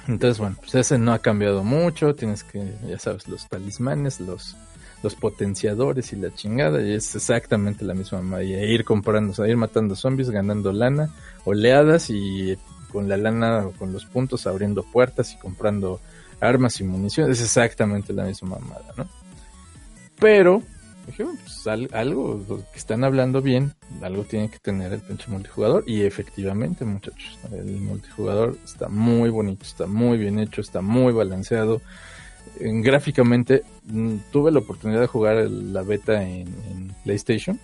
[0.07, 4.55] Entonces, bueno, pues ese no ha cambiado mucho, tienes que, ya sabes, los talismanes, los,
[5.03, 9.47] los potenciadores y la chingada, y es exactamente la misma magia, ir comprando, o sea,
[9.47, 11.13] ir matando zombies, ganando lana,
[11.43, 12.57] oleadas y
[12.91, 15.99] con la lana o con los puntos abriendo puertas y comprando
[16.39, 19.07] armas y municiones, es exactamente la misma mamada, ¿no?
[20.19, 20.63] Pero,
[21.07, 25.83] dije, pues al- algo que están hablando bien, algo tiene que tener el pinche multijugador.
[25.87, 31.81] Y efectivamente, muchachos, el multijugador está muy bonito, está muy bien hecho, está muy balanceado.
[32.59, 37.59] En- gráficamente, mm, tuve la oportunidad de jugar el- la beta en, en PlayStation.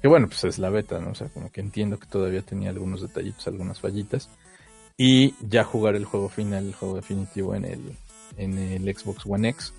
[0.00, 1.10] Que bueno, pues es la beta, ¿no?
[1.10, 4.28] O sea, como que entiendo que todavía tenía algunos detallitos, algunas fallitas.
[4.96, 7.80] Y ya jugar el juego final, el juego definitivo en el,
[8.36, 9.72] en el Xbox One X.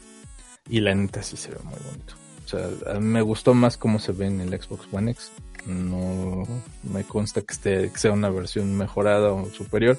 [0.67, 2.15] Y la neta sí se ve muy bonito.
[2.45, 5.31] O sea, me gustó más cómo se ve en el Xbox One X.
[5.65, 6.43] No
[6.83, 9.97] me consta que, esté, que sea una versión mejorada o superior.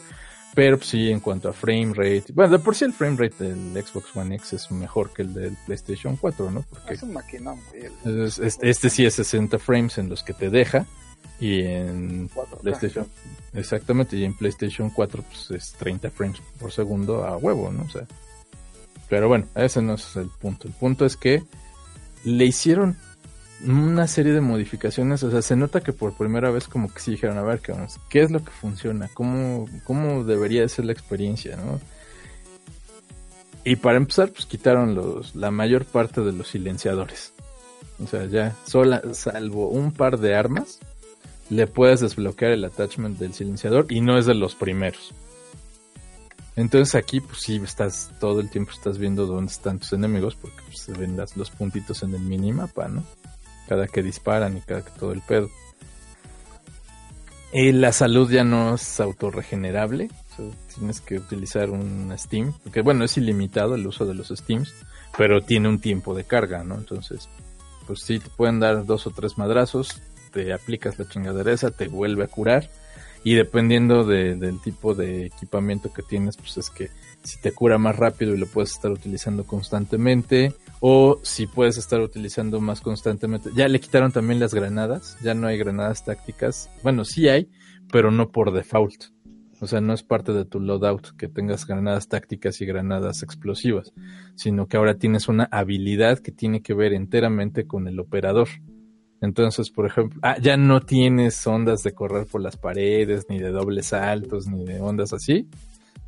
[0.55, 2.33] Pero pues, sí, en cuanto a frame rate.
[2.33, 5.35] Bueno, de por sí el frame rate del Xbox One X es mejor que el
[5.35, 6.63] del PlayStation 4, ¿no?
[6.63, 8.25] Porque Es un maquinón, güey.
[8.27, 10.87] es- es- este sí es 60 frames en los que te deja.
[11.39, 12.61] Y en 4K.
[12.63, 13.07] PlayStation,
[13.53, 17.83] exactamente, y en PlayStation 4 pues es 30 frames por segundo a huevo, ¿no?
[17.83, 18.07] O sea,
[19.11, 20.67] pero bueno, ese no es el punto.
[20.67, 21.43] El punto es que
[22.25, 22.97] le hicieron
[23.65, 27.13] una serie de modificaciones, o sea, se nota que por primera vez como que sí
[27.13, 27.61] dijeron, a ver,
[28.09, 29.09] ¿qué, es lo que funciona?
[29.15, 31.81] ¿Cómo, ¿Cómo debería ser la experiencia, no?
[33.65, 37.33] Y para empezar, pues quitaron la mayor parte de los silenciadores.
[38.03, 40.79] O sea, ya, sola, salvo un par de armas,
[41.51, 45.15] le puedes desbloquear el attachment del silenciador y no es de los primeros.
[46.57, 50.63] Entonces aquí pues sí estás todo el tiempo estás viendo dónde están tus enemigos porque
[50.67, 53.05] pues, se ven las, los puntitos en el minimapa, ¿no?
[53.69, 55.51] Cada que disparan y cada que todo el pedo.
[57.53, 63.05] Y la salud ya no es autorregenerable, o tienes que utilizar un Steam, porque bueno,
[63.05, 64.75] es ilimitado el uso de los Steams,
[65.17, 66.75] pero tiene un tiempo de carga, ¿no?
[66.75, 67.29] Entonces,
[67.87, 70.03] pues sí, te pueden dar dos o tres madrazos,
[70.33, 72.69] te aplicas la chingadera esa, te vuelve a curar.
[73.27, 76.91] Y dependiendo de- del tipo de equipamiento que tienes, pues es que
[77.25, 82.01] si te cura más rápido y lo puedes estar utilizando constantemente, o si puedes estar
[82.01, 83.51] utilizando más constantemente.
[83.53, 86.71] Ya le quitaron también las granadas, ya no hay granadas tácticas.
[86.85, 87.51] Bueno, sí hay,
[87.91, 89.07] pero no por default.
[89.61, 93.93] O sea, no es parte de tu loadout que tengas granadas tácticas y granadas explosivas,
[94.37, 98.47] sino que ahora tienes una habilidad que tiene que ver enteramente con el operador.
[99.21, 103.51] Entonces, por ejemplo, ah, ya no tienes ondas de correr por las paredes, ni de
[103.51, 105.49] dobles saltos, ni de ondas así.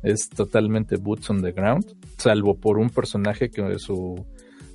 [0.03, 1.85] Es totalmente boots on the ground,
[2.17, 4.25] salvo por un personaje que su,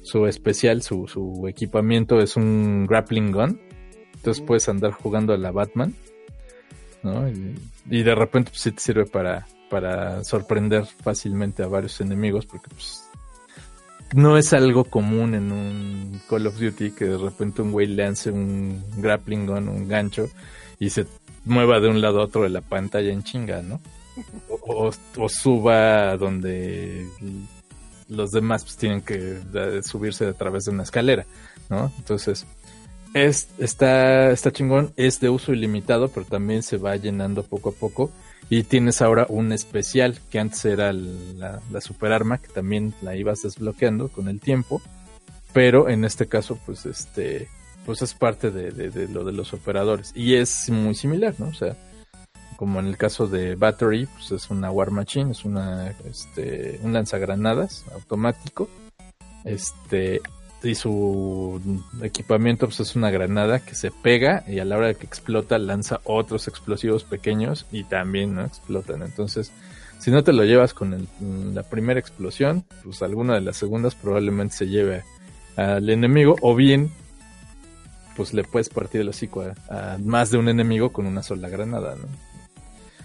[0.03, 3.61] su especial, su, su equipamiento es un grappling gun.
[4.17, 5.95] Entonces puedes andar jugando a la Batman,
[7.03, 7.29] ¿no?
[7.29, 7.55] Y,
[7.91, 12.69] y de repente pues, sí te sirve para, para sorprender fácilmente a varios enemigos, porque
[12.69, 13.04] pues
[14.13, 18.31] no es algo común en un Call of Duty que de repente un güey lance
[18.31, 20.29] un grappling gun, un gancho,
[20.79, 21.07] y se
[21.45, 23.81] mueva de un lado a otro de la pantalla en chinga, ¿no?
[24.67, 24.93] O,
[25.29, 27.07] suba donde
[28.09, 31.27] los demás pues tienen que eh, subirse a través de una escalera,
[31.69, 31.93] ¿no?
[31.99, 32.47] Entonces,
[33.15, 37.73] Es, está, está chingón, es de uso ilimitado, pero también se va llenando poco a
[37.73, 38.11] poco.
[38.51, 43.17] Y tienes ahora un especial, que antes era la, la super arma, que también la
[43.17, 44.83] ibas desbloqueando con el tiempo.
[45.53, 47.49] Pero en este caso, pues este,
[47.87, 50.13] pues es parte de, de lo de los operadores.
[50.15, 51.47] Y es muy similar, ¿no?
[51.49, 51.77] O sea,
[52.57, 56.93] como en el caso de Battery, pues es una War Machine, es una, este, un
[56.93, 58.69] lanzagranadas automático.
[59.45, 60.21] Este,
[60.65, 61.61] y su
[62.03, 65.59] equipamiento pues es una granada que se pega y a la hora de que explota
[65.59, 68.45] lanza otros explosivos pequeños y también ¿no?
[68.45, 69.03] explotan.
[69.03, 69.53] Entonces,
[69.99, 73.95] si no te lo llevas con el, la primera explosión, pues alguna de las segundas
[73.95, 75.05] probablemente se lleve
[75.57, 76.91] al enemigo o bien
[78.17, 81.97] pues le puedes partir el hocico a, más de un enemigo con una sola granada,
[81.97, 82.07] ¿no?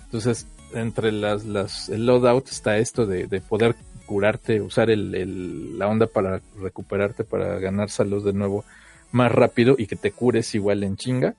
[0.06, 3.76] Entonces, entre las, las, el loadout está esto de, de poder
[4.10, 8.66] curarte, usar el, el, la onda para recuperarte, para ganar salud de nuevo
[9.12, 11.36] más rápido y que te cures igual en chinga.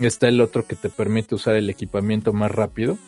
[0.00, 2.98] Está el otro que te permite usar el equipamiento más rápido,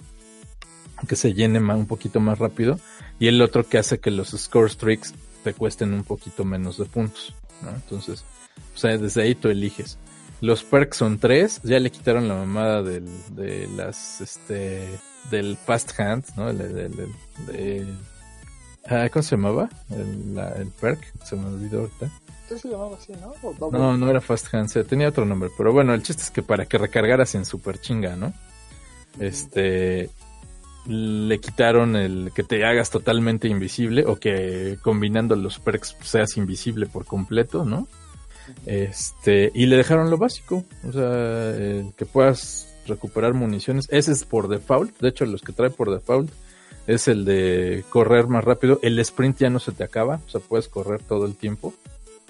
[1.08, 2.78] que se llene más, un poquito más rápido.
[3.18, 6.84] Y el otro que hace que los score streaks te cuesten un poquito menos de
[6.84, 7.34] puntos.
[7.60, 7.70] ¿no?
[7.70, 8.24] Entonces,
[8.72, 9.98] o sea, desde ahí tú eliges.
[10.40, 14.88] Los perks son tres, ya le quitaron la mamada del, de las, este,
[15.28, 16.52] del fast hand, ¿no?
[18.86, 19.68] Ah, ¿Cómo se llamaba?
[19.90, 22.10] El, la, el perk, se me olvidó ahorita.
[22.42, 23.70] Entonces se llamaba así, ¿no?
[23.70, 26.66] No, no era fast hand, tenía otro nombre, pero bueno, el chiste es que para
[26.66, 28.32] que recargaras en super chinga, ¿no?
[29.18, 30.10] Este,
[30.86, 36.86] le quitaron el que te hagas totalmente invisible o que combinando los perks seas invisible
[36.86, 37.86] por completo, ¿no?
[38.66, 43.86] Este, y le dejaron lo básico, o sea, el que puedas recuperar municiones.
[43.90, 46.30] Ese es por default, de hecho, los que trae por default
[46.86, 48.78] es el de correr más rápido.
[48.82, 51.74] El sprint ya no se te acaba, o sea, puedes correr todo el tiempo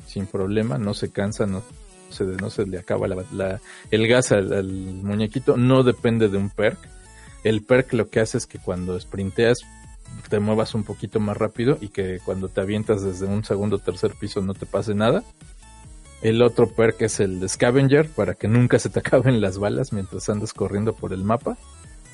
[0.07, 1.63] sin problema, no se cansa, no
[2.11, 3.61] se, no se le acaba la,
[3.91, 6.79] el gas al, al muñequito, no depende de un perk.
[7.45, 9.63] El perk lo que hace es que cuando sprinteas
[10.29, 13.79] te muevas un poquito más rápido y que cuando te avientas desde un segundo o
[13.79, 15.23] tercer piso no te pase nada.
[16.23, 19.93] El otro perk es el de Scavenger para que nunca se te acaben las balas
[19.93, 21.57] mientras andas corriendo por el mapa.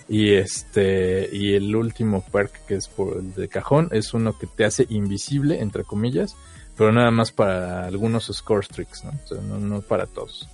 [0.08, 4.46] Y este y el último perk que es por el de cajón es uno que
[4.46, 6.34] te hace invisible entre comillas,
[6.76, 9.12] pero nada más para algunos score streaks, ¿no?
[9.42, 10.48] No, no para todos.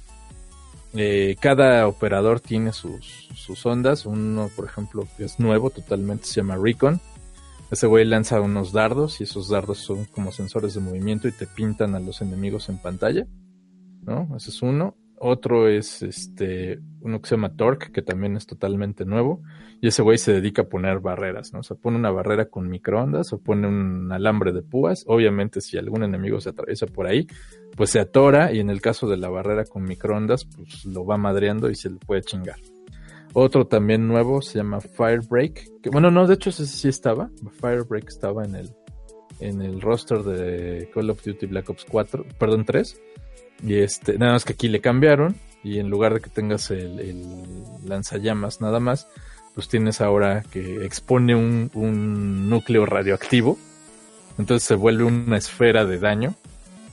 [0.96, 4.06] Eh, cada operador tiene sus, sus ondas.
[4.06, 7.00] Uno, por ejemplo, que es nuevo totalmente, se llama Recon.
[7.70, 11.46] Ese güey lanza unos dardos y esos dardos son como sensores de movimiento y te
[11.46, 13.26] pintan a los enemigos en pantalla.
[14.02, 14.28] ¿No?
[14.36, 14.96] Ese es uno.
[15.26, 19.40] Otro es este, uno que se llama Torque, que también es totalmente nuevo.
[19.80, 21.60] Y ese güey se dedica a poner barreras, ¿no?
[21.60, 25.02] O sea, pone una barrera con microondas o pone un alambre de púas.
[25.06, 27.26] Obviamente, si algún enemigo se atraviesa por ahí,
[27.74, 28.52] pues se atora.
[28.52, 31.88] Y en el caso de la barrera con microondas, pues lo va madreando y se
[31.88, 32.58] le puede chingar.
[33.32, 35.70] Otro también nuevo se llama Firebreak.
[35.90, 37.30] Bueno, no, de hecho ese sí estaba.
[37.62, 38.70] Firebreak estaba en el,
[39.40, 43.00] en el roster de Call of Duty Black Ops 4, perdón, 3.
[43.62, 45.36] Y este, nada más que aquí le cambiaron.
[45.62, 47.24] Y en lugar de que tengas el,
[47.86, 49.06] lanzallamas nada más,
[49.54, 53.58] pues tienes ahora que expone un, un núcleo radioactivo.
[54.38, 56.34] Entonces se vuelve una esfera de daño.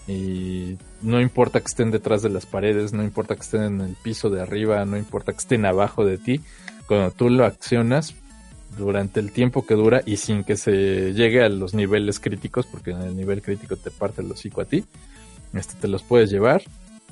[0.07, 3.95] Y no importa que estén detrás de las paredes, no importa que estén en el
[3.95, 6.41] piso de arriba, no importa que estén abajo de ti,
[6.87, 8.15] cuando tú lo accionas
[8.77, 12.91] durante el tiempo que dura y sin que se llegue a los niveles críticos, porque
[12.91, 14.85] en el nivel crítico te parte el hocico a ti,
[15.53, 16.63] este te los puedes llevar.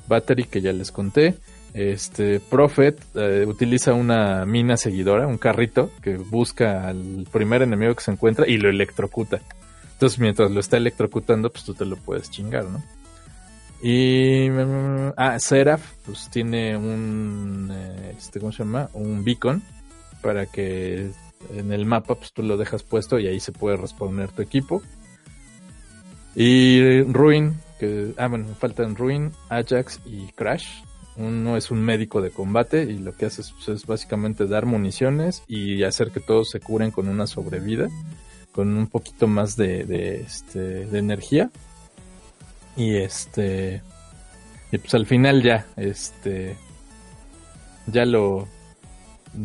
[0.08, 1.36] Battery que ya les conté.
[1.72, 8.02] Este Prophet eh, utiliza una mina seguidora, un carrito que busca al primer enemigo que
[8.02, 9.40] se encuentra y lo electrocuta.
[9.92, 12.82] Entonces, mientras lo está electrocutando, pues tú te lo puedes chingar, ¿no?
[13.82, 14.48] Y.
[15.16, 17.70] Ah, Seraph, pues tiene un.
[18.16, 18.90] Este, ¿Cómo se llama?
[18.92, 19.62] Un beacon.
[20.22, 21.10] Para que
[21.54, 24.82] en el mapa, pues tú lo dejas puesto y ahí se puede responder tu equipo.
[26.34, 27.56] Y Ruin,
[28.16, 30.82] Ah, bueno, faltan Ruin, Ajax y Crash.
[31.16, 34.64] Uno es un médico de combate y lo que hace es, pues, es básicamente dar
[34.64, 37.88] municiones y hacer que todos se curen con una sobrevida
[38.52, 41.50] con un poquito más de, de, este, de energía.
[42.76, 43.82] Y este.
[44.72, 46.56] Y pues al final ya, este.
[47.86, 48.48] Ya lo.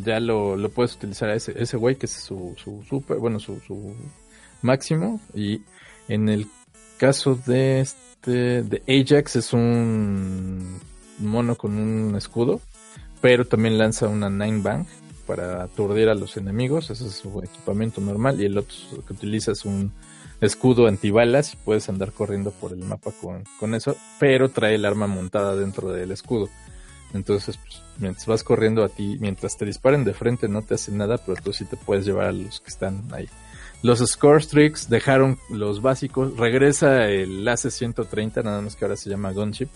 [0.04, 3.40] Ya lo, lo puedes utilizar a ese, ese güey que es su, su super, bueno,
[3.40, 3.96] su, su
[4.62, 5.20] máximo.
[5.34, 5.62] Y
[6.08, 6.48] en el
[6.98, 7.82] caso de
[8.26, 10.80] este, de Ajax es un
[11.20, 12.60] mono con un escudo,
[13.22, 14.86] pero también lanza una Nine Bang
[15.28, 18.76] para aturdir a los enemigos, ese es su equipamiento normal, y el otro
[19.06, 19.92] que utilizas un
[20.42, 24.86] escudo antibalas y puedes andar corriendo por el mapa con, con eso, pero trae el
[24.86, 26.50] arma montada dentro del escudo.
[27.14, 30.98] Entonces, pues, mientras vas corriendo a ti, mientras te disparen de frente no te hacen
[30.98, 33.30] nada, pero tú sí te puedes llevar a los que están ahí.
[33.84, 36.36] Los score streaks dejaron los básicos.
[36.38, 39.70] Regresa el AC-130, nada más que ahora se llama Gunship.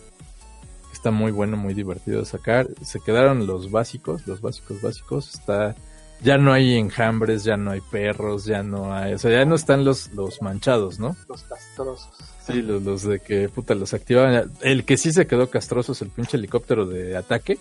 [0.91, 2.67] Está muy bueno, muy divertido de sacar.
[2.83, 5.35] Se quedaron los básicos, los básicos básicos.
[5.35, 5.75] Está
[6.21, 9.55] ya no hay enjambres, ya no hay perros, ya no hay, o sea, ya no
[9.55, 11.15] están los, los manchados, ¿no?
[11.27, 12.09] Los castrosos.
[12.45, 14.51] Sí, los, los de que, puta, los activaban.
[14.61, 17.57] El que sí se quedó castroso es el pinche helicóptero de ataque,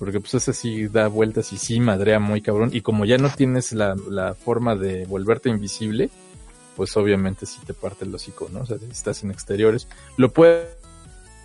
[0.00, 3.28] porque pues ese sí da vueltas y sí madrea muy cabrón, y como ya no
[3.28, 6.08] tienes la, la forma de volverte invisible,
[6.74, 8.60] pues obviamente sí te parte el hocico, ¿no?
[8.60, 9.86] O sea, estás en exteriores,
[10.16, 10.68] lo puede,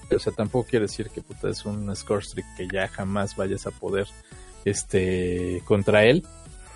[0.09, 3.67] o sea, tampoco quiere decir que puta es un score streak que ya jamás vayas
[3.67, 4.07] a poder
[4.63, 6.23] este contra él.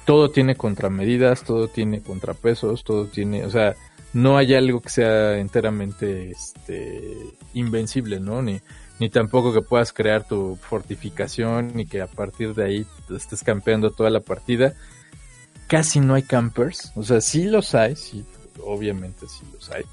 [0.05, 3.77] Todo tiene contramedidas, todo tiene contrapesos, todo tiene, o sea,
[4.11, 7.13] no hay algo que sea enteramente este
[7.53, 8.41] invencible, ¿no?
[8.41, 8.59] Ni
[8.99, 12.85] ni tampoco que puedas crear tu fortificación y que a partir de ahí
[13.15, 14.73] estés campeando toda la partida.
[15.67, 18.25] Casi no hay campers, o sea, sí los hay, sí,
[18.63, 19.83] obviamente sí los hay,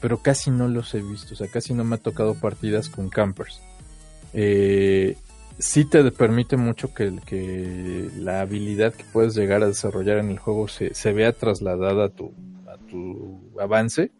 [0.00, 3.10] pero casi no los he visto, o sea, casi no me ha tocado partidas con
[3.10, 3.60] campers.
[4.32, 5.16] Eh,
[5.58, 10.38] sí te permite mucho que, que la habilidad que puedes llegar a desarrollar en el
[10.38, 12.32] juego se, se vea trasladada a tu,
[12.66, 14.10] a tu avance.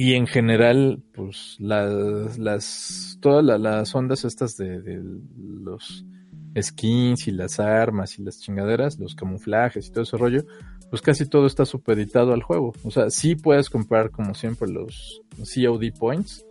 [0.00, 5.02] Y en general, pues las, las todas la- las ondas estas de,
[5.60, 6.04] los
[6.56, 10.44] skins y las armas y las chingaderas, los camuflajes y todo ese rollo,
[10.88, 12.74] pues casi todo está supeditado al juego.
[12.84, 16.46] O sea, sí puedes comprar como siempre los COD points,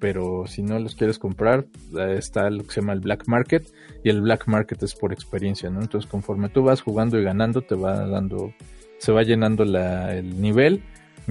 [0.00, 1.66] pero si no los quieres comprar,
[1.96, 3.64] eh, está lo que se llama el black market
[4.02, 5.80] y el black market es por experiencia, ¿no?
[5.82, 8.52] Entonces conforme tú vas jugando y ganando, te va dando,
[8.98, 10.82] se va llenando la, el nivel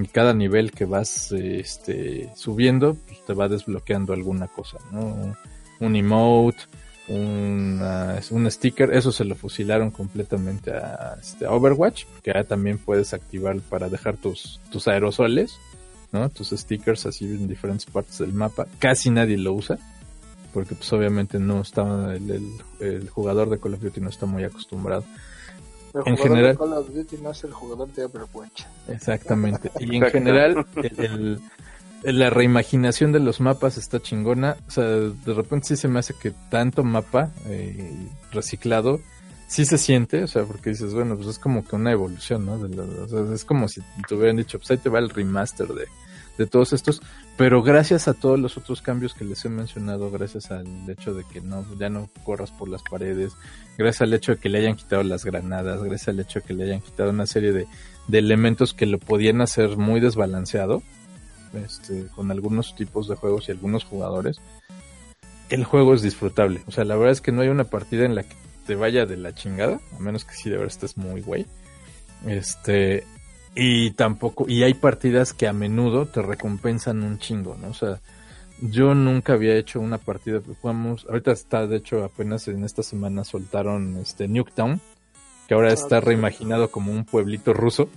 [0.06, 5.34] cada nivel que vas este, subiendo, pues, te va desbloqueando alguna cosa, ¿no?
[5.80, 6.58] Un emote,
[8.30, 13.60] un sticker, eso se lo fusilaron completamente a, este, Overwatch, porque ya también puedes activar
[13.60, 15.58] para dejar tus, tus aerosoles,
[16.12, 16.28] ¿no?
[16.30, 18.66] Tus stickers así en diferentes partes del mapa.
[18.78, 19.78] Casi nadie lo usa,
[20.52, 24.44] porque pues obviamente no está, el- el jugador de Call of Duty no está muy
[24.44, 25.04] acostumbrado.
[26.06, 28.64] El En general- de Call of Duty no es el jugador de Overwatch.
[28.88, 29.70] Exactamente.
[29.80, 31.40] Y en general, el- el-
[32.04, 34.56] el- la reimaginación de los mapas está chingona.
[34.68, 37.92] O sea, de repente sí se me hace que tanto mapa eh,
[38.32, 39.00] reciclado
[39.48, 42.58] sí se siente, o sea, porque dices, bueno, pues es como que una evolución, ¿no?
[42.58, 45.68] De o sea, es como si te hubieran dicho, pues ahí te va el remaster
[45.68, 45.86] de,
[46.38, 47.02] de todos estos,
[47.36, 51.24] pero gracias a todos los otros cambios que les he mencionado, gracias al hecho de
[51.24, 53.32] que no, ya no corras por las paredes,
[53.76, 56.54] gracias al hecho de que le hayan quitado las granadas, gracias al hecho de que
[56.54, 57.66] le hayan quitado una serie de,
[58.06, 60.82] de elementos que lo podían hacer muy desbalanceado,
[61.52, 64.40] este, con algunos tipos de juegos y algunos jugadores,
[65.50, 66.62] el juego es disfrutable.
[66.66, 68.36] O sea, la verdad es que no hay una partida en la que
[68.66, 71.46] te vaya de la chingada, a menos que si de verdad estés muy güey.
[72.26, 73.04] Este,
[73.54, 77.68] y tampoco, y hay partidas que a menudo te recompensan un chingo, ¿no?
[77.68, 78.00] O sea,
[78.60, 83.24] yo nunca había hecho una partida, jugamos, ahorita está, de hecho, apenas en esta semana
[83.24, 84.80] soltaron este Nuketown,
[85.46, 86.04] que ahora está ok.
[86.04, 87.88] reimaginado como un pueblito ruso,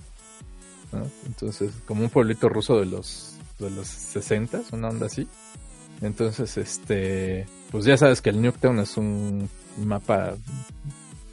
[0.92, 1.06] ¿no?
[1.26, 5.26] Entonces, como un pueblito ruso de los, de los 60, una onda así.
[6.00, 9.48] Entonces, este, pues ya sabes que el Nuketown es un
[9.78, 10.34] mapa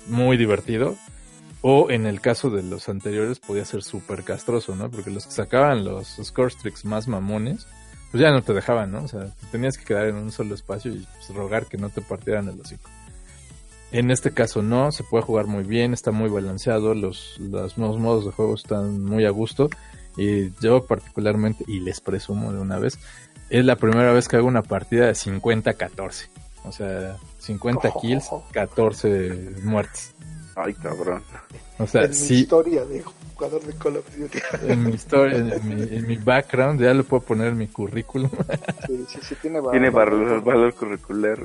[0.07, 0.95] muy divertido.
[1.61, 4.90] O en el caso de los anteriores podía ser súper castroso, ¿no?
[4.90, 7.68] Porque los que sacaban los score streaks más mamones,
[8.11, 9.03] pues ya no te dejaban, ¿no?
[9.03, 11.90] O sea, te tenías que quedar en un solo espacio y pues, rogar que no
[11.90, 12.90] te partieran el hocico.
[13.91, 17.99] En este caso no, se puede jugar muy bien, está muy balanceado, los, los nuevos
[17.99, 19.69] modos de juego están muy a gusto.
[20.15, 22.99] Y yo particularmente, y les presumo de una vez,
[23.49, 26.27] es la primera vez que hago una partida de 50-14.
[26.65, 30.14] O sea, 50 kills, 14 muertes.
[30.61, 31.23] Ay, cabrón.
[31.77, 34.40] O sea, en mi sí, historia de jugador de Call of Duty.
[34.68, 38.30] en mi historia, en mi, en mi background, ya lo puedo poner en mi currículum,
[38.86, 39.72] sí, sí, sí, tiene valor.
[39.72, 41.40] Tiene valor, valor curricular.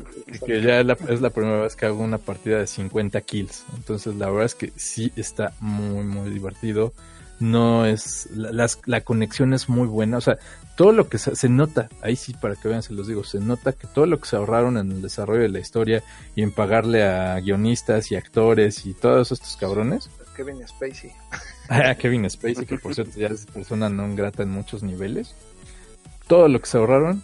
[0.44, 3.64] que ya la- es la primera vez que hago una partida de 50 kills.
[3.76, 6.92] Entonces, la verdad es que sí está muy, muy divertido.
[7.40, 10.18] No es, la, las- la conexión es muy buena.
[10.18, 10.38] O sea,
[10.76, 13.40] todo lo que se, se nota, ahí sí, para que vean, se los digo, se
[13.40, 16.02] nota que todo lo que se ahorraron en el desarrollo de la historia
[16.36, 21.12] y en pagarle a guionistas y actores y todos estos cabrones, Kevin Spacey.
[21.98, 25.34] Kevin Spacey, que por cierto ya es persona no grata en muchos niveles.
[26.26, 27.22] Todo lo que se ahorraron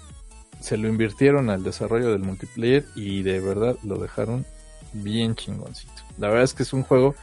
[0.60, 4.44] se lo invirtieron al desarrollo del multiplayer y de verdad lo dejaron
[4.92, 5.92] bien chingoncito.
[6.18, 7.14] La verdad es que es un juego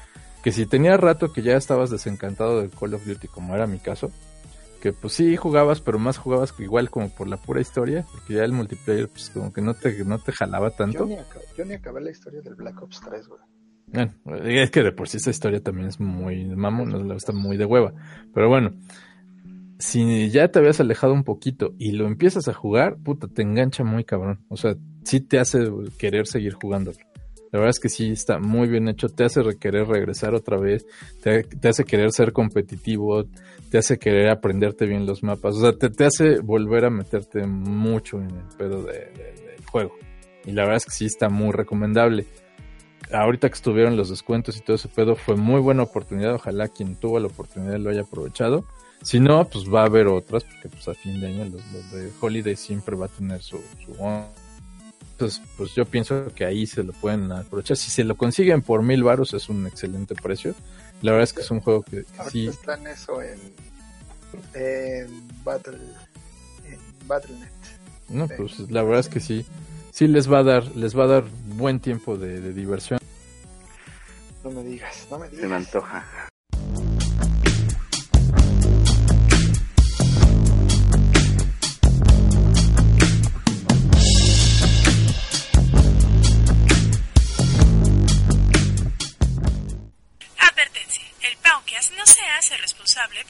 [0.47, 3.79] que si tenía rato que ya estabas desencantado del Call of Duty, como era mi
[3.79, 4.13] caso,
[4.81, 8.35] que pues sí jugabas, pero más jugabas que igual como por la pura historia, porque
[8.35, 10.99] ya el multiplayer pues como que no te, no te jalaba tanto.
[10.99, 13.41] Yo ni, acabé, yo ni acabé la historia del Black Ops 3, güey.
[13.87, 14.13] Bueno,
[14.45, 17.91] es que de por sí esa historia también es muy mamón, está muy de hueva.
[18.33, 18.71] Pero bueno,
[19.79, 23.83] si ya te habías alejado un poquito y lo empiezas a jugar, puta, te engancha
[23.83, 24.45] muy cabrón.
[24.47, 26.99] O sea, sí te hace querer seguir jugándolo.
[27.51, 30.85] La verdad es que sí está muy bien hecho, te hace querer regresar otra vez,
[31.21, 33.25] te, hace querer ser competitivo,
[33.69, 38.17] te hace querer aprenderte bien los mapas, o sea, te, hace volver a meterte mucho
[38.17, 39.93] en el pedo de, de, del juego.
[40.45, 42.25] Y la verdad es que sí está muy recomendable
[43.11, 46.35] ahorita que estuvieron los descuentos y todo ese pedo, fue muy buena oportunidad.
[46.35, 48.65] Ojalá quien tuvo la oportunidad lo haya aprovechado.
[49.01, 51.91] Si no, pues va a haber otras, porque pues a fin de año los, los
[51.91, 53.93] de Holiday siempre va a tener su, su...
[55.17, 57.75] Entonces, pues yo pienso que ahí se lo pueden aprovechar.
[57.75, 60.53] Si se lo consiguen por mil baros es un excelente precio.
[61.01, 62.47] La verdad es que es un juego que, que sí...
[62.47, 63.39] Está en eso en,
[64.53, 65.79] en Battle...
[66.65, 67.49] En Battle.net.
[68.09, 69.45] No, pues la verdad es que sí
[69.97, 71.23] sí les va a dar, les va a dar
[71.55, 72.99] buen tiempo de, de diversión.
[74.43, 75.41] No me digas, no me digas.
[75.41, 76.05] Se me antoja.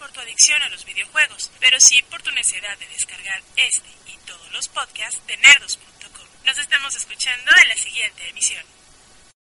[0.08, 4.18] Por tu adicción a los videojuegos, pero sí por tu necesidad de descargar este y
[4.26, 6.26] todos los podcasts de nerdos.com.
[6.46, 8.77] Nos estamos escuchando en la siguiente emisión.